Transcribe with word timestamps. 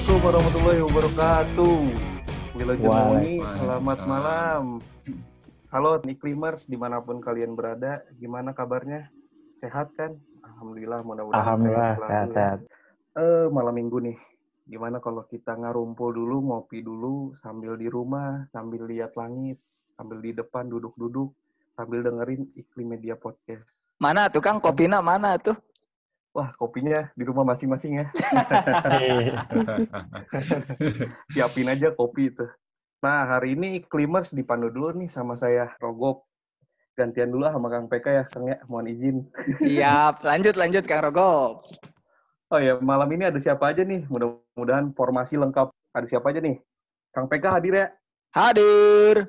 Assalamualaikum 0.00 0.32
warahmatullahi 0.32 0.80
wabarakatuh. 0.88 1.76
Milo 2.56 2.72
Jemuni, 2.80 3.36
selamat 3.44 3.98
malam. 4.08 4.62
Halo 5.68 6.00
Niklimers, 6.00 6.64
di 6.64 6.80
mana 6.80 7.04
pun 7.04 7.20
kalian 7.20 7.52
berada, 7.52 8.00
gimana 8.16 8.56
kabarnya? 8.56 9.12
Sehat 9.60 9.92
kan? 10.00 10.16
Alhamdulillah, 10.40 11.04
mudah-mudahan 11.04 11.44
Alhamdulillah 11.44 11.92
selalu 11.92 12.00
ya. 12.00 12.08
sehat-sehat. 12.08 12.58
Eh, 13.12 13.46
malam 13.52 13.76
minggu 13.76 13.98
nih. 14.00 14.16
Gimana 14.72 15.04
kalau 15.04 15.20
kita 15.28 15.52
ngarumpul 15.60 16.16
dulu, 16.16 16.48
ngopi 16.48 16.80
dulu, 16.80 17.36
sambil 17.44 17.76
di 17.76 17.92
rumah, 17.92 18.48
sambil 18.56 18.88
lihat 18.88 19.12
langit, 19.20 19.60
sambil 20.00 20.24
di 20.24 20.32
depan 20.32 20.64
duduk-duduk, 20.72 21.28
sambil 21.76 22.00
dengerin 22.00 22.48
Iklim 22.56 22.96
Media 22.96 23.20
Podcast. 23.20 23.68
Mana 24.00 24.32
tuh 24.32 24.40
Kang 24.40 24.64
kopina 24.64 25.04
mana 25.04 25.36
tuh? 25.36 25.60
Wah, 26.30 26.54
kopinya 26.54 27.10
di 27.18 27.26
rumah 27.26 27.42
masing-masing 27.42 27.98
ya. 27.98 28.06
Siapin 31.34 31.66
aja 31.66 31.90
kopi 31.90 32.30
itu. 32.30 32.46
Nah, 33.02 33.26
hari 33.26 33.58
ini 33.58 33.82
Klimers 33.82 34.30
dipandu 34.30 34.70
dulu 34.70 34.94
nih 34.94 35.10
sama 35.10 35.34
saya, 35.34 35.74
Rogop. 35.82 36.22
Gantian 36.94 37.34
dulu 37.34 37.50
sama 37.50 37.66
Kang 37.66 37.90
PK 37.90 38.06
ya, 38.06 38.24
Kang 38.30 38.46
ya. 38.46 38.62
Mohon 38.70 38.86
izin. 38.94 39.16
Siap, 39.58 40.22
lanjut 40.22 40.54
lanjut 40.54 40.86
Kang 40.86 41.02
Rogo. 41.02 41.66
Oh 42.50 42.60
ya, 42.62 42.78
malam 42.78 43.10
ini 43.10 43.26
ada 43.26 43.42
siapa 43.42 43.74
aja 43.74 43.82
nih? 43.82 44.06
Mudah-mudahan 44.06 44.94
formasi 44.94 45.34
lengkap. 45.34 45.74
Ada 45.90 46.06
siapa 46.06 46.30
aja 46.30 46.38
nih? 46.38 46.62
Kang 47.10 47.26
PK 47.26 47.44
hadir 47.50 47.74
ya? 47.74 47.86
Hadir. 48.30 49.26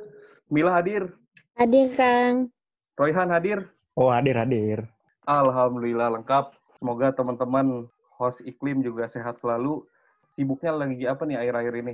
Mila 0.54 0.78
hadir? 0.78 1.10
Hadir, 1.58 1.90
Kang. 1.98 2.54
Royhan 2.94 3.34
hadir? 3.34 3.66
oh 3.98 4.14
hadir 4.14 4.38
hadir. 4.38 4.86
Alhamdulillah 5.26 6.14
lengkap. 6.14 6.61
Semoga 6.82 7.14
teman-teman 7.14 7.86
host 8.18 8.42
iklim 8.42 8.82
juga 8.82 9.06
sehat 9.06 9.38
selalu. 9.38 9.86
Sibuknya 10.34 10.74
lagi 10.74 11.06
apa 11.06 11.30
nih 11.30 11.38
akhir-akhir 11.38 11.74
ini? 11.78 11.94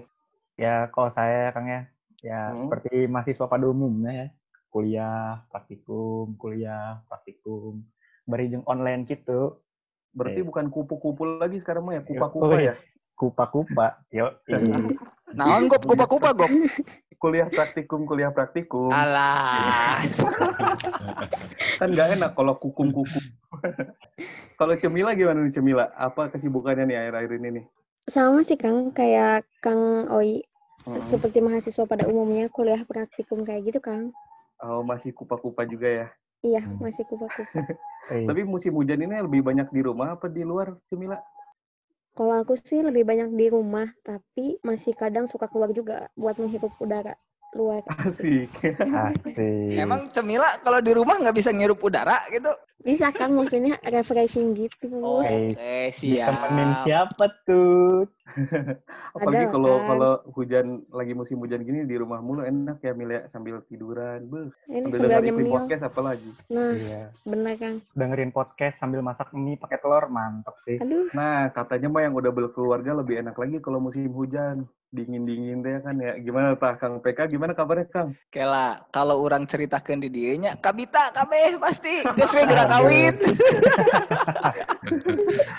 Ya 0.56 0.88
kalau 0.96 1.12
saya 1.12 1.52
Kang 1.52 1.68
ya, 1.68 1.92
ya 2.24 2.56
Hmm. 2.56 2.72
seperti 2.72 3.04
mahasiswa 3.12 3.52
pada 3.52 3.68
umumnya 3.68 4.12
ya, 4.16 4.28
kuliah, 4.72 5.44
praktikum, 5.52 6.40
kuliah, 6.40 7.04
praktikum, 7.12 7.84
berijeng 8.24 8.64
online 8.64 9.04
gitu. 9.04 9.60
Berarti 10.16 10.40
Eh. 10.40 10.48
bukan 10.48 10.72
kupu-kupu 10.72 11.36
lagi 11.36 11.60
sekarang 11.60 11.84
mah 11.84 12.00
ya, 12.00 12.02
kupa-kupa 12.08 12.56
ya? 12.64 12.74
Kupa-kupa. 13.12 14.08
Yo, 14.08 14.40
Naon 15.36 15.68
gop 15.68 15.84
kupa-kupa 15.84 16.32
gop. 16.32 16.52
Kuliah 17.18 17.50
praktikum, 17.50 18.06
kuliah 18.06 18.30
praktikum. 18.30 18.94
Alah. 18.94 20.00
kan 21.82 21.90
nggak 21.90 22.22
enak 22.22 22.32
kalau 22.38 22.54
kukum-kukum. 22.62 23.24
kalau 24.62 24.74
Cemila 24.78 25.18
gimana 25.18 25.42
nih 25.44 25.54
Cemila? 25.58 25.90
Apa 25.98 26.30
kesibukannya 26.30 26.86
nih 26.86 26.98
akhir-akhir 27.02 27.32
ini 27.42 27.50
nih? 27.60 27.66
Sama 28.08 28.46
sih, 28.46 28.56
Kang. 28.56 28.94
Kayak 28.94 29.50
Kang 29.60 30.08
Oi. 30.14 30.46
Hmm. 30.88 31.02
Seperti 31.04 31.44
mahasiswa 31.44 31.84
pada 31.84 32.08
umumnya, 32.08 32.48
kuliah 32.54 32.80
praktikum 32.88 33.44
kayak 33.44 33.74
gitu, 33.74 33.80
Kang. 33.84 34.16
Oh, 34.64 34.86
masih 34.86 35.12
kupa-kupa 35.12 35.68
juga 35.68 35.90
ya. 35.90 36.08
Iya, 36.46 36.62
Hmm. 36.64 36.80
masih 36.80 37.04
kupa-kupa. 37.10 37.50
Tapi 38.30 38.42
musim 38.48 38.72
hujan 38.78 39.04
ini 39.04 39.20
lebih 39.20 39.44
banyak 39.44 39.68
di 39.74 39.82
rumah 39.84 40.16
apa 40.16 40.32
di 40.32 40.46
luar 40.46 40.78
Cemila? 40.88 41.20
Kalau 42.18 42.34
aku 42.34 42.58
sih 42.58 42.82
lebih 42.82 43.06
banyak 43.06 43.30
di 43.38 43.46
rumah, 43.54 43.86
tapi 44.02 44.58
masih 44.66 44.98
kadang 44.98 45.30
suka 45.30 45.46
keluar 45.46 45.70
juga 45.70 46.10
buat 46.18 46.34
menghirup 46.42 46.74
udara 46.82 47.14
luar. 47.54 47.86
Asik. 47.86 48.50
asik. 49.06 49.38
Emang 49.78 50.10
Cemila 50.10 50.58
kalau 50.66 50.82
di 50.82 50.98
rumah 50.98 51.22
nggak 51.22 51.38
bisa 51.38 51.54
ngirup 51.54 51.78
udara 51.78 52.26
gitu? 52.34 52.50
Bisa, 52.82 53.14
Kang, 53.14 53.38
maksudnya 53.38 53.78
refreshing 53.86 54.58
gitu. 54.58 54.90
Oke. 54.98 55.54
Oke, 55.54 55.94
siap. 55.94 56.34
ditemenin 56.34 56.72
siapa 56.82 57.26
tuh? 57.46 58.10
Apalagi 59.16 59.46
kalau 59.50 59.74
kan. 59.74 59.86
kalau 59.88 60.12
hujan 60.32 60.66
lagi 60.90 61.12
musim 61.12 61.38
hujan 61.38 61.62
gini 61.62 61.84
di 61.84 61.96
rumah 61.96 62.18
mulu 62.18 62.42
enak 62.42 62.80
ya 62.80 62.92
Mila 62.92 63.26
sambil 63.28 63.60
tiduran. 63.66 64.24
Beuh, 64.24 64.48
Ini 64.66 64.88
sambil 64.88 65.18
iklim 65.18 65.36
nyemil. 65.38 65.54
podcast 65.54 65.82
apalagi. 65.84 66.30
Nah, 66.48 66.72
Iya. 66.72 67.02
bener, 67.24 67.54
Kang. 67.56 67.76
Dengerin 67.92 68.30
podcast 68.30 68.76
sambil 68.78 69.00
masak 69.00 69.32
mie 69.32 69.56
pakai 69.56 69.78
telur, 69.78 70.06
mantep 70.08 70.54
sih. 70.62 70.78
Aduh, 70.78 71.08
Nah, 71.12 71.50
katanya 71.50 71.88
mah 71.88 72.02
yang 72.02 72.14
udah 72.14 72.30
berkeluarga 72.30 72.94
lebih 72.94 73.20
enak 73.20 73.34
lagi 73.34 73.58
kalau 73.58 73.80
musim 73.80 74.06
hujan. 74.10 74.66
Dingin-dingin 74.88 75.60
deh 75.60 75.84
kan 75.84 75.96
ya. 75.96 76.16
Gimana 76.16 76.56
Pak 76.56 76.80
Kang 76.80 77.04
PK? 77.04 77.28
Gimana 77.28 77.52
kabarnya 77.52 77.92
Kang? 77.92 78.16
Kela, 78.32 78.88
kalau 78.88 79.20
orang 79.20 79.44
ceritakan 79.44 80.00
di 80.00 80.08
dia 80.08 80.32
nya, 80.40 80.52
kabita 80.56 81.12
kabeh 81.12 81.60
pasti. 81.60 82.08
Geus 82.16 82.32
we 82.32 82.48
gerak 82.48 82.66
kawin. 82.66 83.14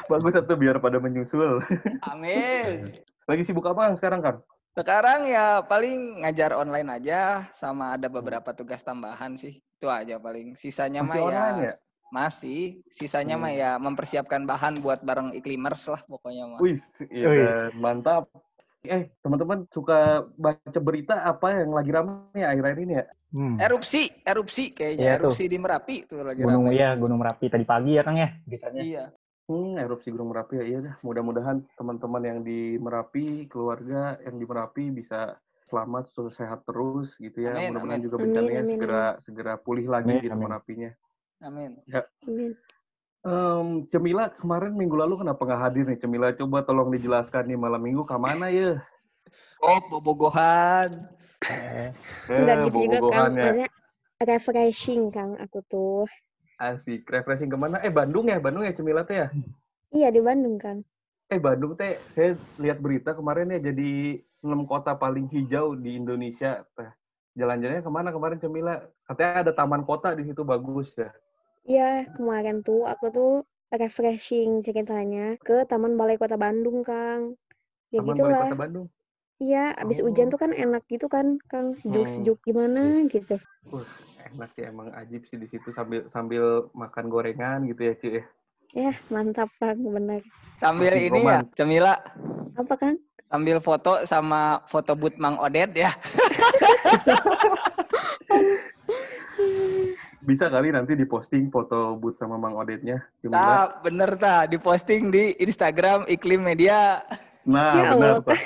Bagus 0.09 0.32
satu 0.32 0.56
biar 0.56 0.78
pada 0.78 0.97
menyusul. 0.97 1.60
Amin. 2.03 2.57
Lagi 3.24 3.42
sibuk 3.44 3.64
apa 3.64 3.92
sekarang 3.94 4.20
Kang? 4.20 4.38
Sekarang 4.72 5.26
ya 5.26 5.58
paling 5.60 6.22
ngajar 6.22 6.54
online 6.54 6.88
aja 6.92 7.50
sama 7.50 7.92
ada 7.92 8.06
beberapa 8.06 8.54
tugas 8.54 8.80
tambahan 8.80 9.34
sih. 9.34 9.58
Itu 9.76 9.91
aja 9.91 10.16
paling. 10.16 10.54
Sisanya 10.54 11.02
Masih 11.02 11.19
mah 11.19 11.30
ya 11.30 11.44
ya? 11.58 11.74
masih. 12.08 12.80
Sisanya 12.86 13.34
Hmm. 13.34 13.42
mah 13.42 13.52
ya 13.52 13.70
mempersiapkan 13.76 14.42
bahan 14.42 14.78
buat 14.78 15.02
bareng 15.02 15.34
iklimers 15.34 15.82
lah 15.88 16.00
pokoknya 16.04 16.44
mah. 16.46 16.58
Wih, 16.62 16.78
iya 17.10 17.26
Wih. 17.26 17.48
mantap. 17.76 18.30
Eh, 18.80 19.10
teman-teman 19.20 19.66
suka 19.69 20.22
baca 20.38 20.78
berita 20.78 21.19
apa 21.20 21.50
yang 21.52 21.75
lagi 21.75 21.90
ramai 21.90 22.30
ya 22.32 22.46
akhir-akhir 22.48 22.78
ini 22.80 22.94
ya? 22.94 23.04
Hmm. 23.28 23.56
Erupsi, 23.60 24.08
erupsi 24.25 24.70
kayaknya 24.70 25.19
tuh. 25.19 25.28
erupsi 25.28 25.44
di 25.44 25.58
Merapi 25.58 25.96
tuh 26.06 26.22
lagi 26.22 26.40
Gunung 26.40 26.70
ramai. 26.70 26.78
ya, 26.78 26.94
Gunung 26.94 27.19
Merapi 27.19 27.50
tadi 27.50 27.66
pagi 27.66 27.98
ya 27.98 28.06
Kang 28.06 28.16
ya, 28.16 28.30
beritanya. 28.46 28.80
Iya. 28.80 29.04
Hmm, 29.48 29.81
erupsi 29.81 30.12
Gunung 30.12 30.28
Merapi 30.28 30.60
ya. 30.60 30.64
Iya 30.69 30.78
dah, 30.84 30.94
mudah-mudahan 31.00 31.64
teman-teman 31.81 32.20
yang 32.20 32.38
di 32.44 32.76
Merapi, 32.76 33.48
keluarga 33.48 34.20
yang 34.20 34.36
di 34.36 34.44
Merapi 34.44 34.92
bisa 34.92 35.41
selamat, 35.72 36.12
selalu 36.12 36.31
sehat 36.36 36.60
terus 36.69 37.16
gitu 37.16 37.48
ya. 37.48 37.56
Mudah-mudahan 37.56 38.04
juga 38.04 38.16
bencananya 38.20 38.60
amin, 38.69 38.76
segera 38.76 39.04
segera 39.25 39.53
pulih 39.56 39.88
lagi 39.88 40.12
Amin, 40.12 40.20
gitu 40.20 40.37
amin. 40.37 40.44
Merapinya. 40.44 40.91
Amin. 41.41 41.70
amin. 42.28 42.53
Em, 43.25 43.66
Cemila 43.88 44.28
kemarin 44.37 44.76
minggu 44.76 45.00
lalu 45.00 45.25
kenapa 45.25 45.41
nggak 45.41 45.62
hadir 45.64 45.84
nih? 45.88 45.97
Cemila 45.97 46.28
coba 46.37 46.58
tolong 46.69 46.92
dijelaskan 46.92 47.48
nih 47.48 47.56
malam 47.56 47.81
minggu 47.81 48.04
ke 48.04 48.16
mana 48.20 48.53
ya? 48.53 48.84
Oh, 49.64 49.81
bobogohan. 49.88 51.08
Eh, 51.48 51.88
Enggak 52.28 52.56
Eh, 52.56 52.64
gitu 52.69 52.78
juga, 52.84 52.98
Kang. 53.08 53.32
Maksudnya 53.32 53.69
refreshing, 54.28 55.03
Kang, 55.08 55.41
aku 55.41 55.64
tuh. 55.64 56.04
Asik, 56.58 57.06
refreshing 57.06 57.46
ke 57.46 57.54
mana? 57.54 57.78
Eh 57.86 57.92
Bandung 57.94 58.26
ya, 58.26 58.42
Bandung 58.42 58.66
ya 58.66 58.74
Cemila 58.74 59.06
teh 59.06 59.22
ya? 59.22 59.30
Iya, 59.94 60.10
di 60.10 60.19
Bandung, 60.19 60.58
Kang. 60.58 60.82
Eh 61.30 61.38
Bandung 61.38 61.78
teh, 61.78 62.02
saya 62.10 62.34
lihat 62.58 62.82
berita 62.82 63.14
kemarin 63.14 63.54
ya 63.54 63.70
jadi 63.70 64.19
enam 64.42 64.66
kota 64.66 64.98
paling 64.98 65.30
hijau 65.30 65.78
di 65.78 65.94
Indonesia. 65.94 66.66
Teh. 66.74 66.91
Jalan-jalannya 67.38 67.86
ke 67.86 67.91
mana 67.94 68.10
kemarin 68.10 68.42
Cemila? 68.42 68.82
Katanya 69.06 69.46
ada 69.46 69.52
taman 69.54 69.86
kota 69.86 70.19
di 70.19 70.26
situ 70.26 70.42
bagus 70.42 70.98
ya. 70.98 71.14
Iya, 71.62 72.10
kemarin 72.19 72.66
tuh 72.66 72.90
aku 72.90 73.06
tuh 73.14 73.32
refreshing 73.70 74.58
ceritanya 74.64 75.38
ke 75.38 75.62
Taman 75.69 75.94
Balai 75.94 76.19
Kota 76.19 76.34
Bandung, 76.34 76.82
Kang. 76.82 77.38
Ya 77.94 78.02
Taman 78.02 78.19
Balai 78.19 78.34
gitulah. 78.34 78.42
Kota 78.50 78.58
Bandung. 78.58 78.86
Iya, 79.38 79.78
abis 79.78 80.02
Oh. 80.02 80.10
hujan 80.10 80.34
tuh 80.34 80.40
kan 80.42 80.50
enak 80.50 80.82
gitu 80.90 81.06
kan, 81.06 81.38
Kang, 81.46 81.70
sejuk-sejuk 81.78 82.42
gimana 82.42 83.06
gitu. 83.06 83.38
Enak 84.19 84.51
ya 84.55 84.69
emang 84.69 84.91
ajib 84.95 85.23
sih 85.25 85.39
di 85.39 85.47
situ 85.47 85.71
sambil 85.71 86.11
sambil 86.11 86.67
makan 86.75 87.06
gorengan 87.06 87.65
gitu 87.67 87.83
ya 87.83 87.95
cuy. 87.95 88.11
ya. 88.12 88.25
Ya, 88.69 88.93
mantap, 89.09 89.49
Kang, 89.56 89.81
benar. 89.81 90.21
Sambil 90.61 90.93
Makin 90.93 91.06
ini 91.09 91.21
ya, 91.25 91.41
roman. 91.41 91.45
Cemila 91.56 91.95
Apa, 92.53 92.75
Kang? 92.77 92.97
sambil 93.25 93.56
foto 93.61 94.05
sama 94.05 94.61
foto 94.65 94.93
boot 94.93 95.17
Mang 95.17 95.37
Odet 95.37 95.73
ya. 95.73 95.93
Bisa 100.21 100.53
kali 100.53 100.69
nanti 100.69 100.93
diposting 100.93 101.49
foto 101.49 101.97
but 101.97 102.21
sama 102.21 102.37
Mang 102.37 102.53
Odetnya. 102.55 103.00
Cemila. 103.23 103.38
Nah, 103.38 103.64
bener 103.81 104.11
ta, 104.19 104.44
diposting 104.44 105.09
di 105.09 105.32
Instagram 105.38 106.05
Iklim 106.05 106.44
Media. 106.44 107.00
Nah, 107.49 107.73
Ya 107.73 107.91
benar. 107.97 108.21
Pak. 108.21 108.37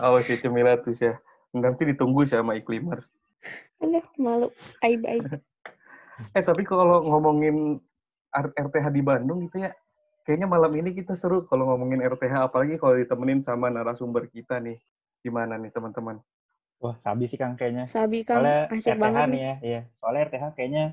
Oh 0.00 0.16
si 0.22 0.40
Cemila 0.40 0.80
tuh 0.80 0.96
ya. 1.04 1.20
Nanti 1.52 1.84
ditunggu 1.84 2.24
sama 2.24 2.56
iklimers. 2.56 3.04
Aduh, 3.78 4.04
malu. 4.18 4.48
Aib-aib. 4.82 5.24
Eh 6.34 6.42
tapi 6.42 6.66
kalau 6.66 6.98
ngomongin 7.06 7.78
RTH 8.34 8.90
di 8.90 9.06
Bandung 9.06 9.46
gitu 9.46 9.62
ya, 9.62 9.70
kayaknya 10.26 10.50
malam 10.50 10.74
ini 10.74 10.90
kita 10.90 11.14
seru 11.14 11.46
kalau 11.46 11.70
ngomongin 11.70 12.02
RTH, 12.02 12.50
apalagi 12.50 12.74
kalau 12.74 12.98
ditemenin 12.98 13.46
sama 13.46 13.70
narasumber 13.70 14.26
kita 14.26 14.58
nih. 14.58 14.82
Gimana 15.22 15.54
nih 15.54 15.70
teman-teman? 15.70 16.18
Wah, 16.82 16.98
sabi 16.98 17.30
sih 17.30 17.38
Kang 17.38 17.54
kayaknya. 17.54 17.86
Sabi, 17.86 18.26
Kang, 18.26 18.42
Soalnya 18.42 18.66
asik 18.66 18.98
RTH 18.98 19.02
banget 19.02 19.22
nih 19.30 19.42
ya, 19.42 19.54
iya. 19.62 19.80
Soalnya 20.02 20.22
RTH 20.26 20.44
kayaknya 20.58 20.84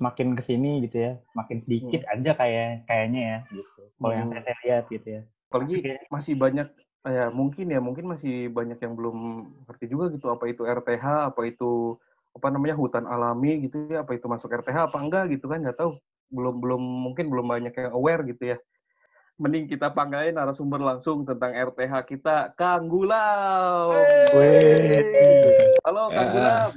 semakin 0.00 0.28
ke 0.32 0.42
sini 0.48 0.70
gitu 0.88 0.96
ya, 0.96 1.12
semakin 1.36 1.58
sedikit 1.60 2.00
aja 2.08 2.30
kayak 2.32 2.68
kayaknya 2.88 3.20
ya 3.20 3.38
gitu. 3.52 3.82
Kalau 4.00 4.14
yang 4.16 4.28
Hmm. 4.32 4.32
saya, 4.32 4.42
saya 4.48 4.56
lihat 4.64 4.84
gitu 4.88 5.08
ya. 5.12 5.22
Apalagi 5.52 5.76
masih 6.08 6.34
banyak 6.40 6.68
ya 7.04 7.24
mungkin 7.28 7.66
ya 7.68 7.80
mungkin 7.84 8.08
masih 8.08 8.48
banyak 8.48 8.80
yang 8.80 8.96
belum 8.96 9.16
ngerti 9.68 9.92
juga 9.92 10.08
gitu 10.08 10.32
apa 10.32 10.48
itu 10.48 10.64
RTH, 10.64 11.04
apa 11.28 11.40
itu 11.44 12.00
apa 12.34 12.46
namanya 12.50 12.74
hutan 12.74 13.06
alami 13.06 13.70
gitu 13.70 13.86
ya, 13.86 14.02
apa 14.02 14.18
itu 14.18 14.26
masuk 14.26 14.50
RTH 14.50 14.90
apa 14.90 14.98
enggak 14.98 15.30
gitu 15.32 15.46
kan 15.46 15.62
nggak 15.62 15.78
tahu. 15.78 15.96
Belum 16.34 16.58
belum 16.58 16.82
mungkin 16.82 17.30
belum 17.30 17.46
banyak 17.46 17.72
yang 17.72 17.90
aware 17.94 18.26
gitu 18.26 18.54
ya. 18.54 18.58
mending 19.34 19.66
kita 19.66 19.90
panggilin 19.90 20.38
narasumber 20.38 20.78
langsung 20.78 21.26
tentang 21.26 21.50
RTH 21.50 22.06
kita, 22.06 22.54
Kang 22.54 22.86
Gulam. 22.86 23.90
Halo 25.82 26.02
Kang 26.14 26.28
Ya. 26.30 26.30
Gulam. 26.30 26.70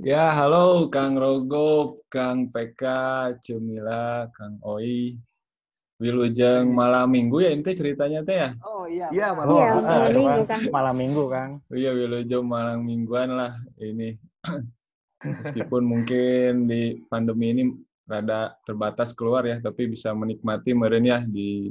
Ya, 0.00 0.24
halo 0.32 0.88
Kang 0.88 1.20
Rogo, 1.20 2.00
Kang 2.08 2.48
PK, 2.48 2.82
Cemila, 3.44 4.32
Kang 4.32 4.56
Oi. 4.64 5.20
Wilujeng 6.00 6.72
malam 6.72 7.12
minggu 7.12 7.44
ya 7.44 7.52
ini 7.52 7.60
ceritanya 7.60 8.24
teh 8.24 8.40
ya. 8.40 8.56
Oh 8.64 8.88
iya. 8.88 9.12
Iya. 9.12 9.36
Malam 9.36 9.52
Iya, 9.52 9.68
ah, 9.68 9.76
malam 9.84 10.08
itu 10.08 10.20
minggu, 10.24 10.42
kan 10.48 10.48
Kang. 10.48 10.62
malam 10.72 10.94
minggu, 10.96 11.24
Kang. 11.28 11.50
Oh 11.68 11.76
iya, 11.76 11.90
Wilujeng 11.92 12.44
malam 12.48 12.78
mingguan 12.80 13.28
lah 13.36 13.52
ini. 13.76 14.16
Meskipun 15.20 15.82
mungkin 15.84 16.64
di 16.64 16.96
pandemi 17.06 17.52
ini 17.52 17.64
rada 18.08 18.56
terbatas 18.64 19.12
keluar 19.12 19.44
ya, 19.44 19.60
tapi 19.60 19.86
bisa 19.86 20.10
menikmati 20.16 20.72
meren 20.72 21.04
ya 21.04 21.20
di 21.22 21.68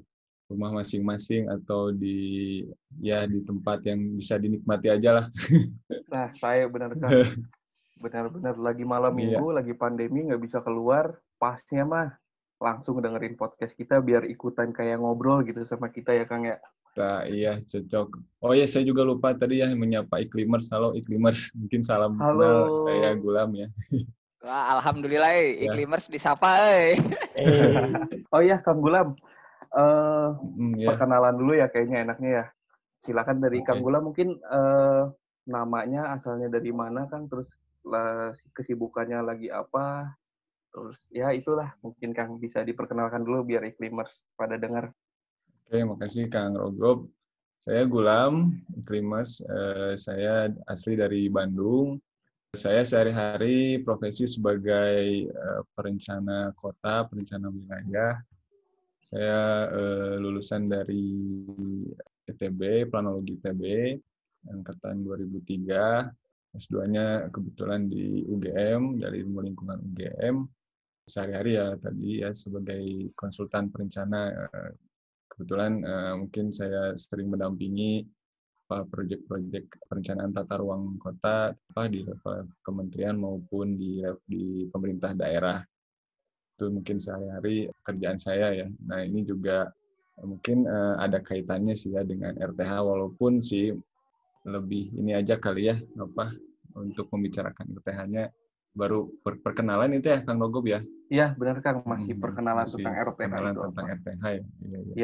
rumah 0.49 0.73
masing-masing 0.81 1.45
atau 1.45 1.93
di 1.93 2.61
ya 2.97 3.25
di 3.29 3.45
tempat 3.45 3.85
yang 3.85 4.17
bisa 4.17 4.37
dinikmati 4.37 4.87
aja 4.89 5.09
lah. 5.21 5.25
Nah, 6.09 6.33
saya 6.33 6.65
benar 6.65 6.97
kan. 6.97 7.09
Benar-benar 8.03 8.55
lagi 8.57 8.81
malam 8.87 9.13
Iya. 9.13 9.37
minggu, 9.37 9.45
lagi 9.53 9.73
pandemi, 9.77 10.25
nggak 10.25 10.41
bisa 10.41 10.57
keluar. 10.65 11.19
Pasnya 11.37 11.85
mah 11.85 12.15
langsung 12.57 12.97
dengerin 12.97 13.37
podcast 13.37 13.77
kita 13.77 14.01
biar 14.01 14.25
ikutan 14.25 14.73
kayak 14.73 14.99
ngobrol 14.99 15.45
gitu 15.45 15.61
sama 15.61 15.91
kita 15.93 16.15
ya 16.17 16.25
Kang 16.25 16.47
ya. 16.49 16.57
Nah, 16.97 17.23
iya 17.29 17.61
cocok. 17.61 18.07
Oh 18.41 18.51
iya 18.51 18.65
saya 18.65 18.83
juga 18.83 19.05
lupa 19.05 19.31
tadi 19.37 19.61
ya 19.61 19.69
menyapa 19.71 20.19
iklimers. 20.19 20.67
Halo 20.73 20.97
iklimers, 20.97 21.53
mungkin 21.53 21.81
salam 21.85 22.17
Halo. 22.17 22.39
kenal 22.39 22.57
saya 22.83 23.09
Gulam 23.15 23.49
ya. 23.55 23.67
Wah, 24.39 24.79
alhamdulillah 24.79 25.31
eh, 25.35 25.63
Ya. 25.63 25.71
iklimers 25.71 26.07
disapa 26.07 26.49
eh. 26.71 26.95
Eh, 27.35 27.91
Oh 28.31 28.39
iya 28.39 28.59
Kang 28.59 28.79
Gulam, 28.79 29.15
eh 29.75 30.27
Hmm, 30.39 30.75
ya. 30.79 30.91
perkenalan 30.95 31.35
dulu 31.35 31.53
ya 31.55 31.67
kayaknya 31.67 32.07
enaknya 32.07 32.31
ya. 32.31 32.45
Silakan 33.03 33.39
dari 33.39 33.63
Kang 33.63 33.79
Oke. 33.79 33.85
Gulam 33.87 34.03
mungkin 34.11 34.35
eh, 34.39 35.03
namanya 35.47 36.15
asalnya 36.15 36.51
dari 36.51 36.71
mana 36.75 37.07
Kang, 37.07 37.27
terus 37.27 37.47
lah, 37.83 38.35
kesibukannya 38.53 39.23
lagi 39.23 39.47
apa, 39.47 40.13
terus 40.69 40.99
ya 41.09 41.31
itulah 41.31 41.73
mungkin 41.79 42.11
Kang 42.11 42.37
bisa 42.37 42.59
diperkenalkan 42.61 43.23
dulu 43.23 43.47
biar 43.47 43.63
iklimers 43.67 44.11
pada 44.35 44.59
dengar. 44.59 44.91
Oke, 45.69 45.85
makasih 45.85 46.33
Kang 46.33 46.57
Rogob. 46.57 47.05
Saya 47.61 47.85
Gulam, 47.85 48.57
iklimers. 48.73 49.45
Eh, 49.45 49.93
saya 50.01 50.49
asli 50.65 50.97
dari 50.97 51.29
Bandung. 51.29 52.01
Saya 52.57 52.81
sehari-hari 52.81 53.77
profesi 53.85 54.25
sebagai 54.25 55.29
eh, 55.29 55.61
perencana 55.77 56.57
kota, 56.57 57.05
perencana 57.05 57.53
wilayah. 57.53 58.17
Saya 58.97 59.69
eh, 59.69 60.17
lulusan 60.17 60.73
dari 60.73 61.05
ITB, 62.25 62.89
Planologi 62.89 63.37
ITB, 63.37 63.61
angkatan 64.49 65.05
2003. 65.05 66.57
S2-nya 66.57 67.29
kebetulan 67.29 67.85
di 67.85 68.25
UGM, 68.25 68.97
dari 68.97 69.21
ilmu 69.21 69.45
lingkungan 69.45 69.77
UGM. 69.85 70.49
Sehari-hari 71.05 71.61
ya 71.61 71.77
tadi 71.77 72.25
ya 72.25 72.33
sebagai 72.33 73.13
konsultan 73.13 73.69
perencana 73.69 74.33
kebetulan 75.39 75.79
eh, 75.87 76.13
mungkin 76.19 76.51
saya 76.51 76.91
sering 76.99 77.31
mendampingi 77.31 78.03
proyek-proyek 78.69 79.87
perencanaan 79.87 80.35
tata 80.35 80.59
ruang 80.59 80.99
kota 80.99 81.55
apa 81.55 81.83
di 81.87 82.03
level 82.05 82.45
kementerian 82.61 83.15
maupun 83.17 83.73
di 83.79 84.03
di 84.27 84.67
pemerintah 84.69 85.15
daerah 85.15 85.63
itu 86.53 86.65
mungkin 86.67 86.99
sehari-hari 86.99 87.71
kerjaan 87.87 88.19
saya 88.19 88.51
ya 88.51 88.67
nah 88.83 88.99
ini 89.01 89.23
juga 89.23 89.71
mungkin 90.21 90.67
eh, 90.67 90.95
ada 90.99 91.23
kaitannya 91.23 91.73
sih 91.73 91.95
ya 91.95 92.03
dengan 92.03 92.35
RTH 92.35 92.73
walaupun 92.83 93.39
sih 93.39 93.71
lebih 94.43 94.91
ini 94.99 95.15
aja 95.15 95.39
kali 95.39 95.71
ya 95.71 95.75
apa 95.97 96.35
untuk 96.75 97.07
membicarakan 97.15 97.65
RTH-nya 97.79 98.23
baru 98.75 99.07
per- 99.23 99.41
perkenalan 99.41 99.97
itu 99.97 100.11
ya 100.13 100.19
Kang 100.21 100.37
Rogob 100.37 100.67
ya 100.67 100.83
Iya 101.09 101.33
benar 101.33 101.57
Kang, 101.65 101.81
masih 101.89 102.13
Hmm, 102.13 102.21
perkenalan 102.21 102.61
masih 102.61 102.85
tentang 102.85 102.93
RTH 103.01 103.17
perkenalan 103.17 103.49
itu 103.49 103.61
tentang 103.65 103.85
apa. 103.87 103.97
RTH 103.97 104.23
ya. 104.29 104.43
Iya, 104.69 104.79
iya. 104.85 104.95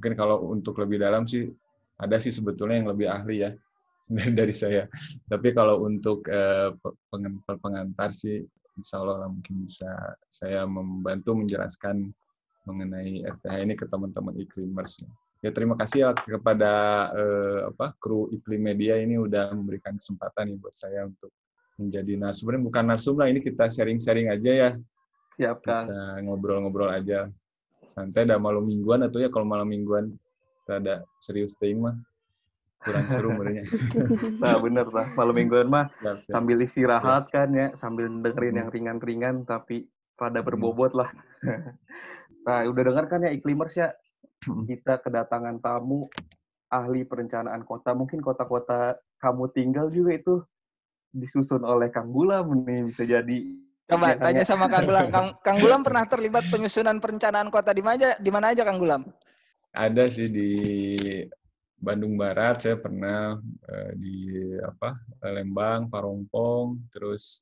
Mungkin 0.00 0.16
kalau 0.16 0.48
untuk 0.48 0.80
lebih 0.80 0.96
dalam 0.96 1.28
sih 1.28 1.44
ada 2.00 2.16
sih 2.16 2.32
sebetulnya 2.32 2.80
yang 2.80 2.88
lebih 2.88 3.12
ahli 3.12 3.44
ya 3.44 3.52
dari, 4.40 4.56
saya. 4.56 4.88
Tapi 5.28 5.52
kalau 5.52 5.84
untuk 5.84 6.24
eh, 6.32 6.72
pe- 6.72 6.96
pengen- 7.12 7.44
pengantar 7.44 8.16
sih 8.16 8.40
insya 8.80 8.96
Allah 9.04 9.22
lah 9.22 9.28
mungkin 9.28 9.60
bisa 9.60 9.92
saya 10.32 10.64
membantu 10.64 11.36
menjelaskan 11.36 12.08
mengenai 12.64 13.28
RTH 13.28 13.54
ini 13.60 13.76
ke 13.76 13.84
teman-teman 13.84 14.40
iklimers. 14.40 15.04
Ya. 15.44 15.52
Terima 15.52 15.76
kasih 15.76 16.08
ya 16.08 16.10
kepada 16.16 16.72
eh, 17.12 17.60
apa 17.76 17.92
kru 18.00 18.32
iklim 18.32 18.72
media 18.72 18.96
ini 18.96 19.20
udah 19.20 19.52
memberikan 19.52 20.00
kesempatan 20.00 20.48
nih 20.48 20.56
buat 20.56 20.72
saya 20.72 21.04
untuk 21.04 21.28
menjadi 21.76 22.16
narsum. 22.16 22.48
Sebenarnya 22.48 22.64
bukan 22.72 22.84
narsum 22.88 23.14
lah 23.20 23.28
ini 23.28 23.44
kita 23.44 23.68
sharing-sharing 23.68 24.32
aja 24.32 24.52
ya 24.52 24.70
Siap 25.36 25.60
Kang. 25.60 25.88
kita 25.88 26.00
ngobrol-ngobrol 26.24 26.88
aja 26.88 27.28
santai 27.84 28.28
ada 28.28 28.36
malam 28.36 28.64
mingguan 28.64 29.02
atau 29.04 29.18
ya 29.20 29.28
kalau 29.32 29.46
malam 29.48 29.68
mingguan 29.68 30.12
ada 30.70 31.02
serius 31.18 31.58
ting 31.58 31.82
mah 31.82 31.98
kurang 32.80 33.10
seru 33.10 33.34
menurutnya 33.34 33.66
Nah 34.42 34.56
bener 34.62 34.86
lah, 34.88 35.12
malam 35.18 35.34
mingguan 35.36 35.68
mah 35.68 35.90
Siap, 35.92 36.16
siap. 36.24 36.32
sambil 36.32 36.58
istirahat 36.64 37.24
kan 37.28 37.48
ya, 37.52 37.66
sambil 37.76 38.08
dengerin 38.08 38.54
Hmm. 38.54 38.60
yang 38.64 38.68
ringan-ringan 38.72 39.36
tapi 39.44 39.84
rada 40.16 40.40
berbobot 40.40 40.92
lah. 40.96 41.12
nah, 42.46 42.64
udah 42.64 42.82
denger 42.88 43.04
kan 43.08 43.20
ya 43.26 43.30
iklimers 43.32 43.76
ya, 43.76 43.92
Hmm. 44.48 44.64
kita 44.64 44.96
kedatangan 45.04 45.60
tamu 45.60 46.08
ahli 46.72 47.04
perencanaan 47.04 47.60
kota. 47.68 47.92
Mungkin 47.92 48.24
kota-kota 48.24 48.96
kamu 49.20 49.52
tinggal 49.52 49.92
juga 49.92 50.16
itu 50.16 50.34
disusun 51.12 51.60
oleh 51.60 51.92
Kang 51.92 52.08
Gulam 52.08 52.64
nih 52.64 52.88
bisa 52.88 53.04
jadi. 53.04 53.38
Coba 53.90 54.14
Kang, 54.14 54.22
tanya 54.22 54.42
ya. 54.42 54.48
sama 54.48 54.66
Kang 54.70 54.86
Gulam. 54.86 55.06
Kang, 55.10 55.28
Kang 55.44 55.58
Gulam 55.58 55.82
pernah 55.82 56.06
terlibat 56.06 56.46
penyusunan 56.46 57.02
perencanaan 57.02 57.50
kota 57.50 57.74
di 57.74 57.82
mana 57.82 58.14
di 58.14 58.30
mana 58.30 58.54
aja 58.54 58.62
Kang 58.62 58.78
Gulam? 58.78 59.02
ada 59.70 60.10
sih 60.10 60.28
di 60.30 60.52
Bandung 61.80 62.18
Barat 62.18 62.60
saya 62.60 62.76
pernah 62.76 63.38
eh, 63.70 63.92
di 63.96 64.16
apa 64.60 64.98
Lembang 65.30 65.88
Parongpong 65.88 66.90
terus 66.92 67.40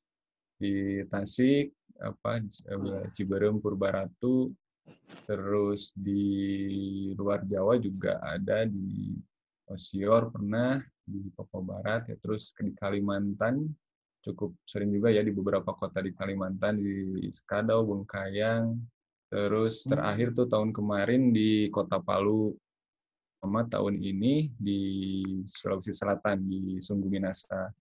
di 0.55 1.03
Tasik 1.09 1.73
apa 1.99 2.39
eh, 2.39 3.05
Ciberem 3.11 3.59
Purbaratu 3.59 4.53
terus 5.25 5.91
di 5.93 6.23
luar 7.17 7.43
Jawa 7.45 7.77
juga 7.81 8.21
ada 8.21 8.63
di 8.65 9.17
Osior 9.69 10.33
pernah 10.33 10.81
di 11.03 11.29
Papua 11.33 11.61
Barat 11.61 12.09
ya 12.09 12.17
terus 12.17 12.53
di 12.57 12.73
Kalimantan 12.73 13.65
cukup 14.21 14.51
sering 14.63 14.91
juga 14.91 15.09
ya 15.09 15.21
di 15.21 15.31
beberapa 15.31 15.71
kota 15.71 15.99
di 15.99 16.11
Kalimantan 16.11 16.75
di 16.75 17.23
Skadau 17.27 17.83
Bengkayang 17.83 18.75
terus 19.27 19.85
Hmm. 19.85 19.95
terakhir 19.95 20.33
tuh 20.33 20.45
tahun 20.45 20.69
kemarin 20.69 21.29
di 21.29 21.69
Kota 21.69 21.97
Palu 21.97 22.51
sama 23.39 23.63
tahun 23.63 23.95
ini 23.95 24.51
di 24.51 24.81
Sulawesi 25.43 25.93
Selatan 25.93 26.43
di 26.43 26.77
Sungguh 26.77 27.07
Minasa 27.07 27.71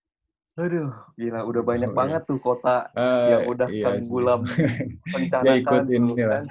Aduh, 0.54 0.90
gila 1.14 1.47
udah 1.47 1.62
banyak 1.62 1.87
Oh, 1.87 1.95
iya. 1.95 1.99
banget 2.02 2.23
tuh 2.26 2.38
kota 2.38 2.90
Eh, 2.90 3.30
yang 3.30 3.42
udah 3.47 3.68
iya 3.71 3.85
Kang. 3.95 4.02
Gulam 4.04 4.40
ya 5.47 5.52
ikut 5.54 5.87
ini 5.88 6.12
lah 6.18 6.42
kan. 6.42 6.45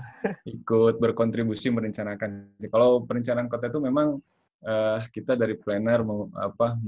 ikut 0.44 0.96
berkontribusi 0.98 1.68
merencanakan 1.70 2.56
kalau 2.68 3.04
perencanaan 3.04 3.48
kota 3.48 3.68
itu 3.68 3.80
memang 3.80 4.20
eh, 4.62 5.00
kita 5.12 5.36
dari 5.36 5.56
planner 5.56 6.04
mau 6.04 6.32
apa 6.34 6.80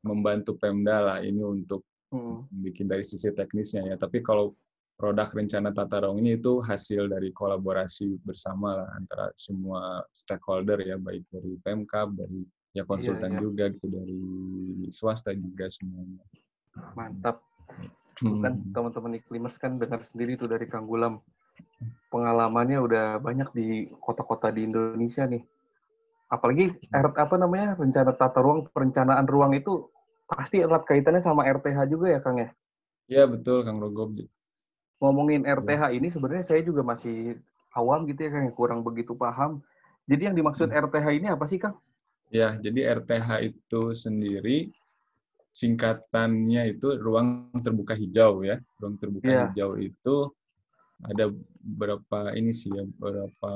membantu 0.00 0.54
Pemda 0.54 1.00
lah 1.02 1.18
ini 1.20 1.40
untuk 1.40 1.82
Hmm. 2.08 2.48
bikin 2.48 2.88
dari 2.88 3.04
sisi 3.04 3.28
teknisnya 3.28 3.84
ya 3.84 3.96
tapi 4.00 4.24
kalau 4.24 4.56
produk 4.96 5.28
rencana 5.28 5.70
tata 5.76 6.08
ruang 6.08 6.24
ini 6.24 6.40
itu 6.40 6.64
hasil 6.64 7.04
dari 7.06 7.30
kolaborasi 7.36 8.24
bersama 8.24 8.80
lah 8.80 8.88
antara 8.96 9.28
semua 9.36 10.00
stakeholder 10.10 10.80
ya 10.82 10.96
baik 10.96 11.28
dari 11.28 11.60
Pemkab 11.60 12.16
dari 12.16 12.48
ya 12.72 12.88
konsultan 12.88 13.36
iya. 13.36 13.40
juga 13.44 13.64
gitu 13.68 13.86
dari 13.92 14.20
swasta 14.88 15.36
juga 15.36 15.68
semuanya 15.68 16.24
Mantap. 16.94 17.42
Tuh 18.18 18.42
kan 18.42 18.58
Hmm. 18.58 18.74
teman-teman 18.74 19.18
iklimers 19.22 19.56
kan 19.62 19.78
dengar 19.78 20.02
sendiri 20.02 20.34
tuh 20.34 20.50
dari 20.50 20.66
Kang 20.66 20.86
Gulam 20.90 21.22
pengalamannya 22.10 22.78
udah 22.82 23.06
banyak 23.22 23.48
di 23.54 23.66
kota-kota 24.02 24.50
di 24.50 24.66
Indonesia 24.66 25.22
nih. 25.26 25.42
Apalagi 26.28 26.74
R, 26.90 27.08
apa 27.14 27.34
namanya 27.38 27.78
rencana 27.78 28.12
tata 28.12 28.42
ruang 28.42 28.66
perencanaan 28.68 29.24
ruang 29.24 29.54
itu 29.54 29.86
pasti 30.28 30.60
erat 30.60 30.84
kaitannya 30.84 31.24
sama 31.24 31.48
RTH 31.48 31.88
juga 31.88 32.12
ya 32.12 32.20
Kang 32.20 32.36
ya. 32.36 32.48
ya 33.08 33.24
betul 33.24 33.64
Kang 33.64 33.80
Rogob 33.80 34.12
Ngomongin 35.00 35.48
RTH 35.48 35.96
ini 35.96 36.12
sebenarnya 36.12 36.44
saya 36.44 36.60
juga 36.60 36.84
masih 36.84 37.40
awam 37.72 38.04
gitu 38.04 38.28
ya 38.28 38.30
Kang, 38.34 38.44
yang 38.44 38.54
kurang 38.56 38.80
begitu 38.84 39.16
paham. 39.16 39.64
Jadi 40.04 40.28
yang 40.28 40.36
dimaksud 40.36 40.68
RTH 40.68 41.06
ini 41.16 41.26
apa 41.32 41.48
sih 41.48 41.56
Kang? 41.56 41.80
Ya, 42.28 42.60
jadi 42.60 43.00
RTH 43.00 43.28
itu 43.40 43.96
sendiri 43.96 44.68
singkatannya 45.54 46.76
itu 46.76 46.98
ruang 47.00 47.48
terbuka 47.64 47.96
hijau 47.96 48.44
ya. 48.44 48.60
Ruang 48.76 49.00
terbuka 49.00 49.26
Iya. 49.28 49.42
hijau 49.48 49.80
itu 49.80 50.16
ada 50.98 51.30
beberapa 51.62 52.34
ini 52.34 52.50
sih 52.50 52.74
ya, 52.74 52.84
beberapa 52.84 53.52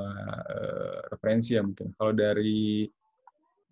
uh, 0.47 0.97
referensi 1.11 1.59
ya 1.59 1.61
mungkin. 1.61 1.91
Kalau 1.99 2.15
dari 2.15 2.87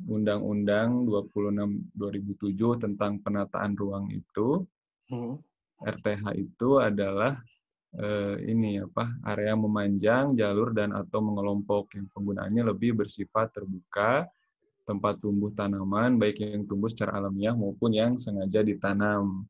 Undang-Undang 0.08 1.06
26 1.06 1.94
2007 1.94 2.84
tentang 2.84 3.22
penataan 3.22 3.78
ruang 3.78 4.10
itu, 4.10 4.66
hmm. 5.12 5.36
RTH 5.82 6.24
itu 6.38 6.78
adalah 6.78 7.38
uh, 7.98 8.36
ini 8.42 8.82
apa 8.82 9.18
area 9.30 9.54
memanjang, 9.58 10.34
jalur 10.38 10.72
dan 10.72 10.94
atau 10.94 11.20
mengelompok 11.22 11.98
yang 11.98 12.08
penggunaannya 12.14 12.64
lebih 12.74 12.98
bersifat 13.02 13.52
terbuka, 13.54 14.26
tempat 14.86 15.22
tumbuh 15.22 15.54
tanaman 15.54 16.18
baik 16.18 16.42
yang 16.42 16.66
tumbuh 16.66 16.90
secara 16.90 17.22
alamiah 17.22 17.54
maupun 17.54 17.94
yang 17.94 18.18
sengaja 18.18 18.66
ditanam. 18.66 19.46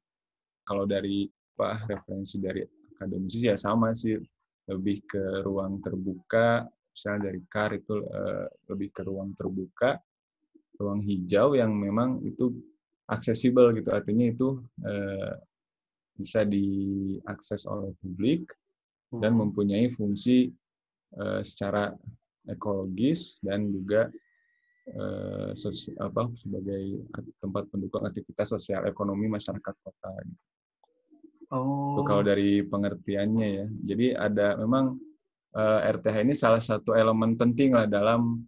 Kalau 0.63 0.85
dari 0.87 1.27
apa 1.61 1.85
referensi 1.85 2.41
dari 2.41 2.65
akademisi 2.97 3.45
ya 3.45 3.57
sama 3.57 3.93
sih 3.93 4.17
lebih 4.69 5.05
ke 5.05 5.45
ruang 5.45 5.77
terbuka 5.77 6.65
misalnya 6.89 7.31
dari 7.31 7.39
CAR 7.45 7.71
itu 7.77 7.95
uh, 7.97 8.45
lebih 8.69 8.89
ke 8.93 9.01
ruang 9.05 9.33
terbuka 9.33 9.97
ruang 10.81 11.05
hijau 11.05 11.53
yang 11.53 11.71
memang 11.77 12.17
itu 12.25 12.49
aksesibel 13.05 13.69
gitu 13.77 13.93
artinya 13.93 14.25
itu 14.25 14.57
uh, 14.81 15.33
bisa 16.17 16.41
diakses 16.41 17.69
oleh 17.69 17.93
publik 18.01 18.49
dan 19.13 19.35
hmm. 19.35 19.39
mempunyai 19.47 19.87
fungsi 19.93 20.49
uh, 21.21 21.45
secara 21.45 21.93
ekologis 22.49 23.37
dan 23.45 23.69
juga 23.69 24.09
uh, 24.97 25.53
apa 26.01 26.23
sebagai 26.33 27.05
tempat 27.37 27.69
pendukung 27.69 28.03
aktivitas 28.07 28.57
sosial 28.57 28.89
ekonomi 28.89 29.29
masyarakat 29.29 29.75
kota. 29.85 30.11
Gitu. 30.25 30.41
Oh. 31.51 31.99
Itu 31.99 32.01
kalau 32.07 32.23
dari 32.23 32.63
pengertiannya 32.63 33.47
ya. 33.51 33.67
Jadi 33.91 34.05
ada 34.15 34.55
memang 34.55 34.95
eh, 35.51 35.79
RTH 35.99 36.15
ini 36.23 36.31
salah 36.31 36.63
satu 36.63 36.95
elemen 36.95 37.35
penting 37.35 37.75
lah 37.75 37.85
dalam 37.91 38.39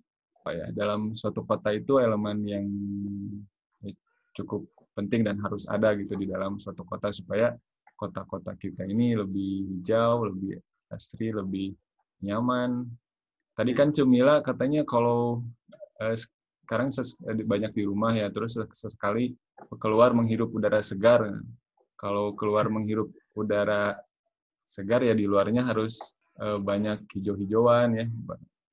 ya 0.51 0.67
dalam 0.75 1.15
suatu 1.15 1.47
kota 1.47 1.71
itu 1.71 2.03
elemen 2.03 2.43
yang 2.43 2.65
cukup 4.33 4.65
penting 4.97 5.21
dan 5.23 5.37
harus 5.39 5.69
ada 5.69 5.93
gitu 5.95 6.17
di 6.17 6.27
dalam 6.27 6.57
suatu 6.57 6.83
kota 6.83 7.13
supaya 7.13 7.53
kota-kota 7.95 8.57
kita 8.57 8.83
ini 8.83 9.13
lebih 9.15 9.77
hijau, 9.77 10.27
lebih 10.27 10.57
asri, 10.89 11.29
lebih 11.29 11.77
nyaman. 12.25 12.89
Tadi 13.53 13.71
kan 13.77 13.93
Cemila 13.93 14.41
katanya 14.41 14.81
kalau 14.83 15.45
eh, 16.01 16.17
sekarang 16.65 16.89
banyak 17.45 17.71
di 17.77 17.83
rumah 17.85 18.17
ya, 18.17 18.33
terus 18.33 18.57
sesekali 18.73 19.37
keluar 19.77 20.11
menghirup 20.17 20.49
udara 20.49 20.81
segar 20.81 21.29
kalau 22.03 22.35
keluar 22.35 22.67
menghirup 22.67 23.07
udara 23.31 23.95
segar 24.67 25.05
ya 25.05 25.15
di 25.15 25.23
luarnya 25.23 25.63
harus 25.63 26.15
uh, 26.39 26.59
banyak 26.59 27.03
hijau-hijauan 27.15 27.89
ya. 27.95 28.05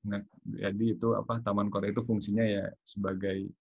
Nah, 0.09 0.21
jadi 0.49 0.97
itu 0.97 1.13
apa 1.13 1.45
taman 1.45 1.69
kota 1.69 1.93
itu 1.93 2.01
fungsinya 2.01 2.45
ya 2.45 2.65
sebagai 2.81 3.53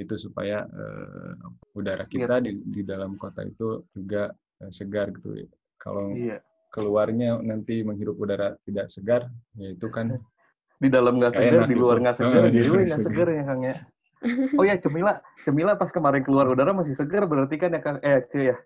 itu 0.00 0.14
supaya 0.16 0.64
uh, 0.64 1.36
udara 1.76 2.08
kita 2.08 2.40
iya. 2.40 2.44
di, 2.48 2.52
di 2.64 2.82
dalam 2.82 3.20
kota 3.20 3.44
itu 3.44 3.84
juga 3.92 4.32
uh, 4.32 4.72
segar 4.72 5.12
gitu. 5.12 5.36
Ya. 5.36 5.48
Kalau 5.76 6.16
iya. 6.16 6.38
keluarnya 6.72 7.36
nanti 7.44 7.84
menghirup 7.84 8.16
udara 8.16 8.56
tidak 8.64 8.88
segar, 8.88 9.28
ya 9.60 9.68
itu 9.76 9.86
kan 9.92 10.16
di 10.82 10.88
dalam 10.88 11.20
nggak 11.20 11.36
segar, 11.36 11.68
di 11.68 11.76
luar 11.76 11.96
nggak 12.00 12.16
segar, 12.16 12.42
di 12.48 12.62
luar 12.64 12.80
nggak 12.88 13.04
segar 13.04 13.28
ya 13.28 13.42
Kang 13.44 13.62
ya. 13.62 13.76
Oh 14.54 14.62
ya 14.62 14.78
Cemila, 14.78 15.18
Cemila 15.42 15.74
pas 15.74 15.90
kemarin 15.90 16.22
keluar 16.22 16.46
udara 16.46 16.70
masih 16.70 16.94
segar 16.94 17.26
berarti 17.26 17.58
kan 17.58 17.74
ya 17.74 17.80
Kang 17.82 17.98
eh 18.00 18.22
ya 18.32 18.56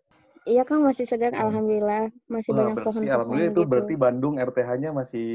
Iya 0.46 0.62
kan 0.62 0.78
masih 0.78 1.10
segar 1.10 1.34
hmm. 1.34 1.42
alhamdulillah 1.42 2.02
masih 2.30 2.54
Wah, 2.54 2.70
banyak 2.70 2.76
pohon-pohon 2.86 3.10
alhamdulillah 3.10 3.50
itu 3.50 3.62
gitu. 3.66 3.66
berarti 3.66 3.94
Bandung 3.98 4.34
RTH-nya 4.38 4.90
masih 4.94 5.28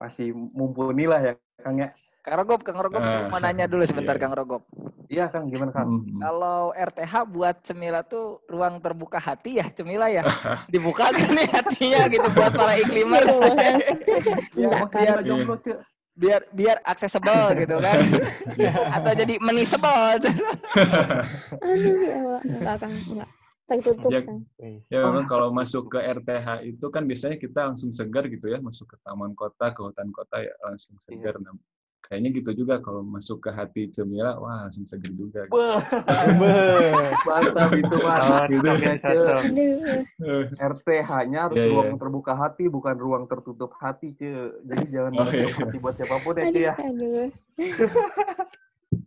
masih 0.00 0.32
mumpuni 0.56 1.04
lah 1.04 1.20
ya 1.20 1.32
Kang 1.60 1.76
ya. 1.76 1.92
Kang 2.20 2.36
Rogop, 2.36 2.60
Kang 2.64 2.76
Rogop 2.76 3.00
uh, 3.00 3.32
mau 3.32 3.40
nanya 3.40 3.64
dulu 3.64 3.84
sebentar 3.84 4.16
iya. 4.16 4.20
Kang 4.20 4.32
Rogop. 4.32 4.62
Iya 5.08 5.24
Kang, 5.28 5.48
gimana 5.48 5.72
Kang? 5.72 5.88
Hmm. 5.88 6.20
Kalau 6.20 6.72
RTH 6.72 7.14
buat 7.28 7.56
Cemila 7.64 8.00
tuh 8.04 8.44
ruang 8.48 8.80
terbuka 8.80 9.16
hati 9.20 9.60
ya 9.60 9.68
Cemila 9.72 10.08
ya. 10.08 10.24
Dibuka 10.72 11.12
kan 11.12 11.30
nih 11.32 11.48
hatinya 11.48 12.02
gitu 12.08 12.28
buat 12.32 12.52
para 12.52 12.76
iklimers. 12.80 13.32
Iya, 14.56 14.88
biar 14.88 15.18
jomblo 15.24 15.56
biar 16.20 16.44
biar 16.52 16.76
aksesibel 16.84 17.56
gitu 17.64 17.80
kan 17.80 17.96
atau 19.00 19.12
jadi 19.16 19.40
menisable 19.40 20.20
aduh 21.64 21.96
ya 22.04 22.20
enggak 22.44 22.76
kang 22.76 22.92
enggak 22.92 23.30
tertutup 23.70 24.10
ya, 24.10 24.20
kan. 24.26 24.38
Ya 24.90 25.00
memang 25.06 25.30
kalau 25.30 25.54
masuk 25.54 25.86
ke 25.94 26.02
RTH 26.02 26.66
itu 26.66 26.86
kan 26.90 27.06
biasanya 27.06 27.38
kita 27.38 27.70
langsung 27.70 27.94
segar 27.94 28.26
gitu 28.26 28.50
ya, 28.50 28.58
masuk 28.58 28.90
ke 28.90 28.96
taman 29.06 29.30
kota, 29.38 29.70
ke 29.70 29.80
hutan 29.86 30.10
kota 30.10 30.42
ya 30.42 30.54
langsung 30.66 30.98
iya. 30.98 31.02
segar. 31.06 31.34
Iya. 31.38 31.46
Nah, 31.46 31.54
kayaknya 32.10 32.42
gitu 32.42 32.50
juga 32.66 32.82
kalau 32.82 33.06
masuk 33.06 33.38
ke 33.38 33.54
hati 33.54 33.86
Cemila, 33.94 34.34
wah 34.42 34.66
langsung 34.66 34.82
segar 34.82 35.14
juga. 35.14 35.46
Gitu. 35.46 35.54
Mantap 37.22 37.70
itu 37.78 37.96
mas. 38.02 38.26
gitu. 38.50 38.66
RTH-nya 40.58 41.38
harus 41.46 41.54
yeah, 41.54 41.70
ruang 41.70 41.94
yeah. 41.94 42.00
terbuka 42.02 42.32
hati, 42.34 42.66
bukan 42.66 42.98
ruang 42.98 43.24
tertutup 43.30 43.70
hati, 43.78 44.18
ce. 44.18 44.26
Jadi 44.66 44.84
jangan 44.90 45.22
oh, 45.22 45.30
yeah. 45.30 45.54
hati 45.54 45.78
buat 45.78 45.94
siapa 45.94 46.18
pun 46.18 46.34
ya, 46.34 46.50
ya. 46.50 46.74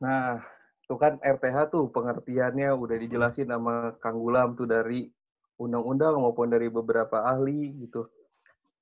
nah, 0.03 0.39
Tuh 0.84 1.00
kan 1.00 1.16
RTH 1.24 1.72
tuh 1.72 1.88
pengertiannya 1.90 2.75
udah 2.75 2.98
dijelasin 3.00 3.48
sama 3.48 3.96
Kang 4.04 4.20
Gulam 4.20 4.60
tuh 4.60 4.68
dari 4.68 5.08
undang-undang 5.56 6.20
maupun 6.20 6.52
dari 6.52 6.68
beberapa 6.68 7.24
ahli 7.24 7.88
gitu. 7.88 8.04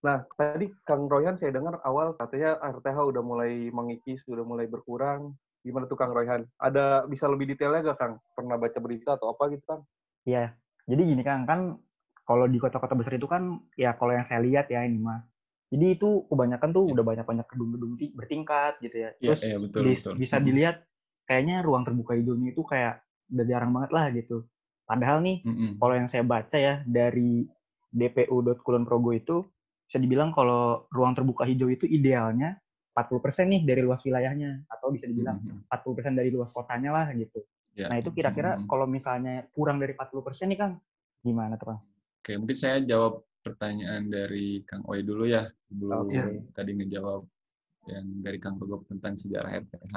Nah, 0.02 0.26
tadi 0.34 0.66
Kang 0.82 1.06
Royhan 1.06 1.38
saya 1.38 1.54
dengar 1.54 1.78
awal 1.86 2.18
katanya 2.18 2.58
RTH 2.58 2.98
udah 3.14 3.22
mulai 3.22 3.70
mengikis, 3.70 4.26
udah 4.26 4.42
mulai 4.42 4.66
berkurang. 4.66 5.38
Gimana 5.62 5.86
tuh 5.86 5.94
Kang 5.94 6.10
Royhan? 6.10 6.42
Ada 6.58 7.06
bisa 7.06 7.30
lebih 7.30 7.54
detailnya 7.54 7.94
gak 7.94 8.00
Kang? 8.02 8.14
Pernah 8.34 8.58
baca 8.58 8.80
berita 8.82 9.14
atau 9.14 9.30
apa 9.30 9.54
gitu 9.54 9.62
Kang? 9.70 9.86
Iya, 10.26 10.58
jadi 10.90 11.02
gini 11.06 11.22
Kang, 11.22 11.46
kan 11.46 11.78
kalau 12.26 12.50
di 12.50 12.58
kota-kota 12.58 12.98
besar 12.98 13.14
itu 13.14 13.30
kan 13.30 13.62
ya 13.78 13.94
kalau 13.94 14.18
yang 14.18 14.26
saya 14.26 14.42
lihat 14.42 14.74
ya 14.74 14.82
ini 14.82 14.98
mah. 14.98 15.22
Jadi 15.72 16.02
itu 16.02 16.26
kebanyakan 16.28 16.70
tuh 16.74 16.84
udah 16.92 17.04
banyak-banyak 17.06 17.48
gedung-gedung 17.48 17.96
bertingkat 18.18 18.82
gitu 18.82 18.98
ya. 19.06 19.10
Iya, 19.22 19.28
Terus 19.32 19.42
ya, 19.46 19.50
ya, 19.54 19.58
betul, 19.62 19.82
di, 19.86 19.92
betul. 19.96 20.14
bisa 20.18 20.38
dilihat 20.42 20.78
kayaknya 21.32 21.64
ruang 21.64 21.88
terbuka 21.88 22.12
hijaunya 22.20 22.52
itu 22.52 22.68
kayak 22.68 23.00
udah 23.32 23.46
jarang 23.48 23.72
banget 23.72 23.92
lah 23.96 24.06
gitu. 24.12 24.44
Padahal 24.84 25.24
nih, 25.24 25.40
mm 25.48 25.54
-hmm. 25.56 25.72
kalau 25.80 25.94
yang 25.96 26.12
saya 26.12 26.24
baca 26.28 26.58
ya 26.60 26.84
dari 26.84 27.48
dpu.kulonprogo 27.88 29.16
itu 29.16 29.48
bisa 29.88 29.96
dibilang 29.96 30.36
kalau 30.36 30.84
ruang 30.92 31.16
terbuka 31.16 31.48
hijau 31.48 31.72
itu 31.72 31.88
idealnya 31.88 32.60
40% 32.92 33.48
nih 33.48 33.62
dari 33.64 33.80
luas 33.80 34.04
wilayahnya 34.04 34.68
atau 34.68 34.92
bisa 34.92 35.08
dibilang 35.08 35.40
mm 35.40 35.64
-hmm. 35.64 36.12
40% 36.12 36.20
dari 36.20 36.28
luas 36.36 36.52
kotanya 36.52 36.92
lah 36.92 37.08
gitu. 37.16 37.40
Yeah. 37.72 37.88
Nah, 37.88 38.04
itu 38.04 38.12
kira-kira 38.12 38.60
mm 38.60 38.68
-hmm. 38.68 38.68
kalau 38.68 38.84
misalnya 38.84 39.48
kurang 39.56 39.80
dari 39.80 39.96
40% 39.96 40.52
nih 40.52 40.60
Kang, 40.60 40.76
gimana 41.24 41.56
tuh 41.56 41.72
Kang? 41.72 41.80
Oke, 42.20 42.36
mungkin 42.36 42.58
saya 42.60 42.84
jawab 42.84 43.24
pertanyaan 43.40 44.12
dari 44.12 44.60
Kang 44.68 44.84
Oi 44.92 45.08
dulu 45.08 45.24
ya, 45.24 45.48
sebelum 45.72 46.12
okay. 46.12 46.44
tadi 46.52 46.72
ngejawab 46.76 47.24
yang 47.88 48.06
dari 48.20 48.38
Kang 48.44 48.60
Rogop 48.60 48.86
tentang 48.92 49.16
sejarah 49.16 49.64
RTH. 49.64 49.96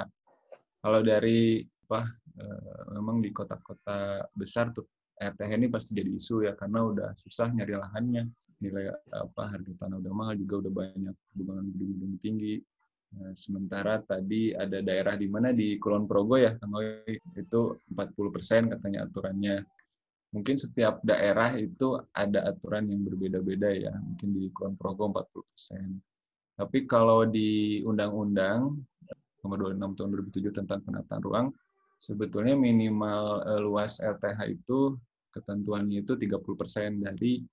Kalau 0.85 1.01
dari 1.01 1.65
apa 1.65 2.05
uh, 2.13 2.85
memang 3.01 3.25
di 3.25 3.33
kota-kota 3.33 4.29
besar 4.37 4.69
tuh 4.77 4.85
RTH 5.17 5.57
ini 5.57 5.73
pasti 5.73 5.97
jadi 5.97 6.11
isu 6.13 6.45
ya 6.45 6.53
karena 6.53 6.85
udah 6.85 7.09
susah 7.17 7.49
nyari 7.49 7.73
lahannya. 7.81 8.29
Nilai 8.61 8.93
apa 9.09 9.49
harga 9.49 9.73
tanah 9.81 9.97
udah 9.97 10.13
mahal 10.13 10.37
juga 10.37 10.69
udah 10.69 10.73
banyak 10.85 11.17
hubungan 11.33 11.65
gedung-gedung 11.73 12.15
tinggi. 12.21 12.55
Nah, 13.15 13.33
sementara 13.33 14.03
tadi 14.03 14.53
ada 14.53 14.83
daerah 14.85 15.15
di 15.17 15.31
mana? 15.31 15.57
Di 15.57 15.81
Kulon 15.81 16.05
Progo 16.05 16.37
ya 16.37 16.53
itu 17.39 17.61
40% 17.89 18.77
katanya 18.77 19.09
aturannya. 19.09 19.57
Mungkin 20.35 20.59
setiap 20.59 20.99
daerah 21.01 21.55
itu 21.57 21.95
ada 22.11 22.51
aturan 22.51 22.91
yang 22.91 23.07
berbeda-beda 23.07 23.71
ya 23.71 23.95
mungkin 23.95 24.35
di 24.35 24.51
Kulon 24.51 24.75
Progo 24.75 25.09
40% 25.09 26.15
tapi 26.55 26.87
kalau 26.87 27.27
di 27.27 27.83
undang-undang 27.83 28.79
nomor 29.45 29.77
26 29.77 30.01
tahun 30.01 30.09
2007 30.33 30.59
tentang 30.65 30.81
penataan 30.81 31.21
ruang, 31.21 31.47
sebetulnya 32.01 32.57
minimal 32.57 33.45
uh, 33.45 33.61
luas 33.61 34.01
LTH 34.01 34.41
itu 34.49 34.97
ketentuannya 35.31 36.01
itu 36.01 36.17
30% 36.17 37.05
dari 37.05 37.45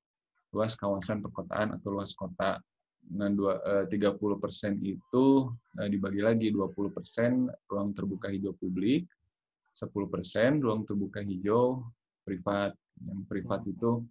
luas 0.55 0.74
kawasan 0.79 1.19
perkotaan 1.19 1.75
atau 1.75 1.91
luas 1.91 2.15
kota. 2.15 2.57
Nah, 3.12 3.27
dua, 3.27 3.60
uh, 3.60 3.86
30% 3.89 4.79
itu 4.79 5.25
uh, 5.51 5.88
dibagi 5.91 6.21
lagi 6.24 6.48
20% 6.48 7.51
ruang 7.67 7.91
terbuka 7.91 8.31
hijau 8.31 8.55
publik, 8.55 9.03
10% 9.75 10.63
ruang 10.63 10.88
terbuka 10.88 11.19
hijau 11.19 11.83
privat. 12.24 12.71
Yang 13.01 13.21
privat 13.25 13.62
itu 13.65 14.05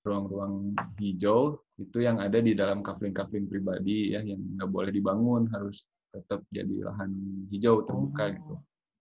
ruang-ruang 0.00 0.72
hijau 0.96 1.60
itu 1.76 1.98
yang 2.00 2.20
ada 2.20 2.40
di 2.40 2.56
dalam 2.56 2.80
kafling-kafling 2.80 3.48
pribadi 3.48 4.16
ya 4.16 4.24
yang 4.24 4.40
nggak 4.56 4.70
boleh 4.72 4.92
dibangun 4.92 5.48
harus 5.52 5.84
tetap 6.10 6.40
jadi 6.50 6.74
lahan 6.86 7.10
hijau 7.50 7.82
terbuka 7.86 8.24
oh. 8.26 8.30
gitu. 8.34 8.54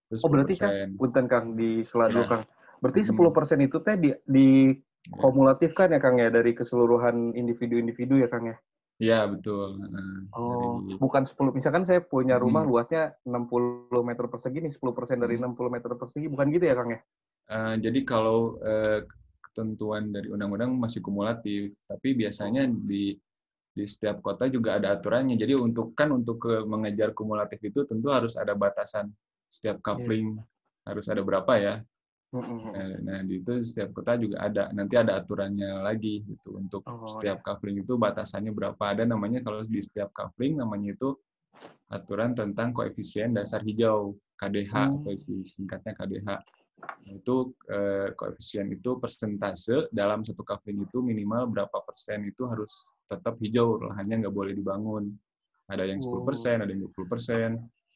Terus 0.09 0.21
oh 0.25 0.29
berarti 0.29 0.53
kan, 0.57 0.97
punten 0.97 1.25
Kang 1.29 1.45
di 1.53 1.85
seladu 1.85 2.25
ya. 2.25 2.29
Kang. 2.29 2.43
Berarti 2.81 3.01
hmm. 3.05 3.17
10% 3.61 3.67
itu 3.67 3.77
teh 3.85 3.95
di, 3.99 4.09
di 4.25 4.47
ya. 4.73 5.17
kumulatif 5.21 5.77
kan 5.77 5.93
ya 5.93 5.99
Kang 6.01 6.17
ya 6.17 6.33
dari 6.33 6.57
keseluruhan 6.57 7.37
individu-individu 7.37 8.17
ya 8.17 8.29
Kang 8.31 8.49
ya? 8.49 8.57
Iya, 8.99 9.31
betul. 9.31 9.79
oh, 10.35 10.83
dari... 10.83 10.99
bukan 10.99 11.23
10. 11.23 11.55
Misalkan 11.55 11.87
saya 11.87 12.03
punya 12.03 12.35
rumah 12.35 12.67
hmm. 12.67 12.71
luasnya 12.73 13.15
60 13.23 13.87
meter 14.03 14.25
persegi 14.27 14.59
nih, 14.59 14.73
10% 14.75 15.23
dari 15.23 15.35
hmm. 15.39 15.55
60 15.55 15.75
meter 15.75 15.91
persegi. 15.95 16.27
Bukan 16.27 16.47
gitu 16.51 16.65
ya, 16.67 16.75
Kang 16.75 16.89
ya? 16.91 16.99
Uh, 17.49 17.75
jadi 17.79 17.99
kalau 18.03 18.59
uh, 18.59 18.99
ketentuan 19.39 20.11
dari 20.11 20.27
undang-undang 20.27 20.75
masih 20.75 20.99
kumulatif, 20.99 21.71
tapi 21.87 22.11
biasanya 22.11 22.67
di 22.67 23.15
di 23.79 23.88
setiap 23.88 24.19
kota 24.19 24.51
juga 24.51 24.75
ada 24.75 25.00
aturannya. 25.00 25.39
Jadi 25.39 25.55
untuk 25.55 25.95
kan 25.95 26.12
untuk 26.12 26.43
ke 26.43 26.67
mengejar 26.67 27.15
kumulatif 27.15 27.63
itu 27.63 27.88
tentu 27.88 28.12
harus 28.12 28.36
ada 28.36 28.51
batasan 28.51 29.07
setiap 29.48 29.79
iya. 29.79 29.86
coupling 29.88 30.27
yeah. 30.36 30.91
harus 30.91 31.05
ada 31.07 31.24
berapa 31.24 31.53
ya. 31.55 31.75
Nah, 32.29 32.93
nah, 33.01 33.19
di 33.25 33.41
itu 33.41 33.57
setiap 33.57 33.89
kota 33.95 34.13
juga 34.19 34.45
ada. 34.45 34.69
Nanti 34.69 34.93
ada 35.00 35.17
aturannya 35.17 35.81
lagi 35.81 36.21
gitu 36.27 36.62
untuk 36.62 36.86
oh, 36.86 37.07
setiap 37.07 37.41
ya. 37.41 37.45
coupling 37.48 37.81
itu 37.81 37.95
batasannya 37.95 38.53
berapa. 38.53 38.83
Ada 38.83 39.07
namanya 39.07 39.41
kalau 39.41 39.65
di 39.65 39.81
setiap 39.81 40.13
coupling 40.13 40.59
namanya 40.59 40.93
itu 40.93 41.17
aturan 41.89 42.38
tentang 42.38 42.69
koefisien 42.69 43.33
dasar 43.33 43.65
hijau 43.65 44.13
KDH 44.38 44.74
hmm. 44.75 44.95
atau 45.01 45.12
singkatnya 45.41 45.98
KDH. 45.98 46.27
Nah, 46.79 47.12
itu 47.12 47.51
eh, 47.67 48.15
koefisien 48.15 48.71
itu 48.71 48.95
persentase 48.98 49.91
dalam 49.91 50.24
satu 50.24 50.41
coupling 50.48 50.88
itu 50.88 51.03
minimal 51.03 51.51
berapa 51.51 51.77
persen 51.83 52.24
itu 52.24 52.48
harus 52.48 52.95
tetap 53.05 53.36
hijau 53.43 53.79
lahannya 53.83 54.25
nggak 54.25 54.36
boleh 54.36 54.53
dibangun. 54.55 55.12
Ada 55.69 55.86
yang 55.86 56.01
10 56.01 56.25
persen, 56.25 56.65
ada 56.65 56.71
yang 56.74 56.89
20 56.89 57.05
persen 57.05 57.50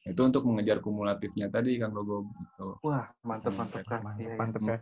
itu 0.04 0.20
untuk 0.20 0.44
mengejar 0.44 0.84
kumulatifnya 0.84 1.48
tadi 1.48 1.80
Kang 1.80 1.96
Rogo 1.96 2.28
gitu. 2.36 2.68
Wah, 2.84 3.08
mantep 3.24 3.56
mantep 3.56 3.88
kan. 3.88 4.04
Mantep, 4.04 4.28
iya, 4.28 4.36
mantep 4.36 4.62
ya. 4.68 4.78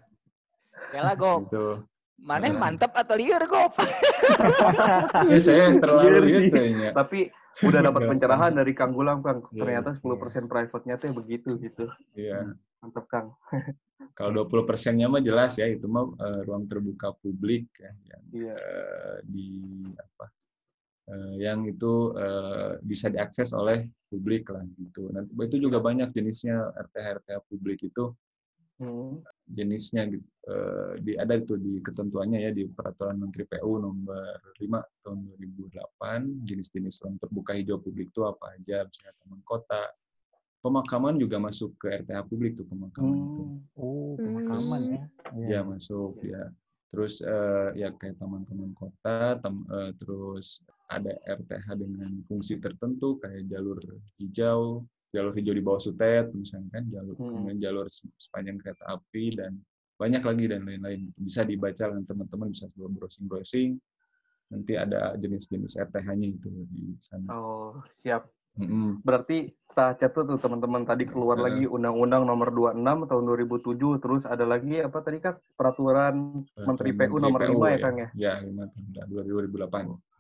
Ya 0.91 1.01
lah 1.05 1.15
Gop. 1.15 1.46
Gitu. 1.46 1.67
Mana 2.22 2.50
yang 2.50 2.58
mantep 2.58 2.91
atau 2.93 3.15
liar 3.17 3.46
Gop? 3.46 3.74
ya 5.31 5.38
saya 5.38 5.70
yang 5.70 5.77
terlalu 5.77 6.25
liar 6.25 6.43
kayaknya. 6.50 6.89
Tapi 6.98 7.29
udah 7.62 7.79
dapat 7.86 8.01
pencerahan 8.10 8.53
dari 8.58 8.74
Kang 8.74 8.98
Gulam 8.98 9.22
Kang. 9.22 9.46
Iya, 9.53 9.62
Ternyata 9.62 9.89
10% 10.01 10.01
iya. 10.01 10.41
private-nya 10.50 10.96
tuh 10.98 11.10
begitu 11.13 11.50
gitu. 11.62 11.86
Iya. 12.17 12.58
Mantep 12.81 13.05
Kang. 13.05 13.38
Kalau 14.17 14.43
20 14.50 14.65
persennya 14.65 15.05
mah 15.05 15.21
jelas 15.21 15.55
ya 15.61 15.69
itu 15.69 15.85
mah 15.85 16.03
uh, 16.03 16.41
ruang 16.43 16.65
terbuka 16.65 17.13
publik 17.21 17.69
ya 17.77 17.93
yang 18.09 18.23
yeah. 18.33 18.57
uh, 18.57 19.17
di 19.21 19.50
apa 19.93 20.25
uh, 21.13 21.33
yang 21.38 21.63
itu 21.69 22.17
uh, 22.17 22.81
bisa 22.81 23.13
diakses 23.13 23.53
oleh 23.53 23.85
publik 24.09 24.50
lah 24.50 24.65
gitu. 24.75 25.13
Nanti 25.13 25.31
itu 25.31 25.57
juga 25.69 25.77
banyak 25.77 26.09
jenisnya 26.11 26.73
RTH 26.73 27.07
RTH 27.21 27.38
publik 27.45 27.79
itu 27.85 28.09
hmm. 28.81 29.21
jenisnya 29.45 30.09
gitu. 30.09 30.27
Uh, 30.41 30.97
di 30.97 31.13
ada 31.13 31.38
itu 31.38 31.53
di 31.53 31.77
ketentuannya 31.85 32.41
ya 32.41 32.50
di 32.50 32.65
peraturan 32.65 33.21
Menteri 33.21 33.45
PU 33.45 33.77
nomor 33.77 34.41
5 34.57 35.05
tahun 35.05 35.17
2008 35.38 36.50
jenis-jenis 36.50 37.05
ruang 37.05 37.21
terbuka 37.21 37.53
hijau 37.53 37.77
publik 37.77 38.09
itu 38.09 38.25
apa 38.25 38.57
aja 38.57 38.81
misalnya 38.89 39.13
taman 39.21 39.41
kota 39.45 39.85
pemakaman 40.62 41.18
juga 41.18 41.41
masuk 41.41 41.75
ke 41.82 42.06
RTH 42.06 42.22
publik 42.30 42.58
tuh 42.58 42.65
pemakaman 42.70 43.18
hmm. 43.18 43.27
itu. 43.27 43.44
Oh, 43.77 44.13
pemakaman 44.18 44.82
ya. 44.88 45.03
Ya, 45.38 45.60
masuk 45.65 46.22
ya. 46.22 46.53
Terus 46.91 47.24
uh, 47.24 47.72
ya 47.74 47.89
kayak 47.96 48.20
taman-taman 48.20 48.75
kota, 48.75 49.39
tem, 49.39 49.56
uh, 49.72 49.91
terus 49.96 50.62
ada 50.91 51.15
RTH 51.24 51.68
dengan 51.80 52.12
fungsi 52.27 52.60
tertentu 52.60 53.15
kayak 53.24 53.48
jalur 53.48 53.80
hijau, 54.20 54.84
jalur 55.12 55.34
hijau 55.36 55.53
di 55.56 55.63
bawah 55.63 55.80
sutet 55.80 56.32
misalnya 56.32 56.72
kan 56.72 56.84
jalur 56.88 57.15
hmm. 57.20 57.60
jalur 57.60 57.86
sepanjang 58.15 58.58
kereta 58.60 58.96
api 58.96 59.36
dan 59.36 59.60
banyak 60.00 60.24
lagi 60.24 60.46
dan 60.50 60.65
lain-lain 60.65 61.13
bisa 61.20 61.46
dibaca 61.46 61.94
dengan 61.94 62.08
teman-teman 62.08 62.50
bisa 62.50 62.65
browsing-browsing 62.74 63.77
nanti 64.51 64.74
ada 64.75 65.15
jenis-jenis 65.15 65.80
RTH-nya 65.80 66.27
itu 66.27 66.50
di 66.68 66.96
sana. 67.00 67.27
Oh 67.32 67.80
siap. 68.03 68.27
Mm-hmm. 68.60 69.05
Berarti 69.08 69.38
kita 69.72 69.96
catat 69.96 70.27
tuh 70.27 70.36
teman-teman 70.36 70.84
tadi 70.84 71.08
keluar 71.08 71.39
uh, 71.39 71.48
lagi 71.48 71.63
Undang-Undang 71.63 72.28
Nomor 72.28 72.52
26 72.75 73.08
tahun 73.08 73.23
2007 73.23 74.04
terus 74.04 74.23
ada 74.28 74.43
lagi 74.43 74.84
apa 74.84 74.99
tadi 74.99 75.23
kan 75.23 75.39
peraturan 75.56 76.43
Menteri 76.60 76.91
PU 76.91 77.15
Nomor 77.23 77.39
PU, 77.47 77.56
5 77.56 77.63
ya, 77.63 77.71
ya 77.71 77.80
Kang 77.80 77.95
ya? 77.95 78.10
Ya 78.12 78.34
5 78.43 79.08
tahun 79.08 79.25
2008. 79.47 80.12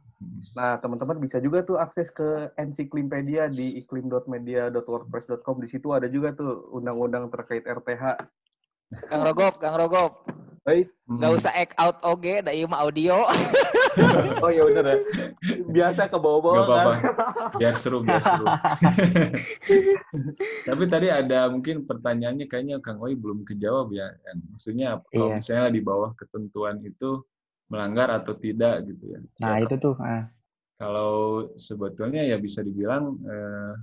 Nah, 0.53 0.77
teman-teman 0.77 1.17
bisa 1.17 1.41
juga 1.41 1.65
tuh 1.65 1.81
akses 1.81 2.13
ke 2.13 2.53
ensiklimpedia 2.55 3.49
di 3.49 3.81
iklim.media.wordpress.com. 3.81 5.55
Di 5.59 5.67
situ 5.67 5.91
ada 5.91 6.05
juga 6.07 6.31
tuh 6.37 6.69
undang-undang 6.71 7.27
terkait 7.33 7.65
RTH. 7.65 8.03
Kang 9.09 9.23
Rogop, 9.25 9.57
Kang 9.57 9.75
Rogop. 9.75 10.27
Baik. 10.61 10.93
Gak 11.17 11.31
usah 11.41 11.53
act 11.57 11.73
out 11.81 11.97
oge, 12.05 12.45
da 12.45 12.53
mah 12.69 12.85
audio. 12.85 13.25
oh 14.45 14.51
ya 14.53 14.61
udah 14.69 14.81
deh. 14.85 14.99
Biasa 15.73 16.05
ke 16.05 16.17
bawah-bawah 16.21 16.65
kan. 16.69 16.87
Biar 17.59 17.73
seru, 17.73 18.05
biar 18.05 18.21
seru. 18.21 18.45
Tapi 20.69 20.83
tadi 20.85 21.09
ada 21.09 21.49
mungkin 21.49 21.89
pertanyaannya 21.89 22.45
kayaknya 22.45 22.77
Kang 22.77 23.01
Oi 23.01 23.17
belum 23.17 23.41
kejawab 23.41 23.89
ya. 23.89 24.13
Maksudnya 24.53 25.01
kalau 25.09 25.33
iya. 25.33 25.35
misalnya 25.41 25.69
di 25.73 25.81
bawah 25.81 26.13
ketentuan 26.13 26.77
itu 26.85 27.25
melanggar 27.65 28.13
atau 28.13 28.37
tidak 28.37 28.85
gitu 28.85 29.17
ya. 29.17 29.19
Nah 29.41 29.57
ya, 29.57 29.65
itu 29.65 29.75
tuh. 29.81 29.97
Ah. 29.97 30.29
Kalau 30.77 31.45
sebetulnya 31.57 32.21
ya 32.21 32.37
bisa 32.37 32.61
dibilang 32.61 33.17
eh, 33.25 33.73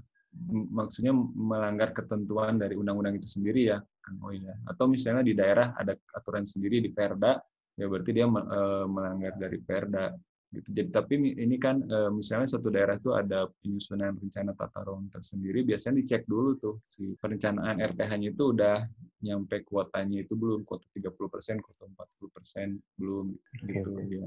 maksudnya 0.71 1.13
melanggar 1.17 1.97
ketentuan 1.97 2.61
dari 2.61 2.77
undang-undang 2.77 3.17
itu 3.17 3.29
sendiri 3.29 3.75
ya, 3.75 3.79
Kang 4.01 4.21
Oi 4.25 4.45
ya. 4.45 4.55
Atau 4.69 4.87
misalnya 4.87 5.25
di 5.25 5.35
daerah 5.35 5.73
ada 5.75 5.97
aturan 6.15 6.45
sendiri 6.45 6.85
di 6.85 6.91
Perda, 6.93 7.41
ya 7.79 7.87
berarti 7.87 8.11
dia 8.13 8.27
eh, 8.27 8.87
melanggar 8.87 9.35
dari 9.41 9.59
Perda 9.61 10.13
gitu. 10.49 10.73
Jadi 10.73 10.89
tapi 10.89 11.15
ini 11.21 11.57
kan 11.61 11.85
e, 11.85 12.09
misalnya 12.09 12.49
satu 12.49 12.73
daerah 12.73 12.97
itu 12.97 13.13
ada 13.13 13.45
penyusunan 13.61 14.17
rencana 14.17 14.57
tata 14.57 14.81
ruang 14.81 15.13
tersendiri, 15.13 15.61
biasanya 15.65 16.01
dicek 16.01 16.25
dulu 16.25 16.57
tuh 16.57 16.75
si 16.89 17.13
perencanaan 17.21 17.77
RTH-nya 17.77 18.33
itu 18.33 18.57
udah 18.57 18.81
nyampe 19.29 19.61
kuotanya 19.69 20.25
itu 20.25 20.35
belum 20.41 20.65
kuota 20.65 20.89
30%, 20.97 21.61
kuota 21.61 21.85
40% 21.85 22.81
belum 22.97 23.27
gitu 23.69 23.93
okay. 23.93 24.17
ya. 24.25 24.27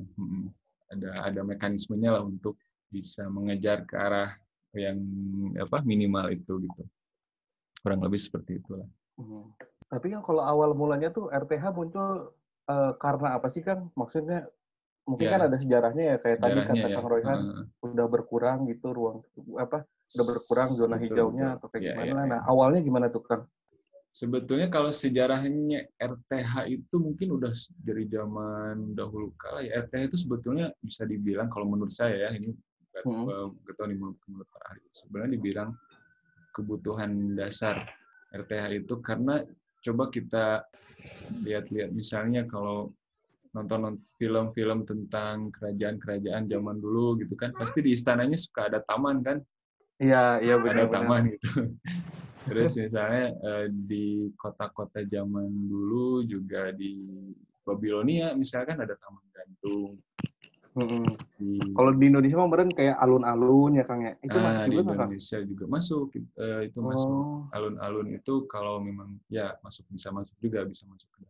Ada 0.92 1.10
ada 1.34 1.42
mekanismenya 1.42 2.20
lah 2.20 2.24
untuk 2.28 2.60
bisa 2.92 3.26
mengejar 3.32 3.88
ke 3.88 3.96
arah 3.96 4.36
yang 4.76 4.98
apa 5.60 5.84
minimal 5.84 6.32
itu 6.32 6.60
gitu. 6.64 6.84
Kurang 7.82 8.02
lebih 8.06 8.20
seperti 8.22 8.62
itulah. 8.62 8.88
Hmm. 9.20 9.52
Tapi 9.92 10.16
kan 10.16 10.24
kalau 10.24 10.44
awal 10.46 10.72
mulanya 10.72 11.12
tuh 11.12 11.28
RTH 11.28 11.76
muncul 11.76 12.32
uh, 12.72 12.92
karena 12.96 13.36
apa 13.36 13.48
sih 13.52 13.60
kan? 13.60 13.92
Maksudnya 13.98 14.48
mungkin 15.04 15.28
yeah. 15.28 15.34
kan 15.34 15.42
ada 15.50 15.58
sejarahnya 15.58 16.04
ya 16.04 16.16
kayak 16.22 16.38
sejarahnya, 16.38 16.62
tadi 16.62 16.80
kata 16.80 16.88
ya. 16.88 16.96
Kang 16.96 17.08
Roy 17.10 17.22
kan 17.26 17.40
uh. 17.42 17.66
udah 17.90 18.06
berkurang 18.06 18.60
gitu 18.70 18.88
ruang 18.94 19.26
apa 19.58 19.84
udah 19.90 20.26
berkurang 20.30 20.70
zona 20.78 20.96
betul, 20.96 21.04
hijaunya 21.10 21.48
betul. 21.50 21.58
atau 21.58 21.68
kayak 21.74 21.84
yeah, 21.84 21.96
gimana. 21.98 22.08
Yeah, 22.08 22.16
nah, 22.30 22.40
yeah. 22.40 22.52
awalnya 22.52 22.82
gimana 22.86 23.06
tuh 23.10 23.24
Kang? 23.26 23.44
Sebetulnya 24.12 24.68
kalau 24.68 24.92
sejarahnya 24.92 25.88
RTH 25.96 26.54
itu 26.68 26.96
mungkin 27.00 27.28
udah 27.32 27.56
dari 27.80 28.12
zaman 28.12 28.92
dahulu 28.92 29.32
kala 29.40 29.64
ya 29.64 29.88
RTH 29.88 30.12
itu 30.12 30.18
sebetulnya 30.28 30.68
bisa 30.84 31.08
dibilang 31.08 31.48
kalau 31.48 31.64
menurut 31.64 31.96
saya 31.96 32.28
ya 32.28 32.30
ini 32.36 32.52
hmm. 33.04 33.26
menurut 34.28 34.48
Pak 34.52 34.64
Ari 34.68 34.84
sebenarnya 34.92 35.32
dibilang 35.40 35.70
kebutuhan 36.52 37.36
dasar 37.40 37.80
RTH 38.32 38.84
itu 38.84 38.96
karena 39.00 39.44
coba 39.82 40.12
kita 40.12 40.68
lihat-lihat 41.44 41.90
misalnya 41.96 42.46
kalau 42.46 42.92
nonton 43.52 44.00
film-film 44.16 44.88
tentang 44.88 45.52
kerajaan-kerajaan 45.52 46.48
zaman 46.48 46.78
dulu 46.80 47.20
gitu 47.20 47.36
kan 47.36 47.52
pasti 47.52 47.84
di 47.84 47.92
istananya 47.92 48.40
suka 48.40 48.72
ada 48.72 48.80
taman 48.88 49.20
kan? 49.20 49.38
Iya 50.00 50.40
iya 50.40 50.56
benar 50.56 50.88
ada 50.88 50.94
taman 50.96 51.36
gitu. 51.36 51.48
Terus 52.48 52.74
misalnya 52.80 53.28
eh, 53.38 53.68
di 53.70 54.32
kota-kota 54.40 55.04
zaman 55.04 55.52
dulu 55.68 56.24
juga 56.26 56.72
di 56.72 57.28
Babilonia 57.62 58.34
misalkan 58.34 58.80
ada 58.82 58.96
taman 58.98 59.26
gantung 59.30 60.00
Hmm. 60.72 61.04
Di... 61.36 61.60
Kalau 61.76 61.92
di 61.92 62.06
Indonesia 62.08 62.38
kemarin 62.40 62.72
kayak 62.72 62.96
alun-alun 63.04 63.72
ya 63.76 63.84
Kang 63.84 64.02
ya. 64.08 64.14
Itu 64.24 64.38
nah, 64.40 64.44
masuk 64.44 64.64
juga 64.72 64.82
di 64.82 64.92
Indonesia 64.96 65.38
kan? 65.38 65.50
juga 65.50 65.66
masuk. 65.68 66.08
Uh, 66.40 66.62
itu 66.64 66.80
oh. 66.80 66.86
masuk. 66.88 67.24
Alun-alun 67.52 68.08
itu 68.16 68.34
kalau 68.48 68.76
memang 68.80 69.20
ya 69.28 69.52
masuk 69.60 69.86
bisa 69.92 70.10
masuk 70.16 70.40
juga 70.40 70.64
bisa 70.64 70.88
masuk 70.88 71.12
ke 71.12 71.22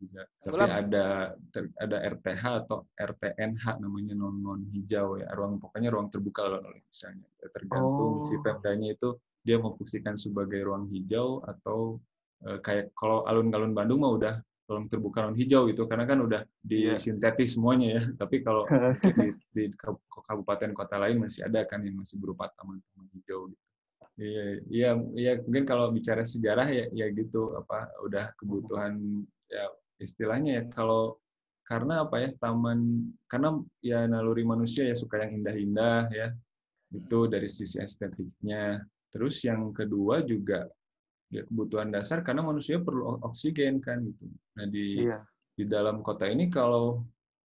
juga. 0.00 0.22
Tapi 0.40 0.64
ada 0.64 1.36
ada 1.76 1.96
RTH 2.16 2.44
atau 2.64 2.88
RTNH 2.96 3.64
namanya 3.80 4.14
non 4.16 4.40
non 4.40 4.60
hijau 4.72 5.20
ya. 5.20 5.28
Ruang 5.32 5.60
pokoknya 5.60 5.92
ruang 5.92 6.08
terbuka 6.08 6.48
loh 6.48 6.60
misalnya. 6.64 7.28
Ya, 7.40 7.48
tergantung 7.52 8.20
oh. 8.20 8.24
si 8.24 8.36
perdanya 8.40 8.92
itu 8.92 9.16
dia 9.44 9.60
mau 9.60 9.76
fungsikan 9.76 10.16
sebagai 10.16 10.64
ruang 10.64 10.88
hijau 10.88 11.44
atau 11.44 12.00
uh, 12.48 12.58
kayak 12.64 12.96
kalau 12.96 13.28
alun-alun 13.28 13.76
Bandung 13.76 14.00
mah 14.00 14.12
udah 14.16 14.34
ruang 14.64 14.88
terbuka 14.88 15.28
ruang 15.28 15.36
hijau 15.36 15.68
gitu 15.68 15.84
karena 15.84 16.08
kan 16.08 16.24
udah 16.24 16.40
di 16.64 16.88
yeah. 16.88 17.00
sintetis 17.00 17.56
semuanya 17.56 18.00
ya. 18.00 18.02
Tapi 18.16 18.40
kalau 18.40 18.64
di, 19.20 19.28
di 19.52 19.64
kabupaten 20.24 20.70
kota 20.72 20.96
lain 20.96 21.20
masih 21.20 21.44
ada 21.44 21.64
kan 21.68 21.84
yang 21.84 22.00
masih 22.00 22.16
berupa 22.16 22.48
taman-taman 22.56 23.06
hijau 23.12 23.52
gitu. 23.52 23.64
Iya, 24.14 24.46
iya, 24.70 24.90
iya. 25.18 25.32
Mungkin 25.42 25.66
kalau 25.66 25.90
bicara 25.90 26.22
sejarah 26.22 26.70
ya, 26.70 26.86
ya 26.94 27.06
gitu 27.10 27.58
apa, 27.58 27.90
udah 28.06 28.30
kebutuhan 28.38 29.26
ya 29.50 29.66
istilahnya 29.98 30.62
ya 30.62 30.64
kalau 30.70 31.18
karena 31.64 32.04
apa 32.04 32.20
ya 32.20 32.30
taman 32.36 33.08
karena 33.24 33.56
ya 33.80 34.04
naluri 34.04 34.44
manusia 34.44 34.84
ya 34.84 34.96
suka 34.96 35.24
yang 35.24 35.40
indah-indah 35.40 36.12
ya 36.12 36.28
itu 36.92 37.18
dari 37.26 37.48
sisi 37.48 37.80
estetiknya 37.80 38.84
terus 39.08 39.40
yang 39.42 39.72
kedua 39.72 40.20
juga 40.22 40.68
ya 41.32 41.42
kebutuhan 41.48 41.88
dasar 41.88 42.20
karena 42.20 42.44
manusia 42.44 42.76
perlu 42.78 43.16
oksigen 43.24 43.80
kan 43.80 44.04
gitu 44.04 44.28
nah 44.54 44.66
di 44.70 45.02
iya. 45.06 45.18
di 45.54 45.64
dalam 45.66 46.02
kota 46.02 46.30
ini 46.30 46.46
kalau 46.50 47.02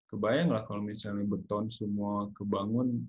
kebayang 0.07 0.51
lah 0.51 0.63
kalau 0.63 0.83
misalnya 0.83 1.23
beton 1.27 1.67
semua 1.67 2.31
kebangun 2.35 3.07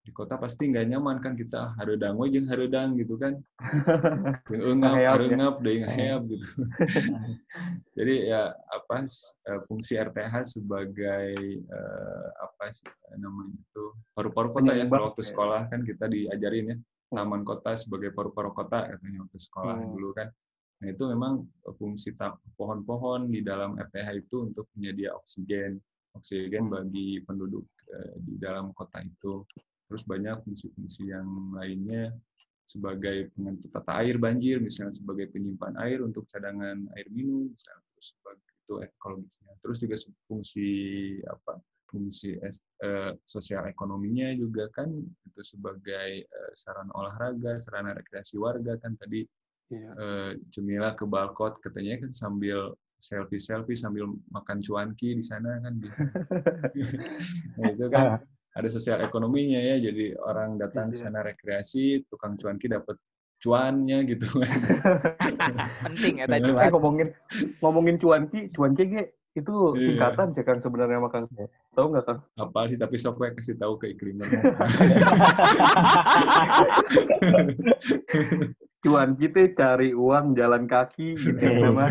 di 0.00 0.10
kota 0.16 0.40
pasti 0.40 0.64
nggak 0.64 0.96
nyaman 0.96 1.20
kan 1.20 1.36
kita 1.36 1.76
harudang 1.76 2.16
jeung 2.32 2.48
harudang 2.48 2.96
gitu 2.96 3.20
kan. 3.20 3.36
Engap 4.48 4.96
harengap 4.96 5.54
deh 5.60 5.76
ngaheap 5.84 6.24
gitu. 6.24 6.48
Jadi 8.00 8.32
ya 8.32 8.48
apa 8.48 9.04
eh, 9.04 9.60
fungsi 9.68 10.00
RTH 10.00 10.56
sebagai 10.56 11.36
uh, 11.68 12.28
apa 12.42 12.72
namanya 13.20 13.60
itu 13.60 13.84
paru-paru 14.16 14.56
kota 14.56 14.72
ya. 14.72 14.88
Kalau 14.88 15.12
waktu 15.12 15.22
sekolah 15.22 15.68
kan 15.68 15.84
kita 15.84 16.08
diajarin 16.08 16.72
ya 16.72 16.76
taman 17.10 17.42
kota 17.42 17.74
sebagai 17.74 18.14
paru-paru 18.14 18.54
kota 18.54 18.86
katanya 18.86 19.26
waktu 19.26 19.38
sekolah 19.38 19.76
hmm. 19.76 19.90
dulu 19.98 20.08
kan 20.14 20.28
nah 20.80 20.88
itu 20.88 21.04
memang 21.12 21.44
fungsi 21.76 22.16
pohon-pohon 22.56 23.28
di 23.28 23.44
dalam 23.44 23.76
RTH 23.76 24.08
itu 24.16 24.48
untuk 24.48 24.66
menyedia 24.74 25.12
oksigen 25.12 25.76
oksigen 26.16 26.72
bagi 26.72 27.20
penduduk 27.22 27.68
uh, 27.92 28.16
di 28.18 28.40
dalam 28.40 28.72
kota 28.72 29.04
itu 29.04 29.44
terus 29.86 30.02
banyak 30.08 30.40
fungsi-fungsi 30.42 31.12
yang 31.12 31.28
lainnya 31.52 32.10
sebagai 32.70 33.34
penentu 33.34 33.66
tata 33.66 33.98
air 33.98 34.14
banjir, 34.14 34.62
misalnya 34.62 34.94
sebagai 34.94 35.26
penyimpan 35.34 35.74
air 35.82 36.06
untuk 36.06 36.22
cadangan 36.30 36.86
air 36.94 37.08
minum, 37.10 37.50
misalnya 37.50 37.82
terus 37.90 38.14
sebagai 38.14 38.50
itu 38.62 38.74
ekologisnya. 38.86 39.52
Terus 39.58 39.76
juga 39.82 39.96
fungsi 40.30 40.70
apa? 41.26 41.58
fungsi 41.90 42.38
eh, 42.38 43.12
sosial 43.26 43.66
ekonominya 43.66 44.30
juga 44.38 44.70
kan 44.70 44.86
itu 45.26 45.42
sebagai 45.42 46.22
eh, 46.22 46.52
sarana 46.54 46.94
olahraga, 46.94 47.58
sarana 47.58 47.98
rekreasi 47.98 48.38
warga 48.38 48.78
kan 48.78 48.94
tadi 48.94 49.26
yeah. 49.70 49.92
eh, 49.96 50.30
Jemila 50.50 50.92
ke 50.98 51.06
balkot 51.06 51.58
katanya 51.62 52.02
kan 52.02 52.10
sambil 52.12 52.74
selfie 53.00 53.40
selfie 53.40 53.78
sambil 53.78 54.12
makan 54.28 54.60
cuanki 54.60 55.16
di 55.16 55.24
sana 55.24 55.56
kan 55.64 55.74
nah, 57.56 57.68
itu 57.72 57.86
kan 57.88 58.20
ada 58.50 58.68
sosial 58.68 59.00
ekonominya 59.00 59.56
ya 59.56 59.80
jadi 59.80 60.18
orang 60.20 60.60
datang 60.60 60.92
ke 60.92 61.00
iya. 61.00 61.02
sana 61.08 61.24
rekreasi 61.24 62.04
tukang 62.10 62.36
cuanki 62.36 62.68
dapat 62.68 62.98
cuannya 63.40 64.04
gitu 64.04 64.26
kan. 64.36 64.52
Penting 65.88 66.14
ya 66.20 66.26
cuan. 66.28 66.60
Eh, 66.60 66.70
ngomongin 66.70 67.08
ngomongin 67.64 67.96
cuanki 67.96 68.52
cuanki 68.52 68.84
itu 69.38 69.78
iya. 69.78 69.86
singkatan 69.86 70.34
sih 70.34 70.42
kan 70.42 70.58
sebenarnya 70.58 70.98
makan 70.98 71.30
tahu 71.70 71.94
nggak 71.94 72.02
kan 72.02 72.18
apa 72.34 72.66
sih 72.66 72.82
tapi 72.82 72.98
sok 72.98 73.14
gue 73.14 73.30
kasih 73.38 73.62
tahu 73.62 73.78
ke 73.78 73.94
iklimnya 73.94 74.26
cuan 78.82 79.14
kita 79.14 79.54
cari 79.54 79.94
uang 79.94 80.34
jalan 80.34 80.66
kaki 80.66 81.14
gitu 81.14 81.38
ya 81.38 81.62
nama 81.62 81.86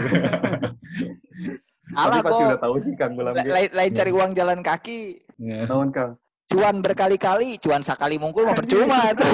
Alah, 1.89 2.21
pasti 2.21 2.45
udah 2.45 2.61
tahu 2.61 2.77
sih 2.85 2.93
Kang 2.93 3.17
Lain, 3.17 3.73
lain 3.73 3.91
cari 3.97 4.13
uang 4.13 4.37
jalan 4.37 4.61
kaki. 4.61 5.25
Ya. 5.41 5.65
Tahun 5.65 5.89
Kang 5.89 6.21
cuan 6.49 6.81
berkali-kali, 6.81 7.61
cuan 7.61 7.85
sekali 7.85 8.17
mungkul 8.17 8.49
mau 8.49 8.57
percuma 8.57 9.13
itu. 9.13 9.21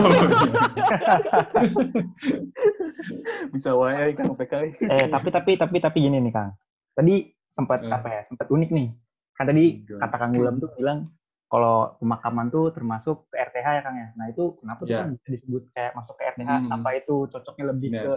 Bisa 3.56 3.72
wae 3.72 4.12
Kang 4.20 4.36
PKI. 4.36 4.70
Eh, 4.84 5.08
tapi 5.08 5.32
tapi 5.32 5.52
tapi 5.56 5.78
tapi 5.80 5.98
gini 6.04 6.20
nih 6.20 6.36
Kang. 6.36 6.52
Tadi 6.92 7.16
sempat 7.56 7.80
eh. 7.80 7.92
apa 7.92 8.08
ya? 8.12 8.22
Sempat 8.28 8.52
unik 8.52 8.70
nih. 8.76 8.88
Kan 9.36 9.46
tadi 9.48 9.66
kata 9.88 10.16
Kang 10.20 10.32
Gulam 10.36 10.60
tuh 10.60 10.72
bilang 10.76 11.08
kalau 11.48 11.96
pemakaman 12.04 12.52
tuh 12.52 12.76
termasuk 12.76 13.32
ke 13.32 13.40
RTH 13.40 13.68
ya 13.80 13.82
Kang 13.82 13.96
ya. 13.96 14.10
Nah, 14.20 14.26
itu 14.28 14.60
kenapa 14.60 14.84
tuh 14.84 14.92
yeah. 14.92 15.02
kan 15.08 15.10
bisa 15.16 15.28
disebut 15.32 15.64
kayak 15.72 15.92
masuk 15.96 16.16
ke 16.20 16.24
RTH? 16.36 16.52
Hmm. 16.52 16.76
Apa 16.76 16.90
itu 17.00 17.16
cocoknya 17.32 17.66
lebih 17.72 17.90
yeah. 17.96 18.04
ke 18.04 18.14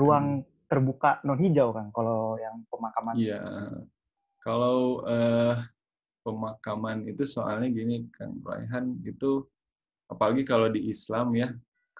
ruang 0.00 0.26
hmm. 0.40 0.46
terbuka 0.64 1.20
non 1.28 1.36
hijau 1.36 1.68
kan 1.76 1.92
kalau 1.92 2.40
yang 2.40 2.64
pemakaman? 2.72 3.14
Iya. 3.20 3.36
Yeah. 3.36 3.76
Kalau 4.40 5.04
uh, 5.04 5.56
pemakaman 6.24 7.04
itu 7.04 7.28
soalnya 7.28 7.68
gini 7.68 8.08
Kang 8.16 8.40
Raihan 8.40 8.96
itu 9.04 9.44
apalagi 10.08 10.44
kalau 10.44 10.72
di 10.72 10.88
Islam 10.88 11.36
ya 11.36 11.52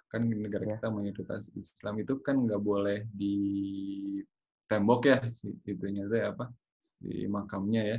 kan 0.09 0.31
negara 0.31 0.62
ya. 0.62 0.79
kita 0.79 0.88
mayoritas 0.94 1.50
Islam 1.59 1.98
itu 1.98 2.22
kan 2.22 2.38
nggak 2.46 2.62
boleh 2.62 3.03
di 3.11 3.35
tembok 4.68 5.00
ya 5.07 5.18
itunya 5.68 6.09
itu 6.09 6.16
apa 6.24 6.48
di 7.00 7.29
makamnya 7.29 7.83
ya 7.85 7.98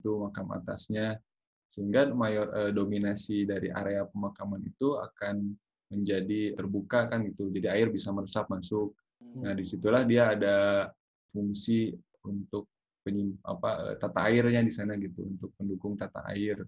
itu 0.00 0.10
makam 0.20 0.52
atasnya 0.52 1.16
sehingga 1.68 2.12
mayor 2.12 2.46
eh, 2.54 2.72
dominasi 2.76 3.48
dari 3.48 3.72
area 3.72 4.04
pemakaman 4.06 4.60
itu 4.62 5.00
akan 5.00 5.56
menjadi 5.90 6.54
terbuka 6.54 7.08
kan 7.08 7.24
gitu 7.24 7.48
jadi 7.48 7.74
air 7.74 7.88
bisa 7.88 8.12
meresap 8.12 8.46
masuk 8.52 8.92
nah 9.40 9.56
hmm. 9.56 9.58
di 9.58 9.64
situlah 9.64 10.02
dia 10.04 10.36
ada 10.36 10.88
fungsi 11.32 11.90
untuk 12.24 12.68
penyim, 13.04 13.36
apa 13.44 13.92
eh, 13.92 13.96
tata 14.00 14.20
airnya 14.28 14.60
di 14.60 14.72
sana 14.72 14.96
gitu 15.00 15.24
untuk 15.24 15.50
pendukung 15.56 15.96
tata 15.96 16.24
air 16.30 16.60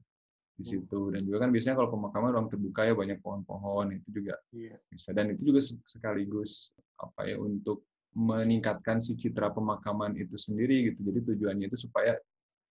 di 0.57 0.65
hmm. 0.65 0.71
situ 0.73 1.01
dan 1.13 1.21
juga 1.23 1.45
kan 1.45 1.51
biasanya 1.53 1.77
kalau 1.77 1.91
pemakaman 1.93 2.33
ruang 2.33 2.49
terbuka 2.49 2.89
ya 2.89 2.97
banyak 2.97 3.21
pohon-pohon 3.21 4.01
itu 4.01 4.09
juga 4.09 4.35
yeah. 4.57 4.81
bisa 4.89 5.13
dan 5.13 5.29
itu 5.37 5.53
juga 5.53 5.61
sekaligus 5.85 6.73
apa 6.97 7.29
ya 7.29 7.37
untuk 7.37 7.85
meningkatkan 8.17 8.97
si 8.97 9.13
citra 9.21 9.53
pemakaman 9.53 10.17
itu 10.17 10.33
sendiri 10.41 10.89
gitu. 10.89 11.05
Jadi 11.05 11.19
tujuannya 11.33 11.69
itu 11.69 11.77
supaya 11.77 12.17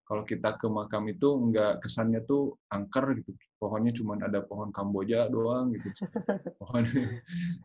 kalau 0.06 0.26
kita 0.26 0.58
ke 0.58 0.66
makam 0.70 1.06
itu 1.10 1.30
enggak 1.38 1.86
kesannya 1.86 2.26
tuh 2.26 2.58
angker 2.74 3.22
gitu. 3.22 3.38
Pohonnya 3.62 3.94
cuma 3.94 4.18
ada 4.18 4.42
pohon 4.42 4.74
kamboja 4.74 5.30
doang 5.30 5.74
gitu. 5.78 5.90
Pohon. 6.62 6.86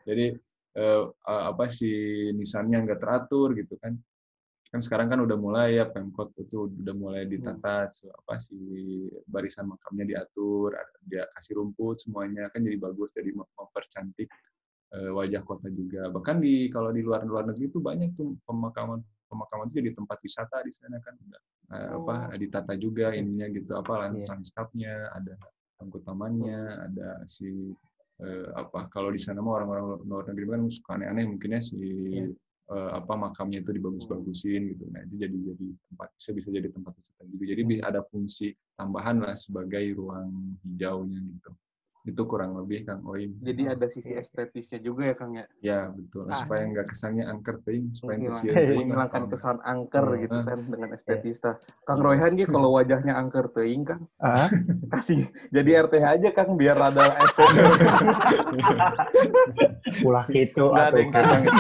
Jadi 0.05 0.37
eh, 0.77 1.03
apa 1.25 1.65
si 1.73 1.89
nisannya 2.37 2.85
enggak 2.85 3.01
teratur 3.01 3.57
gitu 3.57 3.81
kan. 3.81 3.97
Kan 4.71 4.81
sekarang 4.81 5.11
kan 5.11 5.19
udah 5.19 5.35
mulai 5.35 5.83
ya 5.83 5.91
pemkot 5.91 6.31
itu 6.39 6.71
udah 6.71 6.95
mulai 6.95 7.27
hmm. 7.27 7.33
ditata 7.35 7.91
apa 7.91 8.35
sih 8.39 9.11
barisan 9.27 9.67
makamnya 9.67 10.15
diatur 10.15 10.79
dia 11.03 11.27
kasih 11.35 11.59
rumput 11.59 11.99
semuanya 11.99 12.47
kan 12.55 12.63
jadi 12.63 12.79
bagus 12.79 13.11
jadi 13.11 13.35
mempercantik 13.35 14.31
wajah 14.91 15.43
kota 15.47 15.71
juga 15.71 16.11
bahkan 16.11 16.43
di 16.43 16.67
kalau 16.67 16.91
di 16.91 17.03
luar 17.07 17.23
luar 17.23 17.47
negeri 17.47 17.71
itu 17.71 17.79
banyak 17.79 18.11
tuh 18.19 18.35
pemakaman 18.43 18.99
pemakaman 19.31 19.71
itu 19.71 19.83
jadi 19.83 19.91
tempat 19.95 20.19
wisata 20.19 20.57
di 20.67 20.73
sana 20.75 20.99
kan 20.99 21.15
udah 21.15 21.43
uh, 21.71 21.79
oh. 21.79 21.91
apa 22.03 22.35
ditata 22.35 22.75
juga 22.75 23.15
ininya 23.15 23.47
gitu 23.55 23.71
apa 23.79 24.11
landscape-nya 24.11 24.95
iya. 25.07 25.15
ada 25.15 25.35
angkut 25.79 26.03
tamannya 26.03 26.61
hmm. 26.61 26.87
ada 26.91 27.09
si 27.31 27.71
uh, 28.21 28.49
apa 28.59 28.91
kalau 28.91 29.15
di 29.15 29.21
sana 29.23 29.39
mah 29.39 29.63
orang-orang 29.63 30.03
luar 30.05 30.25
negeri 30.35 30.45
kan 30.51 30.63
suka 30.67 30.91
aneh-aneh 30.99 31.25
mungkinnya 31.31 31.63
si 31.63 31.79
yeah 32.11 32.31
uh, 32.71 32.91
apa 32.97 33.13
makamnya 33.19 33.61
itu 33.67 33.75
dibagus-bagusin 33.75 34.71
gitu. 34.75 34.87
Nah 34.95 35.03
itu 35.05 35.15
jadi 35.19 35.37
jadi 35.53 35.67
tempat 35.91 36.09
bisa 36.15 36.31
bisa 36.31 36.49
jadi 36.55 36.69
tempat 36.71 36.93
wisata 36.95 37.23
juga. 37.27 37.45
Jadi 37.51 37.63
ada 37.83 38.01
fungsi 38.07 38.55
tambahan 38.79 39.17
lah 39.27 39.35
sebagai 39.35 39.85
ruang 39.99 40.57
hijaunya 40.65 41.19
gitu 41.19 41.51
itu 42.09 42.23
kurang 42.25 42.57
lebih 42.57 42.89
Kang 42.89 43.05
Oim. 43.05 43.37
Jadi 43.45 43.63
ada 43.69 43.85
sisi 43.85 44.17
estetisnya 44.17 44.81
juga 44.81 45.13
ya 45.13 45.15
Kang 45.15 45.33
ya? 45.37 45.45
Ya 45.61 45.81
betul, 45.93 46.25
nah, 46.25 46.39
supaya 46.39 46.65
nggak 46.65 46.89
kesannya 46.89 47.29
angker 47.29 47.61
ting, 47.61 47.93
supaya 47.93 48.17
kesian 48.25 48.57
menghilangkan 48.57 49.25
kesan 49.29 49.59
angker 49.61 50.07
uh, 50.09 50.17
gitu 50.17 50.39
kan 50.41 50.61
dengan 50.65 50.89
estetis. 50.97 51.37
Kang 51.85 52.01
Royhan 52.01 52.41
gitu 52.41 52.57
kalau 52.57 52.73
wajahnya 52.73 53.13
angker 53.13 53.53
ting 53.53 53.85
Kang, 53.85 54.09
uh? 54.25 54.49
kasih 54.97 55.29
jadi 55.53 55.85
RTH 55.85 56.07
aja 56.09 56.29
Kang 56.33 56.57
biar 56.57 56.81
ada 56.81 57.21
estetis. 57.21 57.69
Pulah 60.01 60.25
gitu. 60.33 60.73
Nggak 60.73 60.87
ada 60.89 60.99
yang 60.99 61.13
Kang 61.13 61.43
itu. 61.45 61.57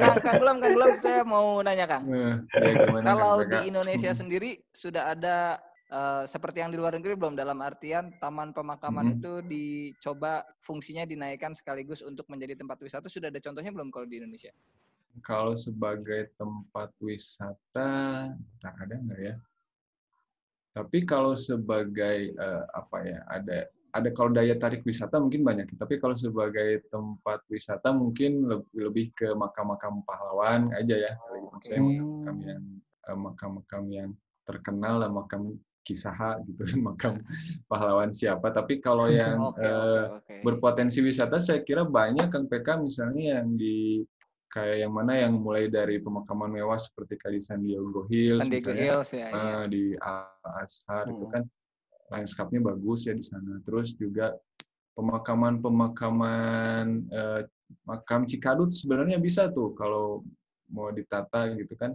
Kang, 0.00 0.16
Kang 0.24 0.36
Gulam, 0.40 0.56
Kang 0.64 0.72
Gulam, 0.72 0.92
saya 0.96 1.20
mau 1.28 1.60
nanya 1.60 1.84
Kang. 1.84 2.08
Uh, 2.08 2.40
ya, 2.56 3.04
kalau 3.04 3.44
di 3.44 3.68
Indonesia 3.68 4.16
sendiri 4.16 4.64
sudah 4.72 5.12
ada 5.12 5.60
Uh, 5.86 6.26
seperti 6.26 6.58
yang 6.58 6.74
di 6.74 6.82
luar 6.82 6.98
negeri 6.98 7.14
belum 7.14 7.38
dalam 7.38 7.62
artian 7.62 8.10
taman 8.18 8.50
pemakaman 8.50 9.06
hmm. 9.06 9.14
itu 9.22 9.32
dicoba 9.46 10.42
fungsinya 10.58 11.06
dinaikkan 11.06 11.54
sekaligus 11.54 12.02
untuk 12.02 12.26
menjadi 12.26 12.58
tempat 12.58 12.82
wisata 12.82 13.06
sudah 13.06 13.30
ada 13.30 13.38
contohnya 13.38 13.70
belum 13.70 13.94
kalau 13.94 14.02
di 14.02 14.18
Indonesia? 14.18 14.50
Kalau 15.22 15.54
sebagai 15.54 16.34
tempat 16.34 16.90
wisata 16.98 17.90
tak 18.34 18.74
ada 18.82 18.98
nggak 18.98 19.20
ya? 19.30 19.34
Tapi 20.74 20.98
kalau 21.06 21.38
sebagai 21.38 22.34
uh, 22.34 22.66
apa 22.74 22.98
ya 23.06 23.18
ada 23.30 23.70
ada 23.96 24.08
kalau 24.12 24.30
daya 24.34 24.58
tarik 24.60 24.84
wisata 24.84 25.16
mungkin 25.16 25.40
banyak, 25.40 25.72
tapi 25.80 25.96
kalau 25.96 26.12
sebagai 26.12 26.84
tempat 26.92 27.40
wisata 27.48 27.96
mungkin 27.96 28.44
lebih, 28.44 28.70
lebih 28.76 29.06
ke 29.16 29.28
makam-makam 29.32 30.04
pahlawan 30.04 30.68
aja 30.76 30.96
ya. 30.98 31.12
Okay. 31.56 31.80
makam 31.80 32.36
yang 32.44 32.62
eh, 32.84 33.16
makam-makam 33.16 33.82
yang 33.88 34.10
terkenal 34.44 35.00
lah 35.00 35.08
makam 35.08 35.56
kisah 35.86 36.42
gitu 36.42 36.66
makam 36.82 37.22
pahlawan 37.70 38.10
siapa 38.10 38.50
tapi 38.50 38.82
kalau 38.82 39.06
yang 39.14 39.38
okay, 39.54 39.62
uh, 39.62 40.18
okay, 40.18 40.18
okay. 40.18 40.40
berpotensi 40.42 40.98
wisata 40.98 41.38
saya 41.38 41.62
kira 41.62 41.86
banyak 41.86 42.26
kan 42.26 42.50
PK 42.50 42.82
misalnya 42.82 43.38
yang 43.38 43.54
di 43.54 44.02
kayak 44.50 44.88
yang 44.88 44.92
mana 44.94 45.12
yang 45.14 45.38
mulai 45.38 45.70
dari 45.70 46.02
pemakaman 46.02 46.48
mewah 46.50 46.80
seperti 46.80 47.14
kayak 47.20 47.34
di 47.38 47.42
San 47.44 47.60
Diego 47.60 48.08
Hills, 48.08 48.40
San 48.40 48.50
Diego 48.50 48.72
Hills 48.72 49.10
ya, 49.12 49.28
uh, 49.30 49.64
di 49.68 49.92
Ashar 50.56 51.06
hmm. 51.06 51.12
itu 51.12 51.26
kan 51.28 51.42
landscape-nya 52.10 52.60
bagus 52.62 53.06
ya 53.06 53.14
di 53.14 53.24
sana. 53.24 53.58
Terus 53.66 53.94
juga 53.98 54.34
pemakaman-pemakaman 54.96 56.86
eh, 57.10 57.42
makam 57.84 58.24
Cikadut 58.24 58.70
sebenarnya 58.72 59.18
bisa 59.20 59.50
tuh 59.50 59.74
kalau 59.74 60.22
mau 60.70 60.90
ditata 60.94 61.52
gitu 61.54 61.74
kan. 61.76 61.94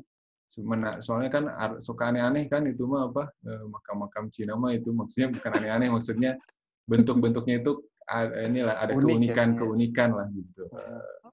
Soalnya 1.00 1.30
kan 1.32 1.44
suka 1.80 2.12
aneh-aneh 2.12 2.52
kan 2.52 2.68
itu 2.68 2.84
mah 2.84 3.08
apa 3.08 3.32
eh, 3.48 3.64
makam-makam 3.72 4.28
Cina 4.36 4.60
mah 4.60 4.76
itu 4.76 4.92
maksudnya 4.92 5.32
bukan 5.32 5.52
aneh-aneh 5.56 5.88
maksudnya 5.96 6.36
bentuk-bentuknya 6.84 7.64
itu 7.64 7.80
inilah 8.44 8.76
ada 8.76 8.92
keunikan-keunikan 8.92 10.10
ya. 10.12 10.18
lah 10.20 10.28
gitu. 10.36 10.64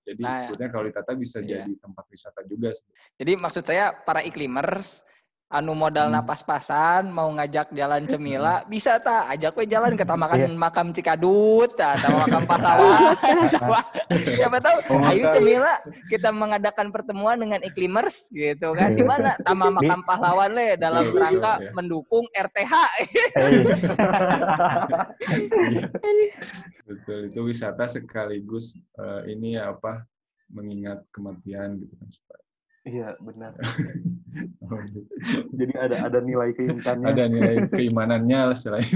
Jadi 0.06 0.22
nah, 0.22 0.38
sebetulnya 0.40 0.70
kalau 0.70 0.84
ditata 0.86 1.12
bisa 1.18 1.38
iya. 1.42 1.66
jadi 1.66 1.72
tempat 1.82 2.04
wisata 2.06 2.40
juga. 2.46 2.70
Jadi 3.18 3.32
maksud 3.34 3.64
saya 3.66 3.90
para 3.92 4.22
iklimers 4.22 5.02
anu 5.48 5.72
modal 5.72 6.12
hmm. 6.12 6.20
napas-pasan 6.20 7.08
mau 7.08 7.32
ngajak 7.32 7.72
jalan 7.72 8.04
cemila 8.04 8.60
hmm. 8.60 8.68
bisa 8.68 9.00
tak 9.00 9.32
ajak 9.32 9.56
gue 9.56 9.64
jalan 9.64 9.96
ke 9.96 10.04
tamakan 10.04 10.44
yeah. 10.44 10.60
makam 10.60 10.92
Cikadut 10.92 11.72
atau 11.72 12.20
makam 12.20 12.44
pahlawan. 12.50 13.16
Coba. 13.56 13.80
Siapa 14.12 14.60
tahu 14.60 14.76
oh, 14.92 15.08
ayo 15.08 15.32
cemila 15.32 15.80
kita 16.12 16.32
mengadakan 16.32 16.92
pertemuan 16.92 17.40
dengan 17.40 17.64
iklimers 17.64 18.28
gitu 18.28 18.76
kan. 18.76 18.92
Di 18.92 19.04
mana? 19.04 19.40
Tama 19.40 19.72
makam 19.72 20.04
pahlawan 20.04 20.52
le 20.52 20.76
dalam 20.76 21.12
rangka 21.16 21.60
mendukung 21.72 22.28
RTH 22.36 22.74
betul 26.88 27.18
itu 27.28 27.40
wisata 27.44 27.88
sekaligus 27.88 28.72
uh, 28.96 29.24
ini 29.28 29.60
apa 29.60 30.04
mengingat 30.48 31.04
kematian 31.12 31.76
gitu 31.80 31.94
kan 31.96 32.08
supaya 32.08 32.47
Iya 32.88 33.08
benar. 33.20 33.52
Jadi 35.52 35.72
ada 35.76 35.96
ada 36.08 36.18
nilai 36.24 36.56
keimanannya. 36.56 37.04
Ada 37.04 37.24
nilai 37.28 37.56
keimanannya 37.68 38.40
selain. 38.56 38.88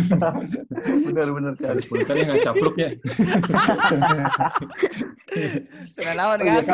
Benar-benar 1.12 1.54
kan. 1.60 1.76
Bukan 1.76 2.16
yang 2.16 2.40
capluk 2.40 2.76
ya. 2.80 2.90
Kenawan 6.00 6.40
kan. 6.40 6.64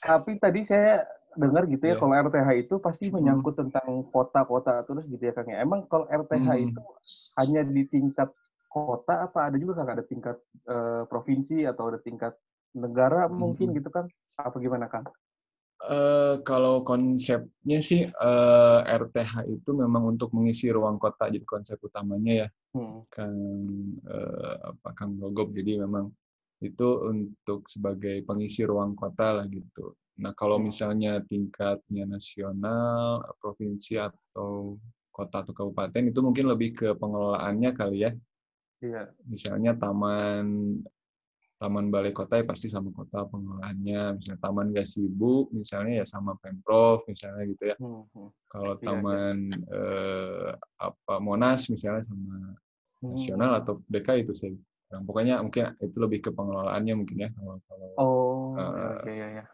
Tapi 0.00 0.30
tadi 0.40 0.60
saya 0.64 1.04
dengar 1.34 1.66
gitu 1.66 1.82
ya, 1.84 1.98
yeah. 1.98 1.98
kalau 1.98 2.14
RTH 2.14 2.48
itu 2.62 2.74
pasti 2.78 3.10
hmm. 3.10 3.14
menyangkut 3.18 3.54
hmm. 3.58 3.62
tentang 3.66 3.88
kota-kota 4.08 4.86
terus 4.86 5.04
gitu 5.10 5.20
ya 5.20 5.34
Kang 5.36 5.50
ya. 5.50 5.60
Emang 5.60 5.84
kalau 5.90 6.08
RTH 6.08 6.48
hmm. 6.48 6.64
itu 6.70 6.82
hanya 7.36 7.60
di 7.66 7.82
tingkat 7.90 8.30
kota 8.70 9.26
apa 9.26 9.50
ada 9.50 9.56
juga 9.58 9.82
Kang 9.82 9.90
ada 9.90 10.04
tingkat 10.06 10.38
uh, 10.70 11.04
provinsi 11.10 11.66
atau 11.66 11.90
ada 11.90 11.98
tingkat 12.00 12.32
negara 12.72 13.26
hmm. 13.26 13.34
mungkin 13.34 13.74
gitu 13.74 13.90
kan? 13.90 14.06
Apa 14.38 14.62
gimana 14.62 14.86
Kang? 14.86 15.10
Uh, 15.84 16.40
kalau 16.48 16.80
konsepnya 16.80 17.78
sih 17.82 18.08
uh, 18.08 18.80
eh, 18.88 18.96
RTH 19.04 19.44
itu 19.52 19.70
memang 19.76 20.16
untuk 20.16 20.32
mengisi 20.32 20.72
ruang 20.72 20.96
kota 20.96 21.28
jadi 21.28 21.44
konsep 21.44 21.76
utamanya 21.76 22.46
ya 22.46 22.48
hmm. 22.72 23.04
kan 23.12 23.32
uh, 24.08 24.72
apa 24.72 24.88
Kang 24.96 25.20
Logop 25.20 25.52
jadi 25.52 25.84
memang 25.84 26.08
itu 26.64 26.88
untuk 27.04 27.68
sebagai 27.68 28.24
pengisi 28.24 28.64
ruang 28.64 28.96
kota 28.96 29.42
lah 29.42 29.46
gitu. 29.50 29.92
Nah 30.24 30.32
kalau 30.32 30.56
hmm. 30.56 30.72
misalnya 30.72 31.12
tingkatnya 31.26 32.08
nasional, 32.08 33.20
provinsi 33.42 34.00
atau 34.00 34.78
kota 35.12 35.46
atau 35.46 35.54
kabupaten 35.54 36.10
itu 36.10 36.20
mungkin 36.24 36.50
lebih 36.50 36.74
ke 36.74 36.88
pengelolaannya 36.96 37.70
kali 37.76 38.08
ya. 38.08 38.12
Iya. 38.82 39.02
Misalnya 39.28 39.76
taman 39.78 40.78
taman 41.64 41.88
balai 41.88 42.12
kota 42.12 42.36
ya 42.36 42.44
pasti 42.44 42.68
sama 42.68 42.92
kota 42.92 43.24
pengelolaannya 43.24 44.20
misalnya 44.20 44.40
taman 44.44 44.68
gak 44.76 44.84
sibuk 44.84 45.48
misalnya 45.56 46.04
ya 46.04 46.04
sama 46.04 46.36
pemprov 46.36 47.08
misalnya 47.08 47.48
gitu 47.48 47.72
ya 47.72 47.76
hmm, 47.80 48.04
hmm. 48.12 48.28
kalau 48.52 48.72
iya, 48.76 48.80
iya. 48.84 48.86
taman 48.92 49.36
iya. 49.48 49.72
Eh, 49.72 50.48
apa 50.76 51.14
monas 51.24 51.60
misalnya 51.72 52.04
sama 52.04 52.36
hmm. 53.00 53.16
nasional 53.16 53.50
atau 53.64 53.80
DK 53.88 54.08
itu 54.28 54.32
saya 54.36 54.52
nah, 54.92 55.00
pokoknya 55.08 55.40
mungkin 55.40 55.72
itu 55.80 55.96
lebih 55.96 56.20
ke 56.28 56.30
pengelolaannya 56.36 56.94
mungkin 57.00 57.16
ya 57.24 57.30
kalau 57.32 57.56
kalau 57.64 57.88
oh 57.96 58.60
uh, 58.60 59.00
okay, 59.00 59.14
ya, 59.16 59.28
ya. 59.40 59.44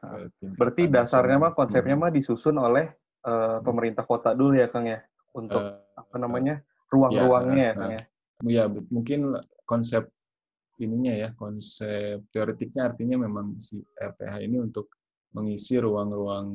berarti 0.58 0.82
dasarnya 0.90 1.38
mah 1.38 1.52
konsepnya 1.54 1.94
hmm. 1.94 2.02
mah 2.02 2.10
disusun 2.10 2.58
oleh 2.58 2.90
uh, 3.22 3.62
pemerintah 3.62 4.02
kota 4.02 4.34
dulu 4.34 4.58
ya 4.58 4.66
kang 4.66 4.90
ya 4.90 4.98
untuk 5.30 5.62
uh, 5.62 5.78
apa 5.94 6.16
namanya 6.18 6.58
ruang-ruangnya 6.90 7.54
ya, 7.54 7.70
ya 7.70 7.78
kang 7.78 7.92
ya 7.94 8.02
ya 8.50 8.64
mungkin 8.66 9.38
konsep 9.62 10.10
ininya 10.80 11.12
ya 11.12 11.28
konsep 11.36 12.24
teoretiknya 12.32 12.92
artinya 12.92 13.16
memang 13.20 13.60
si 13.60 13.78
RPH 14.00 14.34
ini 14.44 14.56
untuk 14.58 14.88
mengisi 15.30 15.78
ruang-ruang 15.78 16.48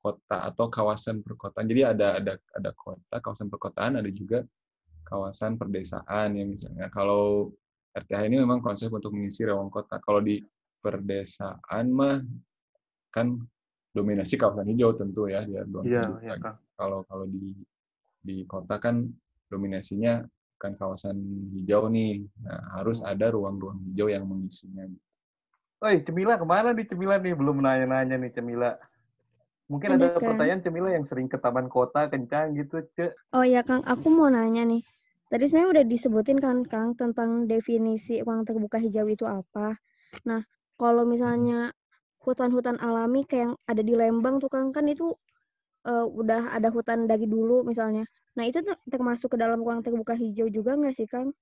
kota 0.00 0.48
atau 0.48 0.72
kawasan 0.72 1.20
perkotaan. 1.20 1.68
Jadi 1.68 1.82
ada 1.84 2.16
ada 2.16 2.34
ada 2.56 2.70
kota, 2.72 3.20
kawasan 3.20 3.52
perkotaan, 3.52 4.00
ada 4.00 4.08
juga 4.08 4.40
kawasan 5.04 5.60
perdesaan 5.60 6.32
ya 6.40 6.44
misalnya. 6.48 6.88
Kalau 6.88 7.52
RTH 7.92 8.20
ini 8.32 8.40
memang 8.40 8.64
konsep 8.64 8.88
untuk 8.88 9.12
mengisi 9.12 9.44
ruang 9.44 9.68
kota. 9.68 10.00
Kalau 10.00 10.24
di 10.24 10.40
perdesaan 10.80 11.92
mah 11.92 12.24
kan 13.12 13.36
dominasi 13.92 14.40
kawasan 14.40 14.72
hijau 14.72 14.96
tentu 14.96 15.28
ya 15.28 15.44
dia 15.44 15.68
Iya, 15.84 16.02
ya, 16.24 16.34
Kalau 16.72 17.04
kalau 17.04 17.28
di 17.28 17.52
di 18.22 18.48
kota 18.48 18.80
kan 18.80 19.04
dominasinya 19.52 20.24
bukan 20.62 20.78
kawasan 20.78 21.18
hijau 21.58 21.90
nih. 21.90 22.22
Nah, 22.46 22.78
harus 22.78 23.02
hmm. 23.02 23.10
ada 23.10 23.34
ruang-ruang 23.34 23.82
hijau 23.90 24.06
yang 24.06 24.22
mengisinya. 24.22 24.86
Oi, 25.82 26.06
Cemila 26.06 26.38
ke 26.38 26.46
mana 26.46 26.70
nih 26.70 26.86
Cemila 26.86 27.18
nih? 27.18 27.34
Belum 27.34 27.58
nanya-nanya 27.58 28.14
nih 28.14 28.30
Cemila. 28.30 28.78
Mungkin 29.66 29.98
ada, 29.98 30.14
ada 30.14 30.22
pertanyaan 30.22 30.62
Cemila 30.62 30.94
yang 30.94 31.02
sering 31.02 31.26
ke 31.26 31.34
taman 31.34 31.66
kota 31.66 32.06
kencang 32.06 32.54
gitu, 32.54 32.78
Ce. 32.94 33.10
Oh 33.34 33.42
ya 33.42 33.66
Kang, 33.66 33.82
aku 33.82 34.06
mau 34.14 34.30
nanya 34.30 34.62
nih. 34.62 34.86
Tadi 35.26 35.50
sebenarnya 35.50 35.82
udah 35.82 35.84
disebutin 35.90 36.38
kan 36.38 36.62
Kang 36.62 36.94
tentang 36.94 37.50
definisi 37.50 38.22
ruang 38.22 38.46
terbuka 38.46 38.78
hijau 38.78 39.10
itu 39.10 39.26
apa. 39.26 39.74
Nah, 40.30 40.46
kalau 40.78 41.02
misalnya 41.02 41.74
hutan-hutan 42.22 42.78
alami 42.78 43.26
kayak 43.26 43.50
yang 43.50 43.54
ada 43.66 43.82
di 43.82 43.98
Lembang 43.98 44.38
tuh 44.38 44.46
Kang, 44.46 44.70
kan 44.70 44.86
itu 44.86 45.10
uh, 45.90 46.06
udah 46.06 46.54
ada 46.54 46.70
hutan 46.70 47.10
dari 47.10 47.26
dulu 47.26 47.66
misalnya. 47.66 48.06
Nah, 48.32 48.44
itu 48.48 48.64
termasuk 48.88 49.34
ke 49.34 49.38
dalam 49.40 49.60
ruang 49.60 49.84
terbuka 49.84 50.16
hijau 50.16 50.48
juga 50.48 50.76
nggak 50.76 50.94
sih, 50.96 51.08
Kang? 51.08 51.32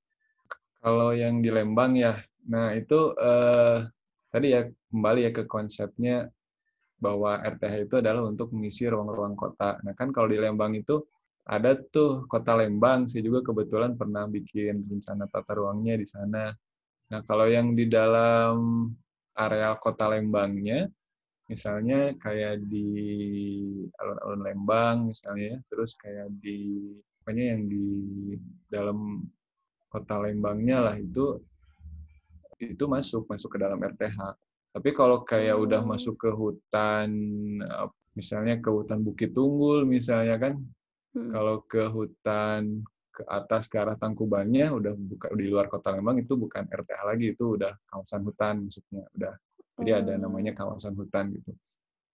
Kalau 0.81 1.13
yang 1.13 1.45
di 1.45 1.53
Lembang 1.53 1.93
ya, 1.95 2.17
nah 2.49 2.73
itu 2.73 3.13
eh, 3.21 3.85
tadi 4.33 4.47
ya 4.57 4.65
kembali 4.89 5.29
ya 5.29 5.31
ke 5.31 5.45
konsepnya 5.45 6.33
bahwa 7.01 7.41
RTH 7.41 7.75
itu 7.89 7.95
adalah 8.01 8.25
untuk 8.29 8.53
mengisi 8.53 8.89
ruang-ruang 8.89 9.37
kota. 9.37 9.81
Nah 9.85 9.97
kan 9.97 10.13
kalau 10.13 10.29
di 10.29 10.37
Lembang 10.41 10.77
itu 10.77 11.01
ada 11.49 11.73
tuh 11.75 12.29
kota 12.29 12.57
Lembang, 12.61 13.09
saya 13.09 13.25
juga 13.25 13.41
kebetulan 13.41 13.97
pernah 13.97 14.29
bikin 14.29 14.85
rencana 14.85 15.25
tata 15.27 15.53
ruangnya 15.57 15.97
di 15.97 16.07
sana. 16.07 16.53
Nah 17.11 17.21
kalau 17.25 17.49
yang 17.49 17.73
di 17.73 17.89
dalam 17.89 18.89
area 19.37 19.73
kota 19.81 20.13
Lembangnya, 20.13 20.87
misalnya 21.49 22.15
kayak 22.21 22.63
di 22.69 22.89
alun-alun 24.31 24.47
Lembang 24.47 24.97
misalnya 25.11 25.59
terus 25.67 25.99
kayak 25.99 26.31
di 26.39 26.95
pokoknya 27.21 27.45
yang 27.57 27.63
di 27.67 27.87
dalam 28.71 29.27
kota 29.91 30.23
Lembangnya 30.23 30.87
lah 30.87 30.97
itu 30.97 31.43
itu 32.63 32.85
masuk 32.87 33.27
masuk 33.27 33.57
ke 33.57 33.59
dalam 33.59 33.83
RTH 33.83 34.19
tapi 34.71 34.95
kalau 34.95 35.27
kayak 35.27 35.59
udah 35.59 35.83
masuk 35.83 36.15
ke 36.15 36.31
hutan 36.31 37.11
misalnya 38.15 38.63
ke 38.63 38.71
hutan 38.71 39.03
Bukit 39.03 39.35
Tunggul 39.35 39.83
misalnya 39.83 40.39
kan 40.39 40.55
hmm. 41.19 41.31
kalau 41.35 41.67
ke 41.67 41.83
hutan 41.91 42.87
ke 43.11 43.27
atas 43.27 43.67
ke 43.67 43.75
arah 43.83 43.99
Tangkubannya 43.99 44.71
udah 44.71 44.95
buka 44.95 45.35
di 45.35 45.51
luar 45.51 45.67
kota 45.67 45.91
Lembang 45.91 46.23
itu 46.23 46.39
bukan 46.39 46.71
RTH 46.71 47.01
lagi 47.03 47.35
itu 47.35 47.59
udah 47.59 47.75
kawasan 47.91 48.23
hutan 48.23 48.63
maksudnya 48.63 49.03
udah 49.19 49.35
jadi 49.81 50.05
ada 50.05 50.13
oh. 50.15 50.19
namanya 50.29 50.53
kawasan 50.53 50.93
hutan 50.93 51.33
gitu. 51.35 51.57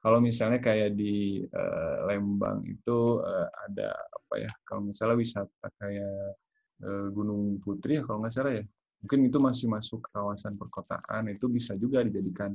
Kalau 0.06 0.22
misalnya 0.22 0.62
kayak 0.62 0.94
di 0.94 1.42
uh, 1.42 2.06
Lembang 2.06 2.62
itu 2.62 3.18
uh, 3.18 3.48
ada 3.66 3.90
apa 3.90 4.34
ya? 4.38 4.54
Kalau 4.62 4.86
nggak 4.86 4.94
salah 4.94 5.18
wisata 5.18 5.66
kayak 5.82 6.38
uh, 6.86 7.10
Gunung 7.10 7.58
Putri 7.58 7.98
ya 7.98 8.06
kalau 8.06 8.22
nggak 8.22 8.30
salah 8.30 8.54
ya. 8.54 8.62
Mungkin 9.02 9.26
itu 9.26 9.38
masih 9.42 9.66
masuk 9.66 10.06
kawasan 10.14 10.54
perkotaan 10.54 11.26
itu 11.34 11.50
bisa 11.50 11.74
juga 11.74 12.06
dijadikan 12.06 12.54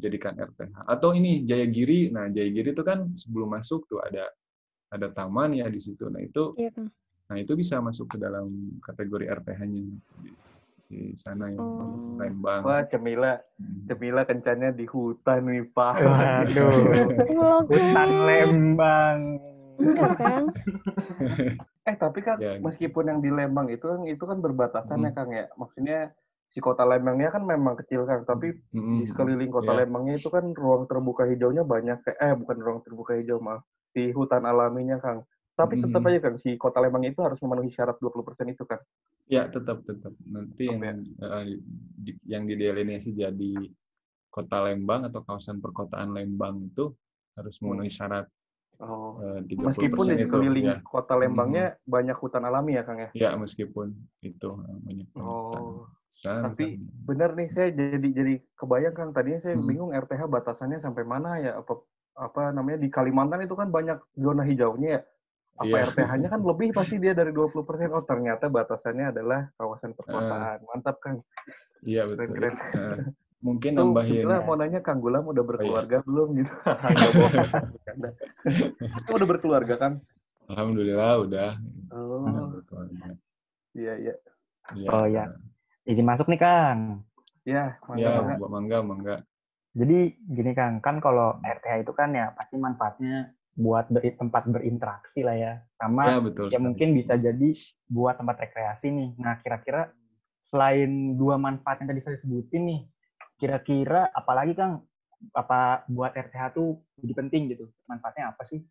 dijadikan 0.00 0.32
RTH. 0.40 0.88
Atau 0.88 1.12
ini 1.12 1.44
Jayagiri. 1.44 2.08
Nah, 2.08 2.32
Jayagiri 2.32 2.72
itu 2.72 2.80
kan 2.80 3.04
sebelum 3.12 3.52
masuk 3.52 3.84
tuh 3.84 4.00
ada 4.00 4.24
ada 4.88 5.12
taman 5.12 5.60
ya 5.60 5.68
di 5.68 5.84
situ. 5.84 6.08
Nah, 6.08 6.24
itu 6.24 6.56
iya, 6.56 6.72
Nah, 7.28 7.36
itu 7.36 7.52
bisa 7.52 7.76
masuk 7.84 8.08
ke 8.08 8.16
dalam 8.16 8.48
kategori 8.80 9.28
RTH-nya 9.28 9.84
di 10.88 11.12
sana 11.20 11.52
ya 11.52 11.60
oh. 11.60 12.16
Lembang. 12.16 12.64
Wah 12.64 12.82
Cemila, 12.88 13.36
hmm. 13.60 13.86
Cemila 13.86 14.24
kencannya 14.24 14.72
di 14.72 14.88
hutan 14.88 15.44
nih 15.44 15.68
Pak. 15.70 15.94
Waduh, 16.00 16.72
hutan 17.70 18.10
Lembang. 18.24 19.18
Enggak 19.78 20.12
kan? 20.18 20.42
eh 21.88 21.96
tapi 21.96 22.20
kan 22.20 22.36
ya, 22.40 22.58
meskipun 22.58 23.04
yang 23.08 23.20
di 23.20 23.30
Lembang 23.30 23.70
itu 23.70 23.84
kan 23.86 24.00
itu 24.08 24.24
kan 24.24 24.40
berbatasan 24.40 25.04
ya, 25.04 25.12
hmm. 25.12 25.14
ya 25.14 25.16
Kang 25.16 25.30
ya. 25.30 25.44
Maksudnya 25.54 25.98
si 26.48 26.58
kota 26.64 26.82
Lembangnya 26.88 27.30
kan 27.30 27.44
memang 27.44 27.76
kecil 27.78 28.08
kan, 28.08 28.24
tapi 28.24 28.56
mm-hmm. 28.56 28.98
di 28.98 29.04
sekeliling 29.06 29.52
kota 29.52 29.76
yeah. 29.76 29.84
Lembangnya 29.84 30.16
itu 30.16 30.32
kan 30.32 30.50
ruang 30.56 30.88
terbuka 30.88 31.28
hijaunya 31.28 31.62
banyak. 31.62 32.00
Eh 32.18 32.32
bukan 32.34 32.56
ruang 32.58 32.80
terbuka 32.82 33.14
hijau 33.14 33.38
maaf, 33.38 33.62
di 33.92 34.10
hutan 34.10 34.48
alaminya 34.48 34.98
Kang. 34.98 35.28
Tapi 35.58 35.82
tetap 35.82 36.06
aja 36.06 36.18
Kang, 36.22 36.38
si 36.38 36.54
kota 36.54 36.78
Lembang 36.78 37.02
itu 37.02 37.18
harus 37.18 37.42
memenuhi 37.42 37.74
syarat 37.74 37.98
20% 37.98 38.54
itu 38.54 38.62
kan? 38.62 38.78
Ya 39.26 39.50
tetap 39.50 39.82
tetap. 39.82 40.14
Nanti 40.22 40.70
yang 40.70 41.02
uh, 41.18 41.44
di, 41.98 42.14
yang 42.22 42.46
didelineasi 42.46 43.18
jadi 43.18 43.52
kota 44.30 44.70
Lembang 44.70 45.10
atau 45.10 45.26
kawasan 45.26 45.58
perkotaan 45.58 46.14
Lembang 46.14 46.70
itu 46.70 46.94
harus 47.34 47.58
memenuhi 47.58 47.90
syarat 47.90 48.30
Oh. 48.78 49.18
Uh, 49.18 49.42
meskipun 49.42 50.06
di 50.14 50.22
sekeliling 50.22 50.66
ya. 50.70 50.78
kota 50.86 51.18
Lembangnya 51.18 51.74
hmm. 51.74 51.82
banyak 51.82 52.16
hutan 52.22 52.46
alami 52.46 52.78
ya 52.78 52.86
Kang 52.86 53.02
ya? 53.02 53.10
Ya 53.10 53.30
meskipun 53.34 53.90
itu 54.22 54.48
eh, 54.54 54.78
banyak 54.86 55.06
Oh. 55.18 55.82
Hutan. 56.06 56.42
Tapi 56.46 56.78
benar 57.02 57.34
nih 57.34 57.50
saya 57.50 57.74
jadi 57.74 57.98
jadi 57.98 58.34
kebayang 58.54 58.94
Kang 58.94 59.10
tadinya 59.10 59.42
saya 59.42 59.58
hmm. 59.58 59.66
bingung 59.66 59.90
RTH 59.90 60.30
batasannya 60.30 60.78
sampai 60.78 61.02
mana 61.02 61.42
ya 61.42 61.58
apa 61.58 61.74
apa 62.14 62.54
namanya 62.54 62.78
di 62.78 62.86
Kalimantan 62.86 63.42
itu 63.42 63.58
kan 63.58 63.66
banyak 63.66 63.98
zona 64.14 64.46
hijaunya 64.46 64.88
ya. 64.94 65.00
Apa 65.58 65.74
yeah. 65.74 65.90
RTH-nya 65.90 66.28
kan 66.30 66.40
lebih 66.46 66.70
pasti 66.70 67.02
dia 67.02 67.12
dari 67.18 67.34
20%. 67.34 67.50
Oh, 67.90 68.06
ternyata 68.06 68.46
batasannya 68.46 69.10
adalah 69.10 69.50
kawasan 69.58 69.90
perkotaan. 69.98 70.62
Uh, 70.62 70.66
Mantap, 70.70 70.96
Kang. 71.02 71.18
Iya, 71.82 72.06
betul. 72.06 72.30
Keren, 72.30 72.54
-keren. 72.54 72.54
Uh, 72.78 72.96
mungkin 73.42 73.74
Tuh, 73.74 73.82
nambahin. 73.90 74.22
Gila, 74.22 74.46
mau 74.46 74.54
nanya 74.54 74.80
Kang 74.82 75.02
Gulam 75.02 75.26
udah 75.34 75.42
berkeluarga 75.42 75.98
oh, 75.98 76.02
iya. 76.02 76.06
belum 76.06 76.28
gitu. 76.38 76.54
Enggak 79.02 79.14
udah 79.18 79.28
berkeluarga 79.28 79.74
kan? 79.78 79.92
Alhamdulillah 80.48 81.12
udah. 81.26 81.50
Oh. 81.90 82.54
Iya, 83.74 83.94
iya. 83.98 84.14
Ya. 84.78 84.88
Oh 84.94 85.06
ya. 85.10 85.24
Izin 85.88 86.06
masuk 86.06 86.30
nih 86.30 86.40
Kang. 86.40 87.02
Iya, 87.48 87.80
mangga, 87.88 88.04
ya, 88.04 88.20
mangga. 88.20 88.46
mangga, 88.46 88.78
mangga. 88.84 89.16
Jadi 89.72 90.18
gini 90.20 90.52
Kang, 90.52 90.84
kan 90.84 91.00
kalau 91.00 91.40
RTH 91.40 91.86
itu 91.86 91.92
kan 91.96 92.12
ya 92.12 92.34
pasti 92.36 92.60
manfaatnya 92.60 93.32
buat 93.58 93.90
ber, 93.90 94.06
tempat 94.14 94.46
berinteraksi 94.46 95.26
lah 95.26 95.34
ya. 95.34 95.52
Sama 95.74 96.06
ya, 96.06 96.18
betul 96.22 96.46
ya 96.54 96.62
mungkin 96.62 96.94
bisa 96.94 97.18
jadi 97.18 97.50
buat 97.90 98.14
tempat 98.14 98.46
rekreasi 98.46 98.94
nih. 98.94 99.10
Nah, 99.18 99.42
kira-kira 99.42 99.90
selain 100.46 101.18
dua 101.18 101.34
manfaat 101.36 101.82
yang 101.82 101.90
tadi 101.90 102.00
saya 102.00 102.16
sebutin 102.16 102.62
nih, 102.70 102.80
kira-kira 103.42 104.06
apalagi 104.14 104.54
Kang 104.54 104.86
apa 105.34 105.82
buat 105.90 106.14
RTH 106.14 106.54
tuh 106.54 106.78
jadi 107.02 107.10
penting 107.18 107.50
gitu 107.50 107.66
manfaatnya 107.90 108.30
apa 108.30 108.46
sih 108.46 108.62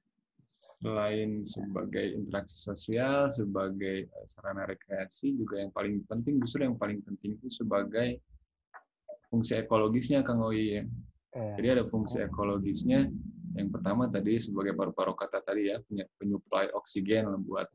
selain 0.48 1.44
sebagai 1.44 2.16
interaksi 2.16 2.56
sosial 2.56 3.28
sebagai 3.28 4.08
eh, 4.08 4.26
sarana 4.32 4.64
rekreasi 4.64 5.36
juga 5.36 5.60
yang 5.60 5.76
paling 5.76 6.08
penting 6.08 6.40
justru 6.40 6.64
yang 6.64 6.80
paling 6.80 7.04
penting 7.04 7.36
itu 7.36 7.52
sebagai 7.52 8.24
fungsi 9.28 9.60
ekologisnya 9.60 10.24
Kang 10.24 10.40
Oi 10.40 10.80
ya. 10.80 10.84
Eh. 11.36 11.56
Jadi 11.60 11.68
ada 11.68 11.84
fungsi 11.92 12.24
ekologisnya 12.24 13.12
yang 13.58 13.74
pertama 13.74 14.06
tadi 14.08 14.38
sebagai 14.38 14.78
paru-paru 14.78 15.18
kata 15.18 15.42
tadi 15.42 15.74
ya 15.74 15.82
punya 15.82 16.06
penyuplai 16.22 16.70
oksigen 16.78 17.26
buat 17.42 17.68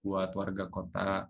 buat 0.00 0.32
warga 0.32 0.64
kota 0.72 1.28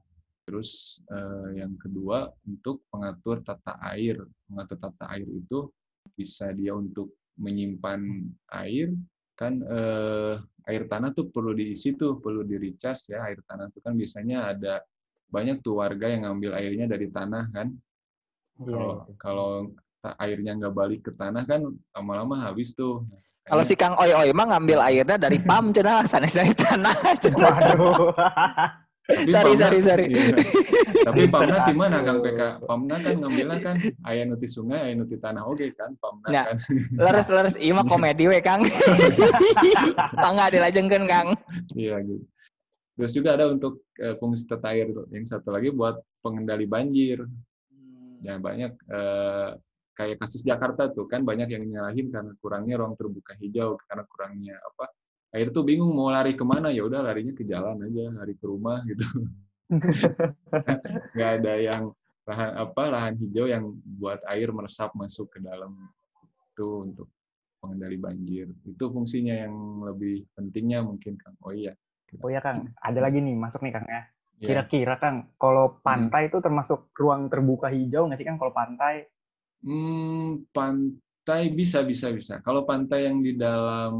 Terus 0.50 0.98
eh, 1.06 1.62
yang 1.62 1.78
kedua 1.78 2.26
untuk 2.42 2.82
pengatur 2.90 3.38
tata 3.46 3.78
air. 3.94 4.18
Mengatur 4.50 4.82
tata 4.82 5.06
air 5.14 5.30
itu 5.30 5.70
bisa 6.18 6.50
dia 6.50 6.74
untuk 6.74 7.14
menyimpan 7.38 8.02
air 8.58 8.90
kan 9.38 9.62
eh, 9.62 10.34
air 10.66 10.90
tanah 10.90 11.14
tuh 11.14 11.30
perlu 11.30 11.54
diisi 11.54 11.94
tuh 11.94 12.18
perlu 12.18 12.42
di 12.42 12.58
recharge 12.58 13.14
ya 13.14 13.24
air 13.30 13.40
tanah 13.46 13.70
tuh 13.72 13.80
kan 13.80 13.94
biasanya 13.94 14.52
ada 14.52 14.84
banyak 15.30 15.62
tuh 15.64 15.80
warga 15.80 16.10
yang 16.10 16.28
ngambil 16.28 16.52
airnya 16.58 16.84
dari 16.90 17.08
tanah 17.08 17.48
kan 17.48 17.72
iya, 17.72 18.68
kalau 18.68 18.92
yeah. 18.92 19.16
kalau 19.16 19.50
airnya 20.20 20.52
nggak 20.60 20.74
balik 20.76 21.00
ke 21.08 21.12
tanah 21.16 21.48
kan 21.48 21.64
lama-lama 21.96 22.36
habis 22.44 22.76
tuh 22.76 23.06
kalau 23.50 23.64
si 23.66 23.74
Kang 23.74 23.98
Oi 23.98 24.14
Oi 24.14 24.30
mah 24.30 24.46
ngambil 24.54 24.78
airnya 24.86 25.16
dari 25.18 25.42
pam 25.42 25.74
cenah 25.74 26.06
sana 26.06 26.30
dari 26.30 26.54
tanah 26.54 26.94
sorry, 29.26 29.52
sorry, 29.58 29.78
sorry. 29.82 30.06
Iya. 30.06 30.38
Tapi 31.06 31.26
Pamna 31.26 31.66
di 31.66 31.74
mana 31.74 31.98
Kang 32.06 32.22
PK? 32.22 32.62
Pamna 32.62 32.96
kan 33.02 33.14
ngambilnya 33.18 33.58
kan 33.58 33.76
ayah 34.06 34.24
nuti 34.28 34.46
sungai, 34.46 34.90
ayah 34.90 34.96
nuti 35.02 35.16
tanah 35.18 35.42
oke 35.46 35.66
kan 35.74 35.90
Pamna 35.98 36.26
ya. 36.30 36.42
kan. 36.52 36.56
Leres 36.94 37.26
leres 37.26 37.56
iya 37.58 37.72
mah 37.74 37.86
komedi 37.86 38.30
we 38.30 38.38
Kang. 38.38 38.62
Bangga 40.22 40.54
dilajengkeun 40.54 41.04
Kang. 41.10 41.34
Iya 41.74 41.98
gitu. 42.06 42.24
Terus 43.00 43.12
juga 43.16 43.30
ada 43.32 43.48
untuk 43.48 43.80
uh, 43.98 44.14
fungsi 44.20 44.44
tata 44.44 44.76
air 44.76 44.92
yang 45.10 45.24
satu 45.24 45.50
lagi 45.50 45.72
buat 45.72 45.98
pengendali 46.20 46.68
banjir. 46.68 47.24
Ya 48.20 48.36
banyak 48.36 48.76
uh, 48.92 49.56
kayak 50.00 50.16
kasus 50.16 50.40
Jakarta 50.40 50.88
tuh 50.88 51.04
kan 51.04 51.20
banyak 51.20 51.52
yang 51.52 51.68
nyalahin 51.68 52.08
karena 52.08 52.32
kurangnya 52.40 52.80
ruang 52.80 52.96
terbuka 52.96 53.36
hijau 53.36 53.76
karena 53.84 54.08
kurangnya 54.08 54.56
apa 54.56 54.88
akhir 55.28 55.52
tuh 55.52 55.60
bingung 55.68 55.92
mau 55.92 56.08
lari 56.08 56.32
ke 56.32 56.40
mana 56.40 56.72
ya 56.72 56.88
udah 56.88 57.04
larinya 57.04 57.36
ke 57.36 57.44
jalan 57.44 57.84
aja 57.84 58.08
lari 58.16 58.32
ke 58.32 58.44
rumah 58.48 58.80
gitu. 58.88 59.04
Nggak 61.14 61.30
ada 61.44 61.54
yang 61.60 61.82
lahan 62.24 62.50
apa 62.56 62.82
lahan 62.88 63.14
hijau 63.20 63.44
yang 63.44 63.76
buat 64.00 64.24
air 64.32 64.48
meresap 64.56 64.96
masuk 64.96 65.28
ke 65.36 65.38
dalam 65.44 65.76
itu 66.50 66.66
untuk 66.88 67.08
pengendali 67.60 68.00
banjir. 68.00 68.48
Itu 68.64 68.88
fungsinya 68.88 69.36
yang 69.46 69.84
lebih 69.84 70.24
pentingnya 70.32 70.80
mungkin 70.80 71.20
kang. 71.20 71.36
Oh 71.44 71.52
iya. 71.52 71.76
Oh 72.24 72.32
iya 72.32 72.40
kang. 72.40 72.72
Ada 72.80 73.04
lagi 73.04 73.20
nih 73.20 73.36
masuk 73.36 73.60
nih 73.60 73.74
kang 73.76 73.86
ya. 73.86 74.02
Iya. 74.40 74.64
kira-kira 74.64 74.96
kang 74.96 75.36
kalau 75.36 75.84
pantai 75.84 76.24
hmm. 76.24 76.28
itu 76.32 76.38
termasuk 76.40 76.88
ruang 76.96 77.28
terbuka 77.28 77.68
hijau 77.68 78.08
nggak 78.08 78.18
sih 78.18 78.24
kang? 78.24 78.40
Kalau 78.40 78.56
pantai 78.56 79.04
hmm, 79.64 80.50
pan 80.50 80.94
pantai 81.30 81.52
bisa 81.54 81.86
bisa 81.86 82.10
bisa. 82.10 82.42
Kalau 82.42 82.66
pantai 82.66 83.06
yang 83.06 83.22
di 83.22 83.38
dalam 83.38 83.94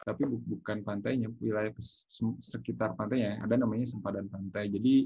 tapi 0.00 0.24
bukan 0.24 0.80
pantainya, 0.80 1.28
wilayah 1.36 1.76
sekitar 2.40 2.96
pantainya 2.96 3.36
ada 3.42 3.58
namanya 3.60 3.84
sempadan 3.84 4.30
pantai. 4.32 4.72
Jadi 4.72 5.04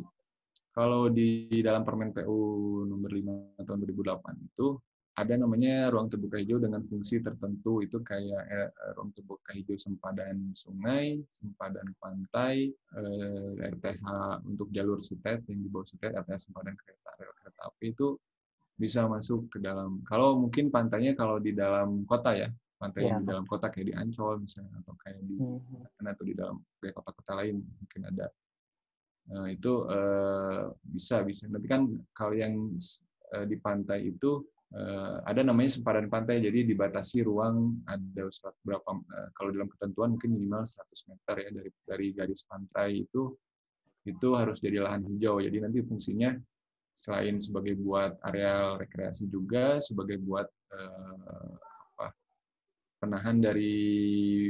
kalau 0.71 1.11
di 1.11 1.51
dalam 1.67 1.83
Permen 1.83 2.15
PU 2.15 2.39
nomor 2.87 3.11
5 3.11 3.67
tahun 3.67 3.79
2008 3.91 4.55
itu 4.55 4.79
ada 5.19 5.35
namanya 5.35 5.91
ruang 5.91 6.07
terbuka 6.07 6.39
hijau 6.39 6.63
dengan 6.63 6.83
fungsi 6.87 7.19
tertentu 7.19 7.83
itu 7.83 7.99
kayak 8.07 8.43
eh, 8.51 8.71
ruang 8.95 9.11
terbuka 9.11 9.51
hijau 9.51 9.75
sempadan 9.75 10.55
sungai, 10.55 11.27
sempadan 11.27 11.91
pantai, 11.99 12.71
eh, 12.71 13.71
RTH 13.73 14.07
untuk 14.47 14.71
jalur 14.71 15.03
setet 15.03 15.43
yang 15.51 15.59
di 15.59 15.67
bawah 15.67 15.87
setet, 15.87 16.15
RTH 16.15 16.51
sempadan 16.51 16.79
kereta 16.79 17.11
rel 17.19 17.35
kereta 17.35 17.63
api 17.67 17.87
itu 17.91 18.15
bisa 18.75 19.07
masuk 19.07 19.47
ke 19.51 19.59
dalam. 19.63 20.03
Kalau 20.03 20.39
mungkin 20.39 20.69
pantainya 20.69 21.15
kalau 21.15 21.39
di 21.39 21.55
dalam 21.55 22.03
kota 22.05 22.35
ya, 22.35 22.51
pantai 22.75 23.07
ya. 23.07 23.23
di 23.23 23.27
dalam 23.27 23.47
kota 23.47 23.71
kayak 23.71 23.87
di 23.87 23.95
Ancol 23.95 24.43
misalnya 24.43 24.83
atau 24.83 24.95
kayak 24.99 25.21
di 25.25 25.37
hmm. 25.39 26.11
atau 26.11 26.25
di 26.27 26.35
dalam 26.35 26.57
kayak 26.83 26.95
kota-kota 26.99 27.33
lain 27.39 27.57
mungkin 27.63 28.03
ada. 28.11 28.27
Nah, 29.25 29.49
itu 29.49 29.73
uh, 29.89 30.69
bisa 30.85 31.25
bisa. 31.25 31.49
Tapi 31.49 31.65
kan 31.65 31.89
kalau 32.13 32.35
yang 32.37 32.77
uh, 33.33 33.45
di 33.49 33.57
pantai 33.57 34.13
itu 34.13 34.45
uh, 34.77 35.25
ada 35.25 35.41
namanya 35.41 35.81
sempadan 35.81 36.13
pantai, 36.13 36.45
jadi 36.45 36.67
dibatasi 36.69 37.25
ruang 37.25 37.81
ada 37.89 38.29
berapa 38.61 38.85
uh, 38.85 39.29
kalau 39.33 39.49
dalam 39.55 39.71
ketentuan 39.73 40.19
mungkin 40.19 40.37
minimal 40.37 40.67
100 40.69 41.11
meter 41.15 41.35
ya 41.41 41.49
dari 41.57 41.71
dari 41.89 42.07
garis 42.13 42.43
pantai 42.45 43.07
itu 43.09 43.33
itu 44.05 44.29
harus 44.37 44.61
jadi 44.61 44.85
lahan 44.85 45.09
hijau. 45.09 45.41
Jadi 45.41 45.57
nanti 45.65 45.81
fungsinya 45.81 46.37
selain 46.95 47.43
sebagai 47.43 47.75
buat 47.75 48.15
area 48.23 48.79
rekreasi 48.79 49.27
juga 49.27 49.83
sebagai 49.83 50.23
buat 50.23 50.47
eh, 50.71 51.53
apa, 51.91 52.07
penahan 53.03 53.43
dari 53.43 53.75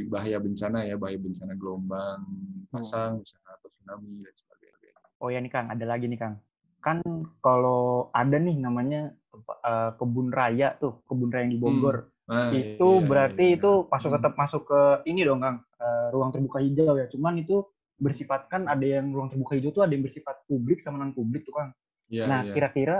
bahaya 0.06 0.36
bencana 0.36 0.84
ya 0.84 1.00
bahaya 1.00 1.16
bencana 1.16 1.56
gelombang 1.56 2.20
hmm. 2.20 2.68
pasang 2.68 3.24
hmm. 3.24 3.52
atau 3.56 3.68
tsunami 3.72 4.20
dan 4.22 4.34
sebagainya. 4.36 4.92
Oh 5.24 5.32
ya 5.32 5.40
nih 5.40 5.48
Kang, 5.48 5.72
ada 5.72 5.84
lagi 5.88 6.04
nih 6.04 6.20
Kang. 6.20 6.36
Kan 6.84 7.00
kalau 7.40 8.12
ada 8.12 8.36
nih 8.36 8.60
namanya 8.60 9.16
uh, 9.64 9.96
kebun 9.96 10.28
raya 10.28 10.76
tuh, 10.76 11.00
kebun 11.08 11.32
raya 11.32 11.48
yang 11.48 11.56
di 11.56 11.62
Bogor. 11.64 11.96
Hmm. 12.04 12.12
Ah, 12.24 12.48
itu 12.56 12.88
iya, 12.88 13.04
berarti 13.04 13.44
iya, 13.44 13.52
iya. 13.52 13.58
itu 13.60 13.70
masuk 13.88 14.08
hmm. 14.12 14.16
tetap 14.20 14.32
masuk 14.36 14.62
ke 14.68 14.80
ini 15.08 15.24
dong 15.24 15.40
Kang, 15.40 15.64
uh, 15.80 16.08
ruang 16.12 16.28
terbuka 16.28 16.60
hijau 16.60 17.00
ya. 17.00 17.08
Cuman 17.08 17.40
itu 17.40 17.64
bersifat 17.96 18.52
kan 18.52 18.68
ada 18.68 18.84
yang 18.84 19.12
ruang 19.16 19.32
terbuka 19.32 19.56
hijau 19.56 19.72
tuh 19.72 19.84
ada 19.84 19.96
yang 19.96 20.04
bersifat 20.04 20.44
publik 20.44 20.84
sama 20.84 21.00
non 21.00 21.16
publik 21.16 21.48
tuh 21.48 21.56
Kang. 21.56 21.72
Yeah, 22.08 22.28
nah, 22.28 22.40
yeah. 22.44 22.54
kira-kira 22.54 22.96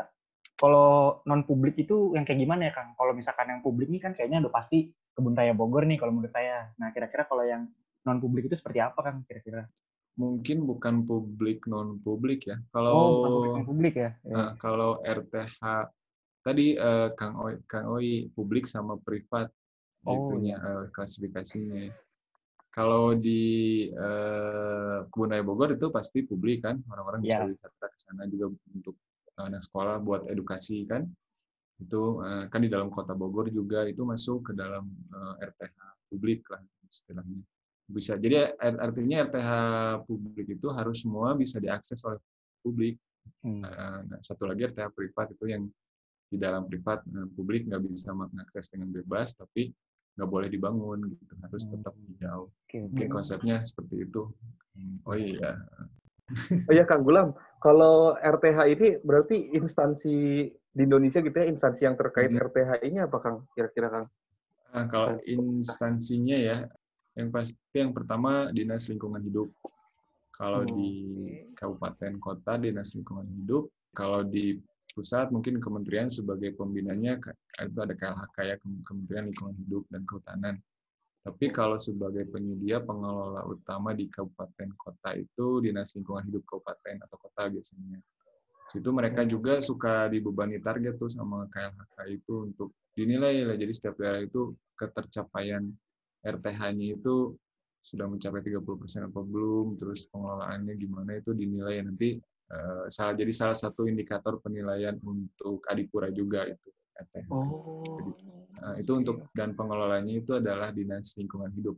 kalau 0.54 1.20
non 1.26 1.42
publik 1.44 1.76
itu 1.76 2.14
yang 2.14 2.22
kayak 2.22 2.40
gimana 2.40 2.70
ya 2.70 2.72
Kang? 2.72 2.94
Kalau 2.94 3.12
misalkan 3.12 3.50
yang 3.50 3.60
publik 3.60 3.90
ini 3.90 3.98
kan 4.00 4.14
kayaknya 4.14 4.46
udah 4.46 4.52
pasti 4.54 4.88
kebun 5.14 5.34
raya 5.34 5.52
Bogor 5.52 5.84
nih 5.84 5.98
kalau 5.98 6.14
menurut 6.14 6.32
saya. 6.32 6.70
Nah, 6.78 6.94
kira-kira 6.94 7.26
kalau 7.26 7.44
yang 7.44 7.68
non 8.06 8.18
publik 8.22 8.46
itu 8.48 8.56
seperti 8.56 8.80
apa 8.80 8.98
Kang 9.02 9.26
kira-kira? 9.26 9.66
Mungkin 10.14 10.62
bukan 10.62 11.02
publik 11.04 11.66
non 11.66 11.98
publik 11.98 12.46
ya. 12.46 12.56
Kalau 12.70 12.92
oh, 12.94 13.10
publik 13.26 13.50
non 13.50 13.66
publik 13.66 13.94
ya. 13.98 14.10
Nah, 14.30 14.54
kalau 14.56 15.02
RTH 15.02 15.58
tadi 16.44 16.76
uh, 16.78 17.10
Kang 17.18 17.34
Oi 17.40 17.60
Kang 17.66 17.90
Oi 17.90 18.30
publik 18.30 18.68
sama 18.68 18.94
privat 19.00 19.50
oh, 20.06 20.12
itunya 20.14 20.54
iya. 20.54 20.70
uh, 20.70 20.84
klasifikasinya. 20.94 21.90
Kalau 22.74 23.14
di 23.14 23.86
uh, 23.94 25.06
Kebun 25.06 25.30
Raya 25.30 25.46
Bogor 25.46 25.78
itu 25.78 25.94
pasti 25.94 26.26
publik 26.26 26.66
kan, 26.66 26.82
orang-orang 26.90 27.22
bisa 27.22 27.46
yeah. 27.46 27.50
wisata 27.54 27.86
ke 27.86 27.98
sana 28.02 28.26
juga 28.26 28.50
untuk 28.74 28.98
anak 29.38 29.62
sekolah 29.62 30.02
buat 30.02 30.26
edukasi 30.30 30.86
kan 30.86 31.06
itu 31.82 32.22
uh, 32.22 32.46
kan 32.46 32.62
di 32.62 32.70
dalam 32.70 32.86
kota 32.86 33.18
Bogor 33.18 33.50
juga 33.50 33.82
itu 33.86 34.06
masuk 34.06 34.50
ke 34.50 34.52
dalam 34.54 34.86
uh, 35.10 35.34
RTH 35.42 35.78
publik 36.06 36.46
lah 36.46 36.62
istilahnya 36.86 37.42
bisa 37.84 38.16
jadi 38.16 38.54
artinya 38.58 39.26
RTH 39.28 39.50
publik 40.06 40.46
itu 40.54 40.70
harus 40.70 41.02
semua 41.02 41.34
bisa 41.34 41.58
diakses 41.58 41.98
oleh 42.06 42.22
publik 42.62 42.96
hmm. 43.42 43.60
nah, 43.60 44.20
satu 44.22 44.46
lagi 44.46 44.70
RTH 44.70 44.88
privat 44.94 45.34
itu 45.34 45.44
yang 45.50 45.66
di 46.30 46.38
dalam 46.40 46.64
privat 46.64 47.04
publik 47.36 47.68
nggak 47.68 47.82
bisa 47.84 48.14
mengakses 48.14 48.72
dengan 48.72 48.88
bebas 48.94 49.36
tapi 49.36 49.68
nggak 50.14 50.30
boleh 50.30 50.48
dibangun 50.48 51.10
gitu 51.10 51.34
harus 51.42 51.62
tetap 51.66 51.94
hijau 52.06 52.46
okay, 52.64 52.86
okay. 52.86 53.06
konsepnya 53.10 53.62
seperti 53.66 54.06
itu. 54.06 54.30
Oh 55.06 55.14
iya. 55.14 55.58
Oh 56.66 56.72
iya 56.72 56.82
Kang 56.86 57.06
Gulam 57.06 57.34
kalau 57.64 58.12
RTH 58.20 58.58
ini 58.76 58.88
berarti 59.00 59.56
instansi 59.56 60.48
di 60.52 60.82
Indonesia 60.82 61.22
gitu 61.22 61.32
ya 61.32 61.46
instansi 61.48 61.86
yang 61.86 61.96
terkait 61.96 62.28
hmm. 62.28 62.42
RTH 62.50 62.70
ini 62.84 62.98
apa 63.00 63.16
Kang? 63.22 63.48
Kira-kira 63.56 63.88
Kang? 63.88 64.06
Nah, 64.74 64.84
kalau 64.90 65.22
instansinya 65.22 66.34
ya 66.34 66.66
yang 67.14 67.30
pasti 67.30 67.56
yang 67.78 67.94
pertama 67.94 68.50
dinas 68.50 68.90
lingkungan 68.90 69.22
hidup. 69.22 69.48
Kalau 70.34 70.66
hmm. 70.66 70.70
di 70.74 70.90
kabupaten 71.54 72.18
kota 72.18 72.58
dinas 72.58 72.90
lingkungan 72.98 73.30
hidup 73.38 73.70
kalau 73.94 74.26
di 74.26 74.58
pusat 74.94 75.28
mungkin 75.34 75.58
kementerian 75.58 76.06
sebagai 76.06 76.54
pembinanya 76.54 77.18
itu 77.60 77.78
ada 77.82 77.94
KLHK 77.98 78.36
ya 78.46 78.56
Kementerian 78.62 79.26
Lingkungan 79.28 79.56
Hidup 79.58 79.84
dan 79.90 80.06
Kehutanan. 80.06 80.56
Tapi 81.24 81.48
kalau 81.50 81.80
sebagai 81.80 82.28
penyedia 82.30 82.78
pengelola 82.84 83.42
utama 83.48 83.96
di 83.96 84.06
kabupaten 84.06 84.70
kota 84.76 85.16
itu 85.18 85.64
Dinas 85.64 85.90
Lingkungan 85.98 86.30
Hidup 86.30 86.46
kabupaten 86.46 87.00
atau 87.02 87.16
kota 87.18 87.48
biasanya. 87.50 87.98
Situ 88.70 88.88
mereka 88.92 89.26
juga 89.28 89.60
suka 89.60 90.08
dibebani 90.08 90.56
target 90.62 90.96
tuh 90.96 91.10
sama 91.10 91.48
KLHK 91.50 91.96
itu 92.08 92.34
untuk 92.48 92.72
dinilai 92.94 93.44
lah. 93.44 93.56
Jadi 93.58 93.72
setiap 93.74 93.98
daerah 93.98 94.24
itu 94.24 94.54
ketercapaian 94.78 95.64
RTH-nya 96.24 96.96
itu 96.96 97.36
sudah 97.84 98.08
mencapai 98.08 98.40
30% 98.40 99.12
apa 99.12 99.20
belum, 99.20 99.76
terus 99.76 100.08
pengelolaannya 100.08 100.72
gimana 100.80 101.20
itu 101.20 101.36
dinilai 101.36 101.84
nanti 101.84 102.16
salah 102.92 103.16
jadi 103.16 103.32
salah 103.34 103.56
satu 103.56 103.88
indikator 103.88 104.38
penilaian 104.38 104.94
untuk 105.02 105.64
Adipura 105.66 106.12
juga 106.12 106.46
itu 106.46 106.70
Oh. 107.30 107.82
Jadi, 107.98 108.10
uh, 108.62 108.74
itu 108.78 108.92
untuk 108.94 109.16
dan 109.34 109.54
pengelolanya 109.58 110.14
itu 110.14 110.38
adalah 110.38 110.70
dinas 110.70 111.14
lingkungan 111.18 111.50
hidup. 111.54 111.76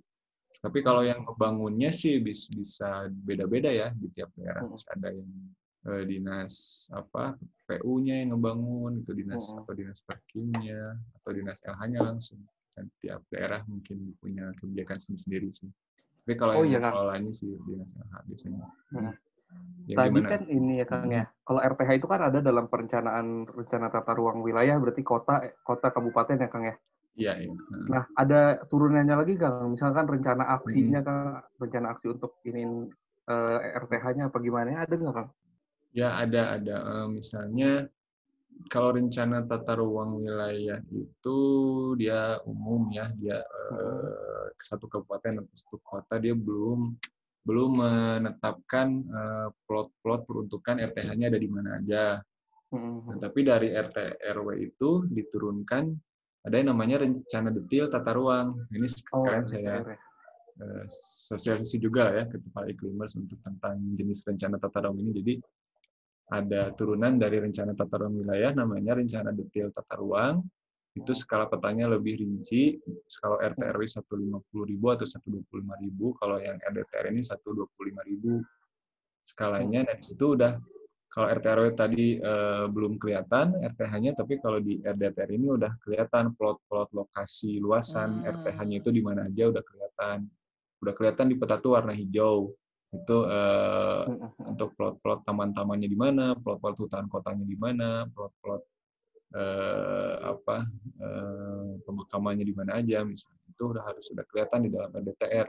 Tapi 0.60 0.80
kalau 0.80 1.04
yang 1.04 1.22
membangunnya 1.22 1.92
sih 1.92 2.18
bisa, 2.20 2.48
bisa 2.52 2.88
beda-beda 3.12 3.70
ya 3.70 3.92
di 3.92 4.08
tiap 4.12 4.32
daerah. 4.36 4.64
Bisa 4.64 4.92
ada 4.96 5.12
yang 5.12 5.30
uh, 5.88 6.02
dinas 6.04 6.86
apa 6.92 7.36
PU-nya 7.68 8.24
yang 8.24 8.36
ngebangun 8.36 9.04
itu 9.04 9.12
dinas 9.16 9.52
oh. 9.52 9.64
atau 9.64 9.72
dinas 9.76 10.00
parkingnya 10.04 10.96
atau 11.22 11.30
dinas 11.32 11.58
LH-nya 11.64 12.00
langsung. 12.02 12.40
Dan 12.76 12.92
tiap 13.00 13.24
daerah 13.32 13.64
mungkin 13.64 14.12
punya 14.20 14.52
kebijakan 14.60 15.00
sendiri-sendiri 15.00 15.48
sih. 15.48 15.70
Tapi 16.26 16.34
kalau 16.36 16.60
oh, 16.60 16.66
yang 16.66 16.82
iya, 16.82 17.32
sih 17.32 17.56
dinas 17.64 17.92
LH 17.96 18.14
biasanya. 18.28 18.64
Hmm. 18.92 19.14
Yang 19.86 19.98
Tadi 20.02 20.10
gimana? 20.18 20.30
kan 20.34 20.42
ini 20.50 20.72
ya 20.82 20.86
Kang 20.90 21.10
ya. 21.14 21.24
Kalau 21.46 21.60
RTH 21.62 21.90
itu 21.94 22.06
kan 22.10 22.20
ada 22.26 22.38
dalam 22.42 22.66
perencanaan 22.66 23.46
rencana 23.46 23.86
tata 23.86 24.12
ruang 24.18 24.42
wilayah 24.42 24.74
berarti 24.82 25.02
kota 25.06 25.46
kota 25.62 25.94
kabupaten 25.94 26.42
ya 26.42 26.50
Kang 26.50 26.66
ya. 26.66 26.74
Iya, 27.16 27.32
iya. 27.48 27.50
Nah, 27.88 28.04
ada 28.18 28.60
turunannya 28.66 29.14
lagi 29.14 29.38
Kang. 29.38 29.78
Misalkan 29.78 30.10
rencana 30.10 30.58
aksinya 30.58 31.00
hmm. 31.00 31.06
Kang, 31.06 31.20
rencana 31.62 31.86
aksi 31.94 32.06
untuk 32.12 32.42
ini 32.44 32.90
uh, 33.30 33.58
eh, 33.62 33.78
RTH-nya 33.78 34.28
apa 34.28 34.38
gimana? 34.42 34.82
Ada 34.82 34.94
nggak 34.98 35.14
Kang? 35.14 35.28
Ya, 35.94 36.18
ada 36.18 36.58
ada 36.58 36.76
uh, 36.82 37.08
misalnya 37.08 37.86
kalau 38.66 38.90
rencana 38.90 39.46
tata 39.46 39.78
ruang 39.78 40.18
wilayah 40.18 40.82
itu 40.90 41.38
dia 41.94 42.42
umum 42.42 42.90
ya, 42.90 43.06
dia 43.14 43.38
uh, 43.70 44.50
satu 44.58 44.90
kabupaten 44.90 45.46
atau 45.46 45.54
satu 45.54 45.78
kota 45.86 46.18
dia 46.18 46.34
belum 46.34 46.98
belum 47.46 47.70
menetapkan 47.78 48.88
uh, 49.06 49.48
plot-plot 49.70 50.26
peruntukan 50.26 50.82
RTH-nya 50.82 51.30
ada 51.30 51.38
di 51.38 51.46
mana 51.46 51.78
aja. 51.78 52.18
Mm-hmm. 52.74 53.06
Nah, 53.06 53.16
tapi 53.22 53.40
dari 53.46 53.68
RT 53.70 54.18
RW 54.34 54.48
itu 54.58 55.06
diturunkan 55.06 55.84
ada 56.42 56.54
yang 56.58 56.74
namanya 56.74 57.06
rencana 57.06 57.54
detail 57.54 57.86
tata 57.86 58.10
ruang. 58.10 58.66
Ini 58.74 58.86
sekarang 58.90 59.46
oh, 59.46 59.50
saya 59.50 59.74
uh, 60.58 60.84
sosialisasi 61.30 61.78
juga 61.78 62.10
ya 62.10 62.26
ke 62.26 62.42
kepala 62.42 62.66
iklimers 62.66 63.14
untuk 63.14 63.38
tentang 63.46 63.78
jenis 63.94 64.26
rencana 64.26 64.58
tata 64.58 64.90
ruang 64.90 64.98
ini. 64.98 65.10
Jadi 65.14 65.34
ada 66.26 66.74
turunan 66.74 67.14
dari 67.14 67.38
rencana 67.38 67.78
tata 67.78 68.02
ruang 68.02 68.26
wilayah 68.26 68.50
namanya 68.58 68.98
rencana 68.98 69.30
detail 69.30 69.70
tata 69.70 69.94
ruang 69.94 70.42
itu 70.96 71.12
skala 71.12 71.44
petanya 71.44 71.92
lebih 71.92 72.16
rinci. 72.16 72.80
Kalau 73.20 73.36
RT 73.36 73.60
RW 73.68 73.84
150 73.84 74.72
ribu 74.72 74.86
atau 74.88 75.04
125 75.04 75.84
ribu, 75.84 76.16
kalau 76.16 76.40
yang 76.40 76.56
RDTR 76.56 77.12
ini 77.12 77.20
125 77.20 78.08
ribu 78.08 78.40
skalanya. 79.20 79.84
Dan 79.84 80.00
situ 80.00 80.40
udah 80.40 80.56
kalau 81.12 81.28
RT 81.28 81.46
RW 81.52 81.66
tadi 81.76 82.16
eh, 82.16 82.64
belum 82.72 82.96
kelihatan 82.96 83.60
RTH-nya, 83.60 84.16
tapi 84.16 84.40
kalau 84.40 84.56
di 84.56 84.80
RDTR 84.80 85.30
ini 85.36 85.46
udah 85.52 85.76
kelihatan 85.84 86.32
plot-plot 86.32 86.96
lokasi 86.96 87.60
luasan 87.60 88.24
hmm. 88.24 88.32
RTH-nya 88.40 88.76
itu 88.80 88.88
di 88.88 89.04
mana 89.04 89.28
aja 89.28 89.52
udah 89.52 89.62
kelihatan. 89.62 90.18
Udah 90.80 90.92
kelihatan 90.96 91.26
di 91.28 91.36
peta 91.36 91.60
tuh 91.60 91.76
warna 91.76 91.92
hijau. 91.92 92.56
Itu 92.88 93.28
eh, 93.28 94.04
untuk 94.48 94.72
plot-plot 94.80 95.28
taman-tamannya 95.28 95.88
di 95.92 95.98
mana, 95.98 96.32
plot-plot 96.40 96.76
hutan 96.80 97.04
kotanya 97.12 97.44
di 97.44 97.56
mana, 97.60 98.08
plot-plot 98.08 98.75
eh, 99.34 100.16
apa 100.22 100.66
eh, 101.02 101.70
pemakamannya 101.82 102.44
di 102.46 102.54
mana 102.54 102.78
aja 102.78 103.02
misalnya 103.02 103.42
itu 103.50 103.62
udah 103.72 103.82
harus 103.82 104.04
sudah 104.06 104.24
kelihatan 104.28 104.60
di 104.66 104.70
dalam 104.70 104.90
RDTR. 104.92 105.48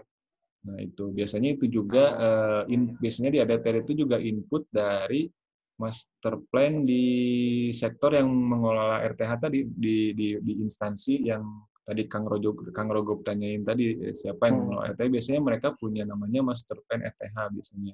Nah 0.67 0.77
itu 0.81 1.03
biasanya 1.13 1.49
itu 1.53 1.65
juga 1.69 2.03
eh, 2.17 2.73
in, 2.73 2.97
biasanya 2.97 3.29
di 3.29 3.39
RDTR 3.43 3.77
itu 3.85 3.93
juga 3.93 4.17
input 4.17 4.65
dari 4.73 5.29
master 5.77 6.41
plan 6.49 6.81
di 6.81 7.05
sektor 7.69 8.17
yang 8.17 8.25
mengelola 8.25 9.05
RTH 9.13 9.31
tadi 9.37 9.61
di, 9.61 10.11
di, 10.17 10.41
di 10.41 10.53
instansi 10.65 11.21
yang 11.21 11.45
tadi 11.85 12.09
Kang 12.09 12.25
Rojo 12.25 12.57
Kang 12.73 12.89
Rogo 12.89 13.21
tanyain 13.21 13.61
tadi 13.61 13.93
eh, 13.93 14.15
siapa 14.17 14.49
yang 14.49 14.57
hmm. 14.57 14.63
mengelola 14.65 14.85
RTH 14.97 15.07
biasanya 15.07 15.41
mereka 15.45 15.67
punya 15.77 16.03
namanya 16.03 16.41
master 16.41 16.81
plan 16.83 17.05
RTH 17.05 17.35
biasanya 17.53 17.93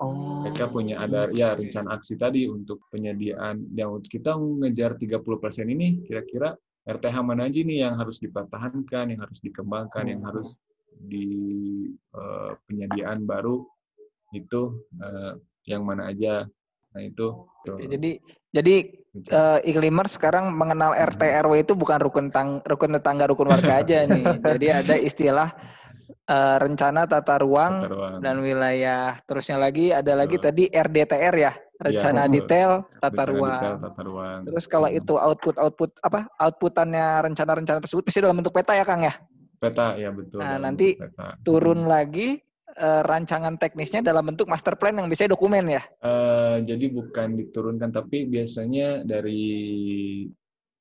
Oh. 0.00 0.40
Mereka 0.40 0.72
punya 0.72 0.96
ada 0.96 1.28
ya 1.28 1.52
rencana 1.52 2.00
aksi 2.00 2.16
tadi 2.16 2.48
untuk 2.48 2.88
penyediaan 2.88 3.68
yang 3.76 4.00
untuk 4.00 4.08
kita 4.08 4.32
mengejar 4.32 4.96
30% 4.96 5.20
ini 5.68 6.00
kira-kira 6.08 6.56
RTH 6.88 7.16
mana 7.20 7.44
aja 7.44 7.60
nih 7.60 7.84
yang 7.84 8.00
harus 8.00 8.16
dipertahankan, 8.24 9.12
yang 9.12 9.20
harus 9.20 9.38
dikembangkan, 9.44 10.08
yang 10.08 10.24
harus 10.24 10.56
di 10.96 11.28
uh, 12.16 12.56
penyediaan 12.64 13.28
baru 13.28 13.60
itu 14.32 14.88
uh, 15.04 15.36
yang 15.68 15.84
mana 15.84 16.08
aja. 16.08 16.48
Nah 16.96 17.02
itu. 17.04 17.46
Tuh. 17.68 17.76
Jadi 17.76 18.16
jadi 18.50 18.74
uh, 19.30 19.60
iklimer 19.62 20.08
sekarang 20.08 20.50
mengenal 20.56 20.96
RT 20.96 21.22
RW 21.44 21.62
itu 21.62 21.72
bukan 21.76 22.00
rukun 22.00 22.26
tang 22.32 22.64
rukun 22.64 22.96
tetangga 22.96 23.28
rukun 23.28 23.52
warga 23.52 23.84
aja 23.84 24.08
nih. 24.08 24.24
Jadi 24.56 24.66
ada 24.72 24.94
istilah 24.98 25.48
uh, 26.10 26.56
rencana 26.60 27.06
tata 27.06 27.40
ruang, 27.40 27.86
tata 27.86 27.90
ruang 27.90 28.14
dan 28.22 28.36
wilayah. 28.40 29.16
Terusnya 29.24 29.56
lagi 29.56 29.90
ada 29.94 30.12
lagi 30.14 30.36
Betul. 30.36 30.46
tadi 30.50 30.64
RDTR 30.70 31.34
ya, 31.36 31.52
rencana 31.80 32.26
ya, 32.26 32.32
detail 32.32 32.70
tata 33.00 33.22
rencana 33.24 33.32
ruang. 33.32 33.60
Detail, 33.60 33.76
tata 33.80 34.02
ruang. 34.04 34.38
Terus 34.48 34.64
kalau 34.68 34.88
hmm. 34.88 34.98
itu 35.00 35.14
output 35.16 35.56
output 35.56 35.90
apa 36.04 36.20
outputannya 36.38 37.06
rencana-rencana 37.30 37.78
tersebut 37.82 38.02
pasti 38.04 38.20
dalam 38.20 38.36
bentuk 38.36 38.54
peta 38.54 38.72
ya 38.76 38.84
Kang 38.84 39.02
ya? 39.02 39.14
Peta 39.60 39.94
ya 39.96 40.08
betul. 40.12 40.40
Nah 40.40 40.56
nanti 40.56 40.96
peta. 40.96 41.36
turun 41.44 41.84
lagi 41.88 42.40
uh, 42.78 43.02
rancangan 43.02 43.58
teknisnya 43.58 44.04
dalam 44.04 44.22
bentuk 44.22 44.46
master 44.46 44.78
plan 44.78 44.94
yang 44.94 45.08
biasanya 45.10 45.34
dokumen 45.34 45.64
ya? 45.66 45.82
Uh, 46.00 46.62
jadi 46.62 46.86
bukan 46.92 47.36
diturunkan 47.36 47.90
tapi 47.90 48.24
biasanya 48.30 49.02
dari 49.02 49.42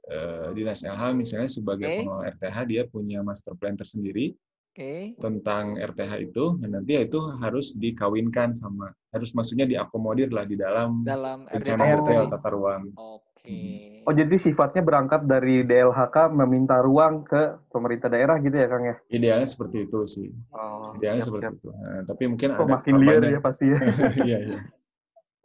uh, 0.09 0.47
dinas 0.53 0.83
LH 0.83 1.03
misalnya 1.15 1.49
sebagai 1.49 1.87
okay. 1.87 1.97
pengelola 2.03 2.31
RTH 2.35 2.57
dia 2.69 2.83
punya 2.85 3.19
master 3.21 3.53
plan 3.55 3.77
tersendiri 3.77 4.35
okay. 4.79 4.99
tentang 5.19 5.75
RTH 5.75 6.11
itu 6.23 6.55
dan 6.63 6.79
nanti 6.79 6.95
ya 6.95 7.03
itu 7.03 7.19
harus 7.43 7.75
dikawinkan 7.75 8.55
sama 8.55 8.87
harus 9.11 9.35
maksudnya 9.35 9.67
diakomodir 9.67 10.31
lah 10.31 10.47
di 10.47 10.55
dalam 10.55 11.03
dalam 11.03 11.43
rencana 11.51 11.83
hotel 11.99 12.21
tata 12.31 12.49
ruang. 12.49 12.83
Oke. 12.95 13.27
Okay. 13.43 14.03
Oh 14.07 14.13
jadi 14.15 14.35
sifatnya 14.39 14.81
berangkat 14.81 15.27
dari 15.27 15.67
DLHK 15.67 16.31
meminta 16.31 16.79
ruang 16.79 17.27
ke 17.27 17.59
pemerintah 17.67 18.07
daerah 18.07 18.39
gitu 18.39 18.55
ya 18.55 18.67
Kang 18.71 18.83
ya? 18.87 18.95
Idealnya 19.11 19.47
seperti 19.47 19.83
itu 19.83 19.99
sih. 20.07 20.27
Oh, 20.55 20.95
Idealnya 20.95 21.23
siap, 21.23 21.29
seperti 21.35 21.45
siap. 21.45 21.59
itu. 21.59 21.69
Nah, 21.75 22.01
tapi 22.07 22.23
mungkin 22.31 22.49
oh, 22.55 22.55
ada 22.55 22.65
makin 22.79 22.95
liar 23.03 23.23
ya 23.27 23.39
pasti 23.43 23.65
ya. 23.67 23.79
iya, 24.29 24.39
iya. 24.47 24.59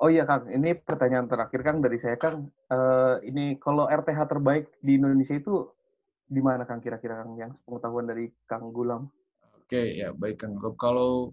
Oh 0.02 0.10
iya 0.10 0.26
Kang, 0.26 0.50
ini 0.50 0.74
pertanyaan 0.74 1.30
terakhir 1.30 1.60
Kang 1.64 1.78
dari 1.80 1.98
saya 2.02 2.18
Kang. 2.18 2.50
Uh, 2.68 3.22
ini 3.24 3.56
kalau 3.62 3.86
RTH 3.86 4.20
terbaik 4.26 4.68
di 4.82 4.98
Indonesia 4.98 5.34
itu 5.38 5.70
di 6.24 6.42
mana 6.42 6.66
Kang 6.66 6.82
kira-kira 6.82 7.22
Kang 7.22 7.38
yang 7.38 7.54
pengetahuan 7.64 8.06
dari 8.10 8.28
Kang 8.44 8.74
Gulam? 8.74 9.08
Oke, 9.64 9.96
ya 9.96 10.12
baik 10.12 10.44
Kang 10.44 10.60
Rob. 10.60 10.76
Kalau 10.76 11.32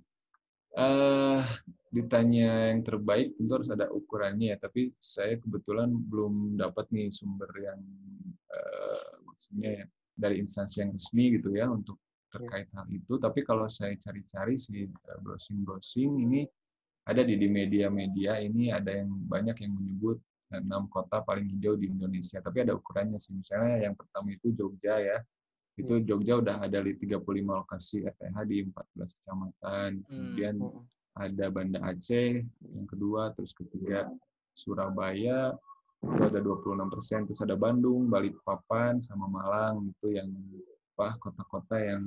Uh, 0.71 1.43
ditanya 1.91 2.71
yang 2.71 2.79
terbaik 2.79 3.35
tentu 3.35 3.59
harus 3.59 3.67
ada 3.75 3.91
ukurannya 3.91 4.55
ya, 4.55 4.57
tapi 4.63 4.95
saya 5.03 5.35
kebetulan 5.35 5.91
belum 5.91 6.55
dapat 6.55 6.87
nih 6.95 7.11
sumber 7.11 7.51
yang 7.59 7.75
uh, 8.47 9.11
maksudnya 9.27 9.83
ya, 9.83 9.85
dari 10.15 10.39
instansi 10.39 10.79
yang 10.79 10.95
resmi 10.95 11.35
gitu 11.35 11.51
ya 11.51 11.67
untuk 11.67 11.99
terkait 12.31 12.71
hal 12.71 12.87
itu. 12.87 13.19
Tapi 13.19 13.43
kalau 13.43 13.67
saya 13.67 13.99
cari-cari 13.99 14.55
sih 14.55 14.87
browsing-browsing 15.19 16.23
ini 16.23 16.47
ada 17.03 17.19
di 17.19 17.35
di 17.35 17.51
media-media 17.51 18.39
ini 18.39 18.71
ada 18.71 18.95
yang 18.95 19.11
banyak 19.27 19.59
yang 19.59 19.75
menyebut 19.75 20.23
enam 20.55 20.87
kota 20.87 21.19
paling 21.19 21.51
hijau 21.51 21.75
di 21.75 21.91
Indonesia. 21.91 22.39
Tapi 22.39 22.63
ada 22.63 22.79
ukurannya 22.79 23.19
sih. 23.19 23.35
Misalnya 23.35 23.91
yang 23.91 23.95
pertama 23.99 24.31
itu 24.31 24.55
Jogja 24.55 25.03
ya 25.03 25.19
itu. 25.81 25.95
Jogja 26.05 26.39
udah 26.39 26.55
ada 26.63 26.79
di 26.81 26.93
35 26.95 27.21
lokasi 27.65 28.05
RTH 28.05 28.37
di 28.47 28.57
14 28.65 29.17
kecamatan. 29.21 29.89
Hmm. 30.01 30.07
Kemudian 30.07 30.55
ada 31.17 31.45
Banda 31.51 31.79
Aceh 31.83 32.45
yang 32.47 32.87
kedua, 32.87 33.35
terus 33.35 33.51
ketiga 33.51 34.07
Surabaya 34.55 35.51
itu 36.01 36.21
ada 36.25 36.39
26 36.41 36.89
persen, 36.89 37.19
terus 37.29 37.41
ada 37.45 37.53
Bandung, 37.53 38.09
Balikpapan, 38.09 38.97
sama 39.03 39.29
Malang 39.29 39.93
itu 39.93 40.17
yang 40.17 40.31
apa 40.97 41.17
kota-kota 41.21 41.77
yang 41.77 42.03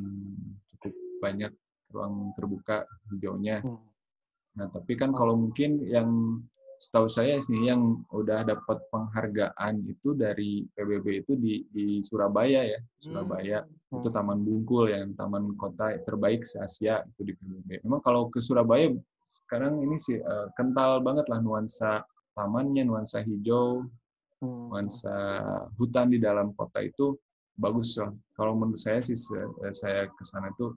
cukup 0.74 0.94
banyak 1.22 1.52
ruang 1.94 2.34
terbuka 2.34 2.86
hijaunya. 3.14 3.62
Hmm. 3.62 3.78
Nah 4.58 4.66
tapi 4.70 4.94
kan 4.98 5.14
kalau 5.14 5.38
mungkin 5.38 5.82
yang 5.86 6.10
setahu 6.84 7.08
saya 7.08 7.40
sih 7.40 7.56
yang 7.64 8.04
udah 8.12 8.44
dapat 8.44 8.84
penghargaan 8.92 9.80
itu 9.88 10.12
dari 10.12 10.68
PBB 10.76 11.24
itu 11.24 11.32
di, 11.40 11.64
di 11.72 12.04
Surabaya 12.04 12.60
ya 12.68 12.80
Surabaya 13.00 13.64
hmm. 13.64 13.96
itu 13.96 14.08
Taman 14.12 14.44
Bungkul 14.44 14.92
yang 14.92 15.16
taman 15.16 15.56
kota 15.56 15.96
terbaik 16.04 16.44
se 16.44 16.60
Asia 16.60 17.00
itu 17.08 17.20
di 17.24 17.32
PBB. 17.32 17.80
Memang 17.88 18.04
kalau 18.04 18.28
ke 18.28 18.44
Surabaya 18.44 18.92
sekarang 19.24 19.80
ini 19.80 19.96
sih 19.96 20.20
uh, 20.20 20.52
kental 20.60 21.00
banget 21.00 21.24
lah 21.32 21.40
nuansa 21.40 22.04
tamannya, 22.36 22.84
nuansa 22.84 23.24
hijau, 23.24 23.88
hmm. 24.44 24.68
nuansa 24.68 25.16
hutan 25.80 26.12
di 26.12 26.20
dalam 26.20 26.52
kota 26.52 26.84
itu 26.84 27.16
bagus 27.56 27.96
lah. 27.96 28.12
Kalau 28.36 28.52
menurut 28.58 28.76
saya 28.76 29.00
sih 29.00 29.16
saya 29.72 30.10
ke 30.10 30.22
sana 30.26 30.52
itu 30.52 30.74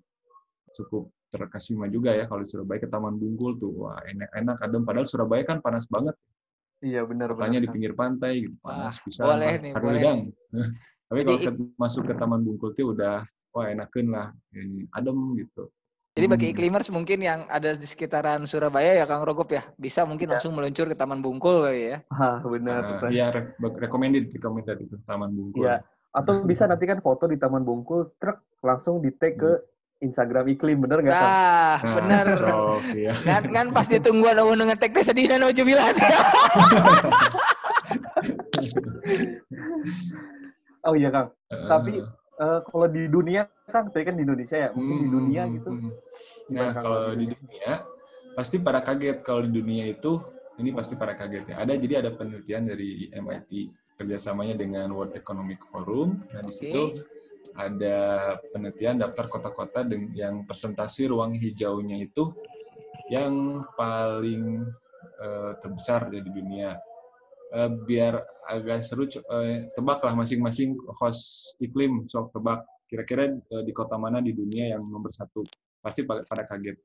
cukup 0.72 1.10
terkesima 1.28 1.92
juga 1.92 2.16
ya 2.16 2.26
kalau 2.26 2.42
di 2.44 2.50
Surabaya 2.50 2.80
ke 2.80 2.90
Taman 2.90 3.16
Bungkul 3.20 3.60
tuh 3.60 3.88
wah 3.88 4.00
enak-enak 4.04 4.58
adem 4.64 4.82
padahal 4.88 5.08
Surabaya 5.08 5.44
kan 5.44 5.60
panas 5.60 5.86
banget 5.92 6.16
iya 6.80 7.04
benar 7.04 7.36
benar 7.36 7.60
di 7.60 7.70
pinggir 7.70 7.94
pantai 7.94 8.48
gitu 8.48 8.56
panas 8.64 8.96
bisa 9.04 9.28
boleh 9.28 9.54
nih 9.60 9.72
boleh 9.76 10.02
nih. 10.02 10.32
tapi 11.12 11.20
kalau 11.24 11.40
ke, 11.40 11.52
masuk 11.76 12.04
ke 12.08 12.14
Taman 12.16 12.42
Bungkul 12.48 12.72
tuh 12.72 12.96
udah 12.96 13.28
wah 13.52 13.68
enakin 13.68 14.08
lah 14.08 14.32
ini 14.56 14.88
adem 14.96 15.36
gitu 15.36 15.68
jadi 16.18 16.26
bagi 16.26 16.50
hmm. 16.50 16.54
iklimers 16.58 16.90
mungkin 16.90 17.22
yang 17.22 17.46
ada 17.46 17.78
di 17.78 17.86
sekitaran 17.86 18.42
Surabaya 18.50 18.98
ya 18.98 19.06
Kang 19.06 19.22
Rogop 19.22 19.54
ya, 19.54 19.62
bisa 19.78 20.02
mungkin 20.02 20.26
ya. 20.26 20.42
langsung 20.42 20.58
meluncur 20.58 20.90
ke 20.90 20.98
Taman 20.98 21.22
Bungkul 21.22 21.62
kali 21.70 21.94
ya. 21.94 21.98
Ah, 22.10 22.42
benar. 22.42 23.06
Uh, 23.06 23.14
ya, 23.14 23.30
re 23.30 23.54
recommended, 23.78 24.34
recommended 24.34 24.82
itu 24.82 24.98
Taman 25.06 25.30
Bungkul. 25.30 25.70
Iya. 25.70 25.86
Atau 26.10 26.42
bisa 26.42 26.66
nanti 26.66 26.90
kan 26.90 27.06
foto 27.06 27.30
di 27.30 27.38
Taman 27.38 27.62
Bungkul, 27.62 28.18
truk 28.18 28.42
langsung 28.66 28.98
di 28.98 29.14
tag 29.14 29.38
ke 29.38 29.52
hmm. 29.62 29.77
Instagram 29.98 30.46
iklim 30.54 30.86
bener 30.86 31.02
nggak? 31.02 31.18
Nah 31.18 31.82
bener. 31.82 32.38
Cok, 32.38 32.94
ya. 32.94 33.10
Kan, 33.26 33.50
kan 33.50 33.74
pas 33.74 33.90
ditunggu 33.90 34.30
ada 34.30 34.46
dengan 34.46 34.78
tag 34.78 34.94
sedih 35.02 35.26
dan 35.26 35.42
mau 35.42 35.50
bilang. 35.50 35.90
oh 40.88 40.94
iya 40.94 41.10
kang. 41.10 41.34
Uh, 41.50 41.66
Tapi 41.66 42.06
uh, 42.38 42.62
kalau 42.70 42.88
di 42.94 43.10
dunia 43.10 43.50
kan, 43.66 43.90
tadi 43.90 44.06
kan 44.06 44.16
di 44.16 44.24
Indonesia 44.24 44.58
ya, 44.58 44.70
mungkin 44.78 44.94
hmm, 44.94 45.04
di 45.04 45.10
dunia 45.10 45.42
hmm, 45.44 45.54
gitu. 45.58 45.70
Hmm. 45.74 45.92
Nah 46.54 46.68
kalau 46.78 47.18
di 47.18 47.26
dunia 47.34 47.82
pasti 48.38 48.62
pada 48.62 48.86
kaget 48.86 49.26
kalau 49.26 49.42
di 49.50 49.52
dunia 49.52 49.90
itu 49.90 50.22
ini 50.62 50.70
pasti 50.74 50.94
pada 50.94 51.18
kaget 51.18 51.54
ya. 51.54 51.56
Ada 51.62 51.74
jadi 51.74 51.94
ada 52.06 52.12
penelitian 52.14 52.70
dari 52.70 53.10
MIT 53.14 53.52
kerjasamanya 53.98 54.56
dengan 54.58 54.90
World 54.94 55.18
Economic 55.18 55.66
Forum. 55.70 56.22
Nah 56.30 56.42
di 56.46 56.54
situ 56.54 57.02
ada 57.58 57.98
penelitian 58.54 59.02
daftar 59.02 59.26
kota-kota 59.26 59.82
yang 60.14 60.46
presentasi 60.46 61.10
ruang 61.10 61.34
hijaunya 61.34 62.06
itu 62.06 62.30
yang 63.10 63.66
paling 63.74 64.62
uh, 65.18 65.52
terbesar 65.58 66.14
di 66.14 66.22
dunia. 66.22 66.78
Uh, 67.50 67.72
biar 67.88 68.22
agak 68.46 68.84
seru, 68.84 69.08
uh, 69.08 69.66
tebaklah 69.74 70.14
masing-masing 70.14 70.78
host 71.02 71.56
iklim, 71.58 72.06
sok 72.06 72.30
tebak. 72.36 72.62
Kira-kira 72.88 73.34
uh, 73.34 73.64
di 73.66 73.74
kota 73.74 73.98
mana 73.98 74.22
di 74.22 74.38
dunia 74.38 74.78
yang 74.78 74.86
nomor 74.86 75.10
satu? 75.10 75.42
Pasti 75.82 76.06
pada 76.06 76.44
kaget. 76.46 76.78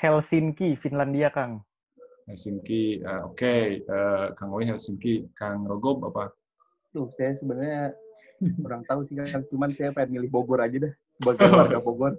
Helsinki, 0.00 0.80
Finlandia, 0.80 1.28
Kang. 1.28 1.60
Helsinki, 2.24 3.02
uh, 3.02 3.28
oke. 3.28 3.36
Okay. 3.36 3.82
Uh, 3.84 4.32
Kang 4.38 4.54
Owi 4.54 4.70
Helsinki. 4.70 5.28
Kang 5.34 5.66
Rogob 5.66 6.06
apa? 6.08 6.30
Tuh, 6.94 7.10
saya 7.18 7.34
sebenarnya 7.34 7.94
kurang 8.40 8.82
tahu 8.88 9.04
sih 9.04 9.20
kan 9.20 9.44
cuman 9.52 9.68
saya 9.68 9.92
pengen 9.92 10.16
milih 10.16 10.32
Bogor 10.32 10.64
aja 10.64 10.88
dah 10.88 10.92
sebagai 11.20 11.44
oh, 11.44 11.52
warga 11.52 11.78
Bogor 11.84 12.12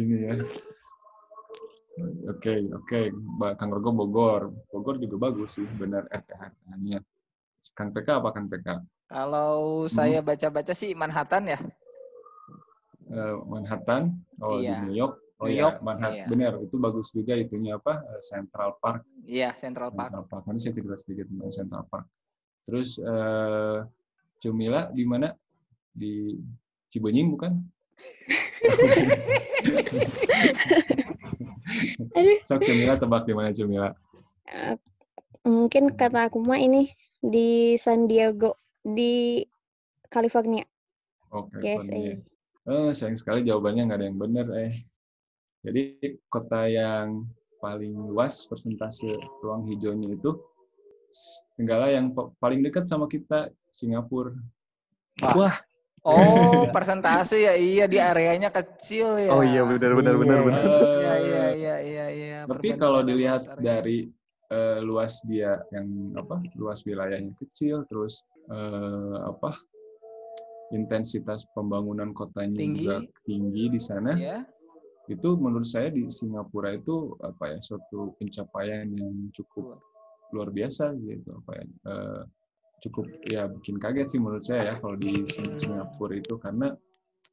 ini 0.00 0.16
ya 0.24 0.34
oke 0.40 0.48
okay, 2.40 2.64
oke 2.72 2.88
okay. 2.88 3.12
Kang 3.60 3.68
Rogo 3.68 3.92
Bogor 3.92 4.48
Bogor 4.72 4.96
juga 4.96 5.28
bagus 5.28 5.60
sih 5.60 5.68
benar 5.76 6.08
RTH-nya 6.08 7.04
Kang 7.76 7.92
PK 7.92 8.16
apa 8.16 8.32
Kang 8.32 8.48
PK 8.48 8.80
kalau 9.12 9.84
hmm. 9.84 9.92
saya 9.92 10.24
baca-baca 10.24 10.72
sih 10.72 10.96
Manhattan 10.96 11.44
ya 11.44 11.60
uh, 13.12 13.44
Manhattan 13.44 14.16
oh 14.40 14.56
iya. 14.56 14.80
di 14.80 14.88
New 14.88 14.96
York 14.96 15.20
Oh 15.40 15.48
New 15.48 15.56
iya, 15.56 15.72
York, 15.72 15.80
Manhattan 15.80 16.20
iya. 16.20 16.28
benar 16.28 16.52
itu 16.60 16.76
bagus 16.76 17.16
juga 17.16 17.32
itunya 17.32 17.80
apa 17.80 18.04
eh, 18.12 18.20
Central 18.20 18.76
Park. 18.76 19.08
Iya 19.24 19.56
Central 19.56 19.88
Park. 19.88 20.12
Central 20.12 20.24
Park. 20.28 20.42
Nanti 20.44 20.60
saya 20.60 20.76
cerita 20.76 20.96
sedikit 21.00 21.32
tentang 21.32 21.48
Central 21.48 21.88
Park. 21.88 22.06
Terus 22.68 23.00
uh, 23.00 23.88
Cumila 24.40 24.88
di 24.90 25.04
mana? 25.04 25.36
Di 25.92 26.32
Cibenying 26.88 27.36
bukan? 27.36 27.52
Sok 32.48 32.64
Cumila 32.64 32.96
tebak 32.96 33.28
di 33.28 33.36
mana 33.36 33.52
Cumila? 33.52 33.92
Uh, 34.48 34.80
mungkin 35.44 35.92
kata 35.94 36.32
aku 36.32 36.40
mah 36.42 36.58
ini 36.58 36.90
di 37.20 37.76
San 37.76 38.08
Diego 38.08 38.56
di 38.80 39.44
California. 40.08 40.64
Oke. 41.30 41.60
Okay, 41.60 41.76
yes, 41.76 41.86
eh. 41.92 42.16
Oh, 42.66 42.90
sayang 42.90 43.20
sekali 43.20 43.46
jawabannya 43.46 43.86
nggak 43.86 43.98
ada 44.00 44.08
yang 44.08 44.18
benar 44.18 44.46
eh. 44.56 44.82
Jadi 45.60 46.16
kota 46.32 46.64
yang 46.66 47.28
paling 47.60 47.92
luas 47.92 48.48
persentase 48.48 49.12
ruang 49.44 49.68
hijaunya 49.68 50.16
itu 50.16 50.32
Tenggala 51.58 51.90
yang 51.90 52.14
paling 52.38 52.60
dekat 52.62 52.86
sama 52.86 53.10
kita 53.10 53.50
Singapura. 53.70 54.34
Wah. 55.22 55.34
Wah. 55.36 55.56
Oh, 56.00 56.64
persentase 56.72 57.44
ya 57.44 57.52
iya 57.60 57.84
di 57.84 58.00
areanya 58.00 58.48
kecil 58.48 59.20
ya. 59.20 59.36
Oh 59.36 59.44
iya 59.44 59.60
benar 59.68 59.92
benar 59.92 60.16
benar 60.16 60.38
iya. 60.40 60.46
benar. 60.48 60.64
Iya 60.96 61.14
iya 61.20 61.44
iya 61.52 61.76
iya 61.76 62.06
iya. 62.08 62.38
Tapi 62.48 62.72
kalau 62.80 63.04
dilihat 63.04 63.44
dari 63.60 64.08
uh, 64.48 64.80
luas 64.80 65.20
dia 65.28 65.60
yang 65.68 66.16
apa? 66.16 66.40
Luas 66.56 66.88
wilayahnya 66.88 67.36
kecil 67.36 67.84
terus 67.84 68.24
uh, 68.48 69.28
apa? 69.28 69.60
intensitas 70.70 71.46
pembangunan 71.50 72.14
kotanya 72.14 72.62
tinggi. 72.62 72.86
juga 72.86 72.96
tinggi 73.26 73.64
di 73.74 73.80
sana. 73.82 74.14
Yeah. 74.14 74.46
Itu 75.10 75.34
menurut 75.34 75.66
saya 75.66 75.90
di 75.90 76.06
Singapura 76.06 76.78
itu 76.78 77.18
apa 77.20 77.50
ya 77.50 77.58
suatu 77.58 78.14
pencapaian 78.22 78.86
yang 78.86 79.34
cukup 79.34 79.82
luar 80.32 80.48
biasa 80.50 80.94
gitu 80.98 81.30
apa 81.44 81.52
ya 81.58 81.64
uh, 81.90 82.22
cukup 82.80 83.06
ya 83.28 83.42
bikin 83.46 83.76
kaget 83.76 84.16
sih 84.16 84.20
menurut 84.20 84.40
saya 84.40 84.72
ya 84.72 84.74
kalau 84.80 84.96
di 84.96 85.22
Singapura 85.28 86.16
itu 86.16 86.40
karena 86.40 86.72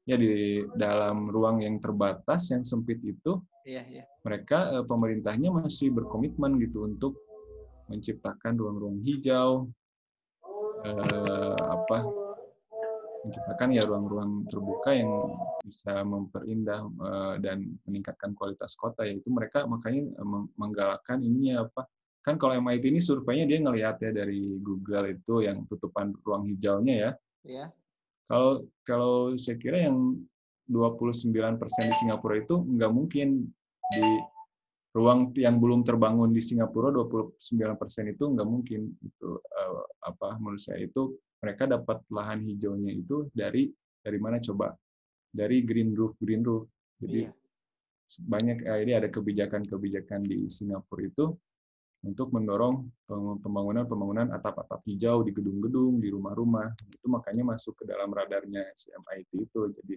ya 0.08 0.16
di 0.16 0.64
dalam 0.76 1.32
ruang 1.32 1.64
yang 1.64 1.80
terbatas 1.84 2.52
yang 2.52 2.64
sempit 2.64 3.00
itu 3.04 3.40
iya, 3.68 3.84
iya. 3.88 4.04
mereka 4.24 4.80
uh, 4.80 4.86
pemerintahnya 4.88 5.52
masih 5.52 5.92
berkomitmen 5.92 6.60
gitu 6.64 6.88
untuk 6.88 7.20
menciptakan 7.88 8.60
ruang-ruang 8.60 9.00
hijau 9.04 9.72
uh, 10.84 11.56
apa 11.56 12.08
menciptakan 13.28 13.76
ya 13.76 13.84
ruang-ruang 13.84 14.48
terbuka 14.48 14.96
yang 14.96 15.12
bisa 15.64 16.00
memperindah 16.08 16.88
uh, 17.04 17.36
dan 17.44 17.76
meningkatkan 17.84 18.32
kualitas 18.32 18.76
kota 18.80 19.04
yaitu 19.04 19.28
mereka 19.28 19.68
makanya 19.68 20.16
menggalakkan 20.56 21.20
ininya 21.20 21.68
apa 21.68 21.84
kan 22.28 22.36
kalau 22.36 22.60
MIT 22.60 22.92
ini 22.92 23.00
surveinya 23.00 23.48
dia 23.48 23.64
ngelihat 23.64 24.04
ya 24.04 24.12
dari 24.12 24.60
Google 24.60 25.16
itu 25.16 25.48
yang 25.48 25.64
tutupan 25.64 26.12
ruang 26.28 26.44
hijaunya 26.52 26.96
ya. 27.00 27.12
Iya. 27.48 27.66
Kalau 28.28 28.68
kalau 28.84 29.16
saya 29.40 29.56
kira 29.56 29.88
yang 29.88 30.20
29% 30.68 31.24
di 31.64 31.96
Singapura 31.96 32.36
itu 32.44 32.60
nggak 32.60 32.92
mungkin. 32.92 33.48
Di 33.88 34.04
ruang 34.92 35.32
yang 35.40 35.64
belum 35.64 35.88
terbangun 35.88 36.36
di 36.36 36.44
Singapura 36.44 36.92
29% 36.92 37.40
itu 38.12 38.24
nggak 38.28 38.50
mungkin. 38.52 38.92
Itu 39.00 39.40
uh, 39.40 39.88
apa 40.04 40.36
menurut 40.36 40.60
saya 40.60 40.84
itu 40.84 41.16
mereka 41.40 41.64
dapat 41.64 42.04
lahan 42.12 42.44
hijaunya 42.44 42.92
itu 42.92 43.32
dari 43.32 43.72
dari 44.04 44.20
mana 44.20 44.44
coba? 44.44 44.76
Dari 45.32 45.64
green 45.64 45.96
roof 45.96 46.20
green 46.20 46.44
roof. 46.44 46.68
Jadi 47.00 47.24
iya. 47.24 47.32
banyak 48.20 48.68
eh, 48.68 48.80
ini 48.84 48.92
ada 49.00 49.08
kebijakan-kebijakan 49.08 50.28
di 50.28 50.52
Singapura 50.52 51.08
itu 51.08 51.32
untuk 52.06 52.30
mendorong 52.30 52.86
pembangunan-pembangunan 53.42 54.30
atap-atap 54.36 54.86
hijau 54.86 55.26
di 55.26 55.34
gedung-gedung, 55.34 55.98
di 55.98 56.14
rumah-rumah. 56.14 56.70
Itu 56.94 57.10
makanya 57.10 57.58
masuk 57.58 57.74
ke 57.82 57.84
dalam 57.90 58.14
radarnya 58.14 58.62
CMIT 58.78 59.32
itu. 59.34 59.62
Jadi 59.82 59.96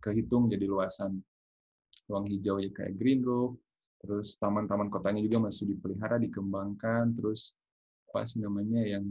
kehitung 0.00 0.48
jadi 0.48 0.64
luasan 0.64 1.20
ruang 2.08 2.26
hijau 2.26 2.58
ya 2.58 2.70
kayak 2.72 2.96
green 2.98 3.22
roof, 3.22 3.54
terus 4.02 4.34
taman-taman 4.40 4.88
kotanya 4.88 5.22
juga 5.22 5.46
masih 5.46 5.76
dipelihara, 5.76 6.18
dikembangkan, 6.18 7.14
terus 7.14 7.54
apa 8.12 8.28
sih 8.28 8.44
namanya 8.44 8.84
yang 8.84 9.04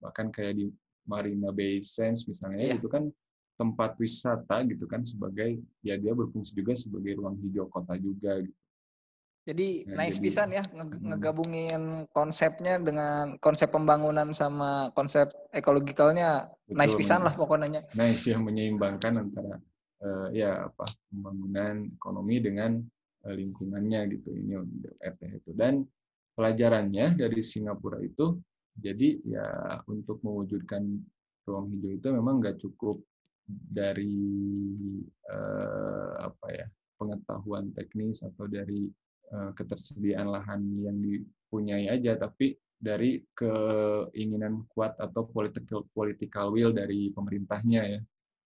bahkan 0.00 0.32
kayak 0.32 0.56
di 0.56 0.72
Marina 1.04 1.52
Bay 1.52 1.84
Sands 1.84 2.24
misalnya 2.24 2.72
yeah. 2.72 2.78
itu 2.78 2.88
kan 2.88 3.08
tempat 3.56 3.96
wisata 3.96 4.64
gitu 4.68 4.84
kan 4.84 5.00
sebagai 5.00 5.60
ya 5.80 5.96
dia 5.96 6.12
berfungsi 6.12 6.52
juga 6.52 6.76
sebagai 6.76 7.16
ruang 7.16 7.40
hijau 7.40 7.68
kota 7.72 7.96
juga 7.96 8.40
gitu. 8.40 8.56
Jadi 9.46 9.86
nah, 9.86 10.02
nice 10.02 10.18
jadi, 10.18 10.24
pisan 10.26 10.48
ya 10.50 10.64
hmm. 10.66 11.06
ngegabungin 11.06 11.82
konsepnya 12.10 12.82
dengan 12.82 13.38
konsep 13.38 13.70
pembangunan 13.70 14.34
sama 14.34 14.90
konsep 14.90 15.30
ekologikalnya 15.54 16.50
betul, 16.66 16.74
nice 16.74 16.94
pisan 16.98 17.22
lah 17.22 17.30
pokoknya. 17.30 17.86
Nice 17.94 18.26
yang 18.26 18.42
menyeimbangkan 18.42 19.22
antara 19.22 19.62
uh, 20.02 20.28
ya 20.34 20.66
apa 20.66 20.82
pembangunan 21.06 21.86
ekonomi 21.94 22.42
dengan 22.42 22.82
uh, 23.22 23.34
lingkungannya 23.38 24.18
gitu 24.18 24.34
ini 24.34 24.58
RT 24.98 25.22
itu 25.38 25.50
dan 25.54 25.86
pelajarannya 26.34 27.14
dari 27.14 27.38
Singapura 27.38 28.02
itu 28.02 28.34
jadi 28.74 29.08
ya 29.24 29.78
untuk 29.86 30.20
mewujudkan 30.26 30.82
ruang 31.46 31.70
hijau 31.70 31.94
itu 31.94 32.08
memang 32.10 32.42
nggak 32.42 32.58
cukup 32.58 32.98
dari 33.46 34.10
uh, 35.30 36.18
apa 36.18 36.46
ya 36.50 36.66
pengetahuan 36.98 37.70
teknis 37.70 38.26
atau 38.26 38.50
dari 38.50 38.90
ketersediaan 39.30 40.28
lahan 40.30 40.60
yang 40.82 40.96
dipunyai 41.02 41.90
aja, 41.90 42.14
tapi 42.16 42.54
dari 42.76 43.24
keinginan 43.32 44.68
kuat 44.68 45.00
atau 45.00 45.24
political 45.26 45.88
political 45.90 46.52
will 46.52 46.76
dari 46.76 47.08
pemerintahnya 47.10 47.82
ya 47.96 48.00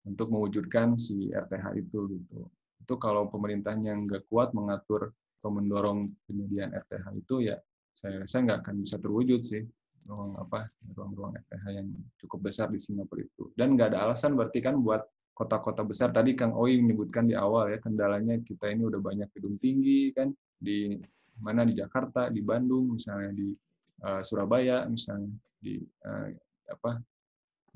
untuk 0.05 0.29
mewujudkan 0.31 1.01
si 1.01 1.33
RTH 1.33 1.64
itu 1.81 1.99
gitu. 2.12 2.47
Itu 2.79 2.95
kalau 3.01 3.26
pemerintahnya 3.33 3.97
nggak 3.97 4.29
kuat 4.29 4.53
mengatur 4.53 5.11
atau 5.39 5.51
mendorong 5.55 6.12
penyediaan 6.29 6.76
RTH 6.76 7.07
itu 7.14 7.49
ya 7.49 7.57
saya 7.99 8.22
rasa 8.22 8.43
nggak 8.43 8.59
akan 8.62 8.76
bisa 8.79 8.97
terwujud 9.03 9.41
sih 9.43 9.62
ruang 10.09 10.39
apa 10.41 10.70
ruang-ruang 10.95 11.37
FPH 11.37 11.64
yang 11.74 11.89
cukup 12.16 12.49
besar 12.49 12.72
di 12.72 12.81
Singapura 12.81 13.26
itu 13.26 13.51
dan 13.59 13.76
nggak 13.76 13.95
ada 13.95 14.09
alasan 14.09 14.39
berarti 14.39 14.62
kan 14.64 14.81
buat 14.81 15.05
kota-kota 15.37 15.83
besar 15.87 16.11
tadi 16.11 16.35
Kang 16.35 16.57
Oi 16.57 16.81
menyebutkan 16.81 17.29
di 17.29 17.35
awal 17.37 17.70
ya 17.70 17.79
kendalanya 17.79 18.41
kita 18.43 18.72
ini 18.72 18.89
udah 18.89 18.99
banyak 18.99 19.29
gedung 19.37 19.61
tinggi 19.61 20.11
kan 20.16 20.33
di 20.59 20.99
mana 21.39 21.63
di 21.63 21.75
Jakarta 21.75 22.29
di 22.29 22.43
Bandung 22.43 22.99
misalnya 22.99 23.31
di 23.31 23.55
uh, 24.03 24.23
Surabaya 24.27 24.85
misalnya 24.91 25.31
di 25.59 25.79
uh, 26.05 26.29
apa 26.69 26.99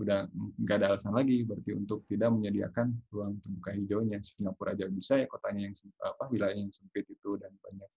udah 0.02 0.26
nggak 0.34 0.76
ada 0.82 0.86
alasan 0.94 1.14
lagi 1.14 1.46
berarti 1.46 1.78
untuk 1.78 2.02
tidak 2.10 2.34
menyediakan 2.34 2.90
ruang 3.14 3.38
terbuka 3.38 3.70
hijaunya 3.70 4.18
Singapura 4.18 4.74
aja 4.74 4.90
bisa 4.90 5.14
ya 5.20 5.30
kotanya 5.30 5.70
yang 5.70 5.74
apa 6.02 6.24
wilayah 6.32 6.56
yang 6.58 6.72
sempit 6.74 7.06
itu 7.06 7.38
dan 7.38 7.54
banyak 7.62 7.90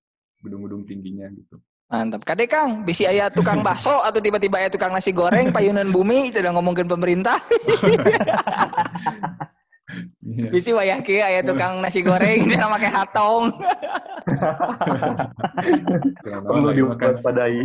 gedung-gedung 0.46 0.86
tingginya 0.86 1.26
gitu 1.34 1.58
Mantap. 1.86 2.26
Kade 2.26 2.50
Kang, 2.50 2.82
bisi 2.82 3.06
ayah 3.06 3.30
tukang 3.30 3.62
bakso 3.62 4.02
atau 4.02 4.18
tiba-tiba 4.18 4.58
ayah 4.58 4.74
tukang 4.74 4.90
nasi 4.90 5.14
goreng, 5.14 5.54
payunan 5.54 5.86
bumi, 5.94 6.34
itu 6.34 6.42
udah 6.42 6.50
ngomongin 6.58 6.90
pemerintah. 6.90 7.38
Iya. 10.26 10.50
Bisi 10.52 10.72
wayah 10.74 11.00
kia 11.02 11.30
ayah 11.30 11.42
tukang 11.46 11.80
nasi 11.80 12.02
goreng, 12.02 12.44
jangan 12.52 12.76
pakai 12.78 12.92
hatong. 12.92 13.44
Perlu 16.24 16.70
diwaspadai. 16.74 17.60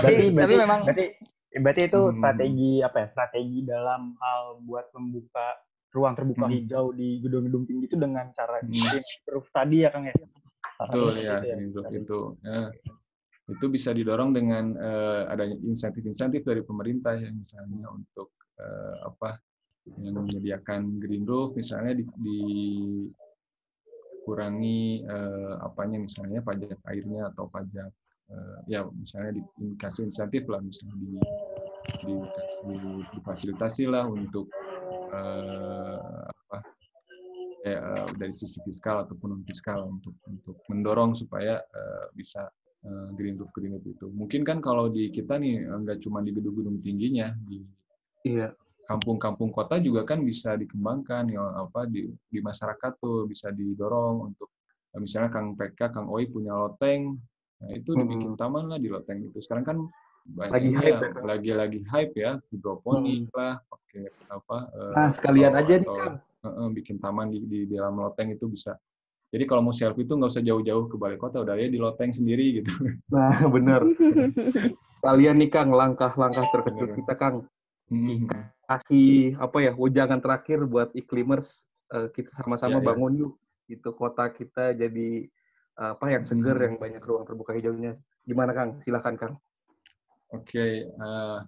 tapi, 0.00 0.14
tapi 0.34 0.54
memang 0.54 0.80
berarti, 0.86 1.06
berarti 1.58 1.82
itu 1.90 2.00
hmm. 2.00 2.14
strategi 2.16 2.72
apa 2.80 2.96
ya? 2.96 3.06
Strategi 3.10 3.58
dalam 3.66 4.14
hal 4.18 4.42
buat 4.64 4.86
membuka 4.94 5.46
ruang 5.90 6.14
terbuka 6.14 6.46
hmm. 6.46 6.54
hijau 6.54 6.94
di 6.94 7.18
gedung-gedung 7.20 7.66
tinggi 7.66 7.84
itu 7.90 7.96
dengan 7.98 8.30
cara 8.30 8.62
hmm. 8.62 9.30
roof 9.34 9.50
tadi 9.50 9.82
ya 9.82 9.90
Kang 9.90 10.06
ya. 10.06 10.14
Betul 10.80 11.12
ya, 11.20 11.36
itu. 11.42 11.80
Ya, 11.84 11.88
itu. 11.92 12.20
Ya 12.40 12.70
itu 13.50 13.66
bisa 13.66 13.90
didorong 13.90 14.30
dengan 14.30 14.78
uh, 14.78 15.26
adanya 15.26 15.58
insentif-insentif 15.66 16.46
dari 16.46 16.62
pemerintah 16.62 17.18
ya 17.18 17.34
misalnya 17.34 17.90
untuk 17.90 18.30
uh, 18.62 19.10
apa 19.10 19.42
yang 19.86 20.20
menyediakan 20.24 21.00
green 21.00 21.24
roof 21.24 21.56
misalnya 21.56 21.96
di, 21.96 22.04
dikurangi 24.20 25.02
uh, 25.08 25.64
apanya 25.64 25.98
misalnya 26.04 26.44
pajak 26.44 26.76
airnya 26.88 27.32
atau 27.32 27.48
pajak 27.48 27.88
uh, 28.28 28.58
ya 28.68 28.84
misalnya 28.92 29.40
dikasih 29.56 30.04
insentif 30.08 30.44
lah 30.52 30.60
misalnya 30.60 30.96
di 31.00 31.16
dikasih 32.00 33.04
difasilitasi 33.16 33.84
lah 33.88 34.04
untuk 34.08 34.48
uh, 35.12 36.28
apa 36.28 36.58
ya, 37.64 38.04
dari 38.14 38.32
sisi 38.32 38.60
fiskal 38.64 39.04
ataupun 39.04 39.28
non 39.36 39.42
fiskal 39.44 39.88
untuk 39.88 40.14
untuk 40.28 40.60
mendorong 40.68 41.16
supaya 41.16 41.60
uh, 41.60 42.06
bisa 42.12 42.48
Eh, 42.80 43.08
green 43.12 43.36
roof 43.36 43.52
green 43.52 43.76
roof 43.76 43.84
itu. 43.84 44.08
Mungkin 44.08 44.40
kan 44.40 44.64
kalau 44.64 44.88
di 44.88 45.12
kita 45.12 45.36
nih 45.36 45.68
eh, 45.68 45.78
nggak 45.84 46.00
cuma 46.00 46.24
di 46.24 46.32
gedung-gedung 46.32 46.80
tingginya 46.80 47.28
di 47.44 47.60
iya. 48.24 48.56
Kampung-kampung 48.90 49.54
kota 49.54 49.78
juga 49.78 50.02
kan 50.02 50.18
bisa 50.26 50.58
dikembangkan 50.58 51.30
ya 51.30 51.38
apa 51.62 51.86
di 51.86 52.10
di 52.26 52.38
masyarakat 52.42 52.98
tuh 52.98 53.30
bisa 53.30 53.54
didorong 53.54 54.34
untuk 54.34 54.50
eh, 54.90 54.98
misalnya 54.98 55.30
Kang 55.30 55.54
PK, 55.54 55.94
Kang 55.94 56.10
Oi 56.10 56.26
punya 56.26 56.50
loteng, 56.58 57.22
nah 57.62 57.70
itu 57.70 57.94
dibikin 57.94 58.34
hmm. 58.34 58.40
taman 58.40 58.66
lah 58.66 58.82
di 58.82 58.90
loteng 58.90 59.22
itu. 59.22 59.38
Sekarang 59.38 59.62
kan 59.62 59.78
lagi 60.36 60.70
hype 60.74 61.00
ya, 61.00 61.10
ya. 61.10 61.22
lagi 61.22 61.50
lagi 61.54 61.80
hype 61.88 62.14
ya 62.14 62.36
hidroponik 62.52 63.24
hmm. 63.26 63.34
lah 63.34 63.56
pakai 63.66 64.04
apa 64.28 64.58
nah 64.92 65.08
sekalian 65.08 65.56
aja 65.56 65.80
nih 65.80 65.88
kan 65.88 66.12
bikin 66.76 67.00
taman 67.00 67.32
di, 67.32 67.40
di 67.48 67.60
dalam 67.72 67.96
loteng 67.98 68.28
itu 68.36 68.44
bisa 68.46 68.76
jadi 69.30 69.46
kalau 69.46 69.62
mau 69.62 69.74
selfie 69.74 70.02
itu 70.02 70.18
nggak 70.18 70.30
usah 70.30 70.42
jauh-jauh 70.42 70.90
ke 70.90 70.98
balai 70.98 71.14
kota, 71.14 71.38
udah 71.46 71.54
ya 71.54 71.70
di 71.70 71.78
loteng 71.78 72.10
sendiri 72.10 72.58
gitu. 72.60 72.98
Nah, 73.14 73.46
bener. 73.46 73.78
Kalian 75.06 75.38
nih 75.38 75.50
Kang, 75.54 75.70
langkah-langkah 75.70 76.50
terkecil 76.50 76.98
kita 76.98 77.14
Kang. 77.14 77.46
Hmm. 77.90 78.30
Kasih 78.70 79.34
apa 79.42 79.58
ya, 79.58 79.72
wejangan 79.74 80.22
terakhir 80.22 80.62
buat 80.64 80.94
iklimers, 80.94 81.60
uh, 81.90 82.06
kita 82.14 82.30
sama-sama 82.38 82.78
ya, 82.78 82.86
bangun 82.86 83.12
ya. 83.12 83.20
yuk. 83.26 83.32
Itu 83.70 83.90
kota 83.94 84.30
kita 84.30 84.74
jadi 84.74 85.30
apa 85.80 86.12
yang 86.12 86.28
seger, 86.28 86.52
hmm. 86.52 86.66
yang 86.66 86.76
banyak 86.76 87.02
ruang 87.02 87.24
terbuka 87.24 87.56
hijaunya. 87.56 87.96
Gimana 88.28 88.52
Kang? 88.52 88.84
Silakan 88.84 89.16
Kang. 89.16 89.34
Oke, 90.28 90.52
okay, 90.52 90.72
uh, 91.00 91.40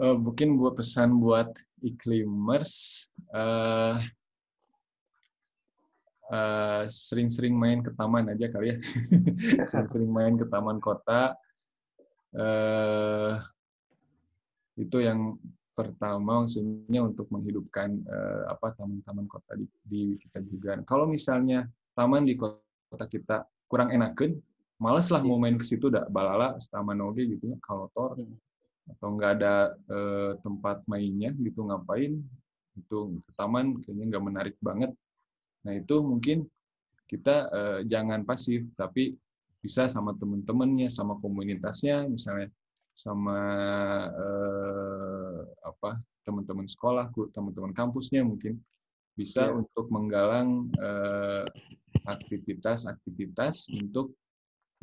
uh, 0.00 0.16
mungkin 0.16 0.56
buat 0.56 0.80
pesan 0.80 1.20
buat 1.20 1.52
iklimers, 1.84 3.04
uh, 3.36 4.00
Eh, 6.26 6.84
sering-sering 6.90 7.54
uh, 7.54 7.60
main 7.62 7.78
ke 7.86 7.94
taman 7.94 8.26
aja 8.34 8.50
kali 8.50 8.74
ya. 8.74 8.76
Sering-sering 9.70 10.10
main 10.10 10.34
ke 10.34 10.42
taman 10.50 10.82
kota. 10.82 11.38
Uh, 12.34 13.38
itu 14.74 15.06
yang 15.06 15.38
pertama 15.76 16.40
maksudnya 16.40 17.04
untuk 17.04 17.28
menghidupkan 17.28 18.00
uh, 18.08 18.48
apa 18.48 18.72
taman-taman 18.80 19.28
kota 19.28 19.52
di, 19.60 19.68
di 19.84 20.02
kita 20.16 20.40
juga. 20.40 20.80
Kalau 20.88 21.04
misalnya 21.04 21.68
taman 21.92 22.24
di 22.24 22.34
kota 22.34 23.04
kita 23.04 23.44
kurang 23.68 23.92
enakan, 23.92 24.40
males 24.80 25.12
lah 25.12 25.20
mau 25.20 25.36
main 25.36 25.60
ke 25.60 25.66
situ, 25.68 25.92
dah 25.92 26.08
balala, 26.08 26.56
taman 26.72 27.04
oge 27.04 27.28
gitu 27.28 27.52
ya, 27.52 27.56
kalau 27.60 27.92
tor 27.92 28.16
hmm. 28.16 28.96
atau 28.96 29.08
nggak 29.12 29.32
ada 29.36 29.54
uh, 29.92 30.32
tempat 30.40 30.80
mainnya 30.88 31.36
gitu 31.36 31.68
ngapain 31.68 32.16
itu 32.76 32.98
ke 33.24 33.32
taman 33.36 33.76
kayaknya 33.84 34.16
nggak 34.16 34.24
menarik 34.24 34.56
banget 34.64 34.92
Nah 35.66 35.74
itu 35.74 35.98
mungkin 35.98 36.46
kita 37.10 37.50
uh, 37.50 37.80
jangan 37.82 38.22
pasif, 38.22 38.62
tapi 38.78 39.18
bisa 39.58 39.90
sama 39.90 40.14
teman-temannya, 40.14 40.86
sama 40.86 41.18
komunitasnya, 41.18 42.06
misalnya 42.06 42.54
sama 42.94 43.40
apa 45.66 45.98
teman-teman 46.22 46.66
sekolah, 46.66 47.10
teman-teman 47.34 47.70
kampusnya 47.74 48.22
mungkin 48.26 48.58
bisa 49.16 49.48
yeah. 49.48 49.56
untuk 49.56 49.88
menggalang 49.88 50.68
aktivitas-aktivitas 52.04 53.70
uh, 53.72 53.80
untuk 53.80 54.12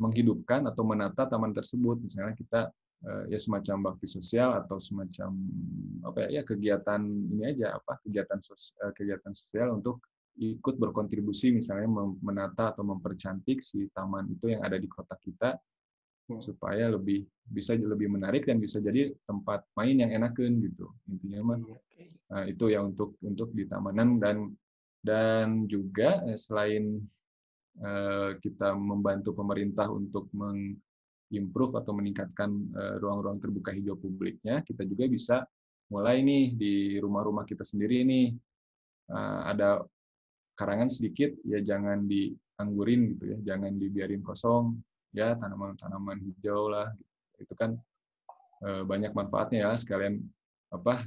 menghidupkan 0.02 0.66
atau 0.66 0.82
menata 0.82 1.24
taman 1.30 1.54
tersebut. 1.54 2.02
Misalnya 2.02 2.34
kita 2.34 2.60
uh, 3.06 3.24
ya 3.30 3.38
semacam 3.38 3.92
bakti 3.92 4.10
sosial 4.10 4.58
atau 4.58 4.82
semacam 4.82 5.30
apa 6.02 6.26
ya, 6.26 6.40
ya 6.40 6.42
kegiatan 6.42 7.00
ini 7.04 7.44
aja 7.46 7.78
apa 7.78 8.02
kegiatan 8.02 8.42
sos, 8.42 8.74
uh, 8.82 8.90
kegiatan 8.90 9.30
sosial 9.30 9.78
untuk 9.78 10.02
ikut 10.34 10.82
berkontribusi 10.82 11.54
misalnya 11.54 11.86
menata 12.18 12.74
atau 12.74 12.82
mempercantik 12.82 13.62
si 13.62 13.86
taman 13.94 14.26
itu 14.34 14.50
yang 14.50 14.66
ada 14.66 14.74
di 14.74 14.90
kota 14.90 15.14
kita 15.14 15.54
hmm. 16.28 16.40
supaya 16.40 16.88
lebih 16.92 17.24
bisa 17.44 17.76
lebih 17.76 18.08
menarik 18.08 18.48
dan 18.48 18.56
bisa 18.56 18.80
jadi 18.80 19.12
tempat 19.28 19.68
main 19.76 19.96
yang 20.00 20.10
enakan 20.12 20.60
gitu 20.64 20.88
intinya 21.08 21.54
mah. 21.54 21.58
Iya, 21.60 21.78
nah, 22.32 22.44
itu 22.48 22.64
ya 22.72 22.80
untuk 22.80 23.20
untuk 23.20 23.52
di 23.52 23.68
tamanan 23.68 24.16
dan 24.16 24.48
dan 25.04 25.68
juga 25.68 26.24
eh, 26.24 26.38
selain 26.40 26.96
uh, 27.84 28.40
kita 28.40 28.72
membantu 28.72 29.36
pemerintah 29.36 29.92
untuk 29.92 30.32
mengimprove 30.32 31.76
atau 31.76 31.92
meningkatkan 31.92 32.72
ruang-ruang 33.04 33.36
uh, 33.36 33.42
terbuka 33.44 33.76
hijau 33.76 34.00
publiknya, 34.00 34.64
kita 34.64 34.88
juga 34.88 35.04
bisa 35.04 35.36
mulai 35.92 36.24
nih 36.24 36.56
di 36.56 36.74
rumah-rumah 36.96 37.44
kita 37.44 37.60
sendiri 37.60 38.00
ini. 38.00 38.32
Uh, 39.04 39.40
ada 39.52 39.84
karangan 40.56 40.88
sedikit 40.88 41.36
ya 41.44 41.60
jangan 41.60 42.08
dianggurin 42.08 43.12
gitu 43.12 43.36
ya, 43.36 43.38
jangan 43.52 43.76
dibiarin 43.76 44.24
kosong 44.24 44.80
ya 45.14 45.38
tanaman-tanaman 45.38 46.18
hijau 46.20 46.68
lah. 46.68 46.90
Itu 47.38 47.54
kan 47.54 47.78
banyak 48.64 49.14
manfaatnya 49.14 49.70
ya 49.70 49.72
sekalian 49.78 50.18
apa 50.74 51.06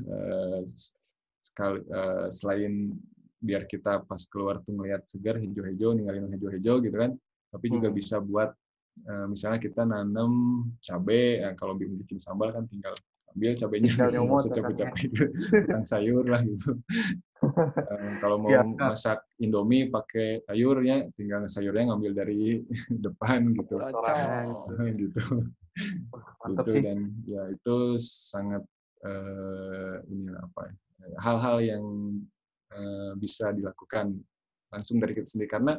sekali 1.43 1.80
selain 2.32 2.95
biar 3.38 3.70
kita 3.70 4.01
pas 4.05 4.22
keluar 4.26 4.62
tuh 4.66 4.74
ngelihat 4.74 5.05
segar 5.05 5.38
hijau-hijau 5.38 5.93
ninggalin 5.93 6.30
hijau-hijau 6.34 6.82
gitu 6.82 6.97
kan 6.97 7.14
tapi 7.53 7.66
juga 7.70 7.89
hmm. 7.89 7.97
bisa 7.97 8.18
buat 8.18 8.53
misalnya 9.30 9.62
kita 9.62 9.86
nanam 9.86 10.66
cabai 10.82 11.45
ya, 11.45 11.53
kalau 11.53 11.78
bikin 11.78 12.18
sambal 12.18 12.49
kan 12.49 12.66
tinggal 12.66 12.97
ambil 13.38 13.53
cabenya 13.53 13.89
nggak 13.93 14.18
usah 14.18 14.51
capek-capek 14.58 15.01
itu 15.05 15.24
tentang 15.53 15.86
sayur 15.86 16.26
lah 16.26 16.41
gitu 16.41 16.82
kalau 18.21 18.38
mau 18.41 18.49
ya, 18.49 18.65
masak 18.65 19.21
indomie 19.38 19.88
pakai 19.88 20.41
sayurnya 20.49 21.07
tinggal 21.13 21.45
sayurnya 21.45 21.93
ngambil 21.93 22.11
dari 22.17 22.65
depan 23.05 23.53
gitu. 23.53 23.75
Gitu. 24.97 25.21
Gitu 26.41 26.71
dan 26.81 27.13
ya 27.29 27.53
itu 27.53 28.01
sangat 28.01 28.65
uh, 29.05 30.01
ini 30.09 30.33
apa 30.33 30.73
ya 30.73 30.73
hal-hal 31.21 31.61
yang 31.61 31.85
Eh, 32.67 33.11
bisa 33.15 33.55
dilakukan 33.55 34.11
langsung 34.67 34.99
dari 34.99 35.15
kita 35.15 35.27
sendiri. 35.27 35.49
Karena 35.49 35.73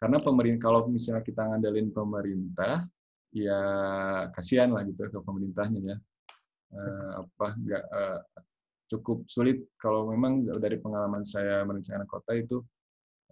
karena 0.00 0.18
pemerintah 0.18 0.64
kalau 0.64 0.88
misalnya 0.88 1.20
kita 1.20 1.44
ngandelin 1.44 1.92
pemerintah 1.92 2.88
ya 3.36 3.60
kasihan 4.32 4.72
lah 4.72 4.82
gitu 4.88 5.12
ke 5.12 5.18
pemerintahnya 5.20 5.80
ya. 5.92 5.96
Uh, 6.72 7.20
apa 7.20 7.46
nggak 7.52 7.84
uh, 7.84 8.20
cukup 8.92 9.24
sulit. 9.26 9.64
Kalau 9.80 10.08
memang 10.12 10.44
dari 10.60 10.76
pengalaman 10.76 11.24
saya 11.24 11.64
merencanakan 11.64 12.08
kota 12.08 12.32
itu 12.36 12.60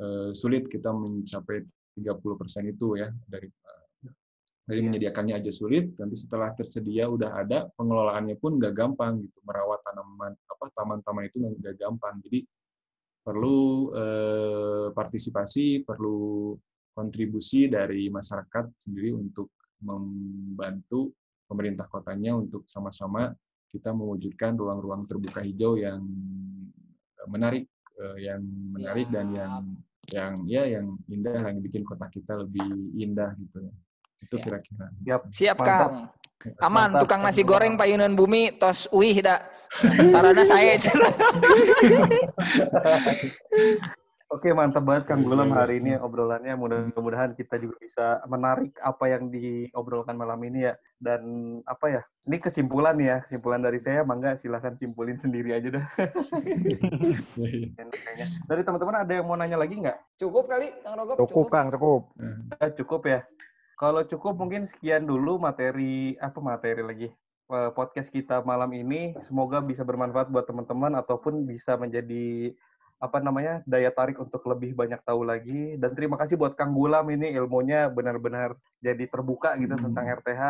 uh, 0.00 0.32
sulit 0.32 0.66
kita 0.66 0.88
mencapai 0.90 1.64
30% 1.98 2.72
itu 2.72 2.96
ya 2.96 3.12
dari 3.28 3.48
dari 4.70 4.80
menyediakannya 4.86 5.42
aja 5.42 5.50
sulit. 5.50 5.98
Nanti 5.98 6.14
setelah 6.14 6.54
tersedia 6.54 7.10
udah 7.10 7.42
ada 7.42 7.66
pengelolaannya 7.74 8.38
pun 8.38 8.56
nggak 8.56 8.74
gampang 8.74 9.18
gitu. 9.26 9.38
Merawat 9.42 9.82
tanaman 9.82 10.32
apa 10.46 10.64
taman-taman 10.72 11.26
itu 11.26 11.42
nggak 11.42 11.76
gampang. 11.76 12.22
Jadi 12.22 12.46
perlu 13.20 13.90
eh, 13.92 14.86
partisipasi, 14.94 15.82
perlu 15.82 16.54
kontribusi 16.94 17.66
dari 17.66 18.06
masyarakat 18.08 18.78
sendiri 18.78 19.10
untuk 19.10 19.50
membantu 19.82 21.10
pemerintah 21.50 21.90
kotanya 21.90 22.38
untuk 22.38 22.68
sama-sama 22.70 23.32
kita 23.70 23.94
mewujudkan 23.94 24.58
ruang-ruang 24.58 25.06
terbuka 25.06 25.46
hijau 25.46 25.78
yang 25.78 26.02
menarik, 27.30 27.70
eh, 27.98 28.30
yang 28.30 28.42
menarik 28.74 29.06
dan 29.14 29.26
yang 29.30 29.62
yang 30.10 30.32
ya 30.50 30.66
yang 30.66 30.98
indah 31.06 31.38
yang 31.38 31.62
bikin 31.62 31.86
kota 31.86 32.10
kita 32.10 32.42
lebih 32.42 32.66
indah 32.98 33.30
gitu 33.38 33.62
ya. 33.62 33.72
Itu 34.20 34.36
kira-kira. 34.42 34.86
Siap, 35.06 35.22
Siap 35.32 35.58
Kang. 35.62 36.10
Aman, 36.64 36.96
Mantap. 36.96 37.04
tukang 37.04 37.20
nasi 37.20 37.44
goreng 37.44 37.76
Pak 37.76 37.84
Yunan 37.84 38.16
Bumi, 38.16 38.56
tos 38.56 38.88
uih 38.96 39.20
dak. 39.20 39.44
Sarana 40.08 40.42
saya 40.42 40.74
Oke, 44.30 44.54
mantap 44.54 44.86
banget 44.86 45.10
Kang 45.10 45.26
Gulam 45.26 45.50
hari 45.50 45.82
ini 45.82 45.98
obrolannya. 45.98 46.54
Mudah-mudahan 46.54 47.34
kita 47.34 47.58
juga 47.58 47.82
bisa 47.82 48.22
menarik 48.30 48.78
apa 48.78 49.10
yang 49.10 49.26
diobrolkan 49.26 50.14
malam 50.14 50.38
ini 50.46 50.70
ya. 50.70 50.78
Dan 51.02 51.22
apa 51.66 51.90
ya, 51.90 52.02
ini 52.30 52.38
kesimpulan 52.38 52.94
ya. 53.02 53.26
Kesimpulan 53.26 53.58
dari 53.58 53.82
saya, 53.82 54.06
mangga 54.06 54.38
silahkan 54.38 54.78
simpulin 54.78 55.18
sendiri 55.26 55.58
aja 55.58 55.74
dah. 55.74 55.86
dari 58.54 58.62
teman-teman 58.62 59.02
ada 59.02 59.10
yang 59.10 59.26
mau 59.26 59.34
nanya 59.34 59.58
lagi 59.58 59.82
nggak? 59.82 59.98
Cukup 60.14 60.46
kali, 60.46 60.78
Kang 60.86 60.94
Rogop? 60.94 61.18
Cukup, 61.18 61.26
cukup, 61.26 61.46
Kang, 61.50 61.66
cukup. 61.74 62.02
cukup 62.78 63.02
ya. 63.10 63.20
Kalau 63.82 64.06
cukup 64.06 64.38
mungkin 64.38 64.70
sekian 64.70 65.10
dulu 65.10 65.42
materi 65.42 66.14
apa 66.22 66.38
materi 66.38 66.86
lagi 66.86 67.08
eh, 67.50 67.70
podcast 67.74 68.14
kita 68.14 68.46
malam 68.46 68.70
ini. 68.78 69.10
Semoga 69.26 69.58
bisa 69.58 69.82
bermanfaat 69.82 70.30
buat 70.30 70.46
teman-teman 70.46 70.94
ataupun 71.02 71.50
bisa 71.50 71.74
menjadi 71.74 72.54
apa 73.00 73.16
namanya 73.18 73.64
daya 73.64 73.88
tarik 73.88 74.20
untuk 74.20 74.44
lebih 74.44 74.76
banyak 74.76 75.00
tahu 75.02 75.24
lagi. 75.24 75.80
Dan 75.80 75.96
terima 75.96 76.20
kasih 76.20 76.36
buat 76.36 76.52
Kang 76.52 76.76
Gulam 76.76 77.08
ini 77.08 77.32
ilmunya 77.32 77.88
benar-benar 77.88 78.54
jadi 78.84 79.08
terbuka 79.08 79.56
gitu 79.56 79.72
hmm. 79.72 79.84
tentang 79.88 80.04
RTH. 80.20 80.44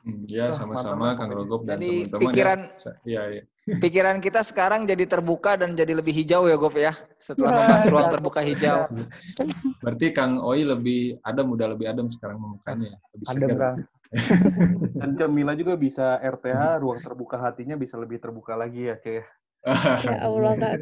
Hmm, 0.00 0.24
ya 0.24 0.48
sama-sama 0.48 1.12
Kang 1.12 1.28
Rogop 1.28 1.68
dan 1.68 1.76
teman-teman. 1.76 2.32
Pikiran, 2.32 2.60
ya, 3.04 3.20
ya, 3.28 3.42
pikiran 3.84 4.16
kita 4.24 4.40
sekarang 4.40 4.88
jadi 4.88 5.04
terbuka 5.04 5.60
dan 5.60 5.76
jadi 5.76 5.92
lebih 5.92 6.16
hijau 6.16 6.48
ya 6.48 6.56
Gov 6.56 6.72
ya 6.72 6.96
setelah 7.20 7.60
membahas 7.60 7.84
ruang 7.92 8.08
terbuka 8.08 8.40
hijau. 8.40 8.88
Berarti 9.84 10.06
Kang 10.16 10.40
Oi 10.40 10.64
lebih 10.64 11.20
adem 11.20 11.52
udah 11.52 11.68
lebih 11.76 11.86
adem 11.92 12.08
sekarang 12.08 12.40
mukanya 12.40 12.96
lebih 13.12 13.26
adem 13.28 13.48
Kang. 13.58 13.76
Dan 15.00 15.10
Cemila 15.20 15.52
juga 15.54 15.76
bisa 15.76 16.18
RTH 16.18 16.82
ruang 16.82 16.98
terbuka 17.04 17.36
hatinya 17.36 17.76
bisa 17.76 18.00
lebih 18.00 18.18
terbuka 18.18 18.56
lagi 18.56 18.88
ya 18.88 18.96
kayak. 18.96 19.28
Ya 19.60 20.24
Allah 20.26 20.56
Kak. 20.56 20.72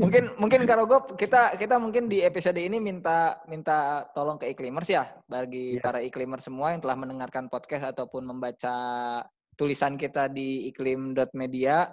mungkin 0.00 0.32
mungkin 0.40 0.60
Karogop 0.64 1.20
kita 1.20 1.52
kita 1.60 1.76
mungkin 1.76 2.08
di 2.08 2.24
episode 2.24 2.56
ini 2.56 2.80
minta 2.80 3.36
minta 3.44 4.08
tolong 4.16 4.40
ke 4.40 4.48
iklimers 4.48 4.88
ya 4.88 5.04
bagi 5.28 5.76
yeah. 5.76 5.84
para 5.84 6.00
iklimers 6.00 6.48
semua 6.48 6.72
yang 6.72 6.80
telah 6.80 6.96
mendengarkan 6.96 7.52
podcast 7.52 7.92
ataupun 7.92 8.24
membaca 8.24 8.76
tulisan 9.52 10.00
kita 10.00 10.32
di 10.32 10.72
iklim.media 10.72 11.92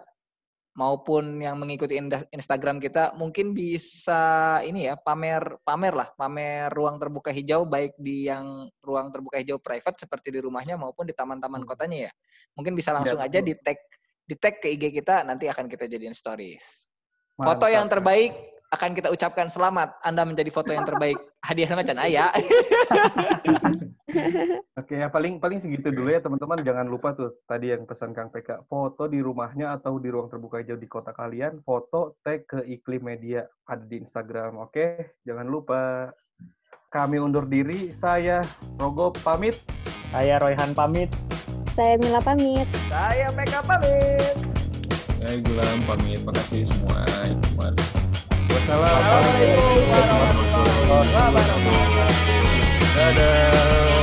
maupun 0.78 1.42
yang 1.42 1.58
mengikuti 1.60 2.00
Instagram 2.32 2.78
kita 2.78 3.18
mungkin 3.18 3.52
bisa 3.52 4.62
ini 4.62 4.88
ya 4.88 4.96
pamer 4.96 5.60
pamer 5.66 5.92
lah 5.92 6.08
pamer 6.14 6.70
ruang 6.70 7.02
terbuka 7.02 7.34
hijau 7.34 7.66
baik 7.66 7.98
di 8.00 8.30
yang 8.30 8.70
ruang 8.80 9.10
terbuka 9.10 9.42
hijau 9.42 9.58
private 9.58 9.98
seperti 9.98 10.32
di 10.32 10.40
rumahnya 10.40 10.78
maupun 10.78 11.10
di 11.10 11.18
taman-taman 11.18 11.66
hmm. 11.66 11.70
kotanya 11.74 11.98
ya 12.08 12.12
mungkin 12.54 12.78
bisa 12.78 12.94
langsung 12.94 13.18
ya, 13.20 13.26
aja 13.26 13.42
di 13.42 13.58
tag 13.58 13.82
di 14.28 14.36
tag 14.36 14.60
ke 14.60 14.68
IG 14.76 14.92
kita 14.92 15.24
nanti 15.24 15.48
akan 15.48 15.72
kita 15.72 15.88
jadiin 15.88 16.14
stories 16.14 16.92
foto 17.40 17.66
yang 17.72 17.88
terbaik 17.88 18.58
akan 18.68 18.92
kita 18.92 19.08
ucapkan 19.08 19.48
selamat 19.48 19.96
Anda 20.04 20.28
menjadi 20.28 20.52
foto 20.52 20.76
yang 20.76 20.84
terbaik. 20.84 21.16
Hadiah 21.48 21.72
sama 21.72 21.88
Chan 21.88 21.96
Aya. 21.96 22.28
Oke, 24.80 25.00
ya 25.00 25.08
paling 25.08 25.40
paling 25.40 25.60
segitu 25.64 25.88
dulu 25.92 26.12
ya 26.12 26.20
teman-teman. 26.20 26.60
Jangan 26.60 26.88
lupa 26.88 27.16
tuh 27.16 27.40
tadi 27.48 27.72
yang 27.72 27.88
pesan 27.88 28.12
Kang 28.12 28.28
PK, 28.28 28.68
foto 28.68 29.08
di 29.08 29.24
rumahnya 29.24 29.72
atau 29.80 30.00
di 30.00 30.12
ruang 30.12 30.28
terbuka 30.28 30.60
hijau 30.60 30.76
di 30.76 30.88
kota 30.90 31.16
kalian, 31.16 31.64
foto 31.64 32.20
tag 32.24 32.44
ke 32.44 32.60
Iklim 32.68 33.08
Media 33.08 33.48
ada 33.68 33.84
di 33.88 34.04
Instagram. 34.04 34.60
Oke, 34.60 35.16
jangan 35.24 35.48
lupa. 35.48 36.12
Kami 36.88 37.20
undur 37.20 37.48
diri. 37.48 37.92
Saya 37.96 38.44
Rogo 38.80 39.12
pamit. 39.24 39.60
Saya 40.12 40.40
Royhan 40.40 40.72
pamit. 40.72 41.12
Saya 41.78 41.94
Mila 42.02 42.18
pamit. 42.18 42.66
Saya 42.90 43.30
PK 43.38 43.54
pamit. 43.62 44.34
Saya 45.22 45.38
Gulam 45.46 45.78
pamit. 45.86 46.26
Makasih 46.26 46.66
semua. 46.66 47.06
Mas. 47.54 47.94
Wassalamualaikum 48.50 49.86
warahmatullahi 49.86 51.06
wabarakatuh. 51.14 51.78
Dadah. 52.98 53.97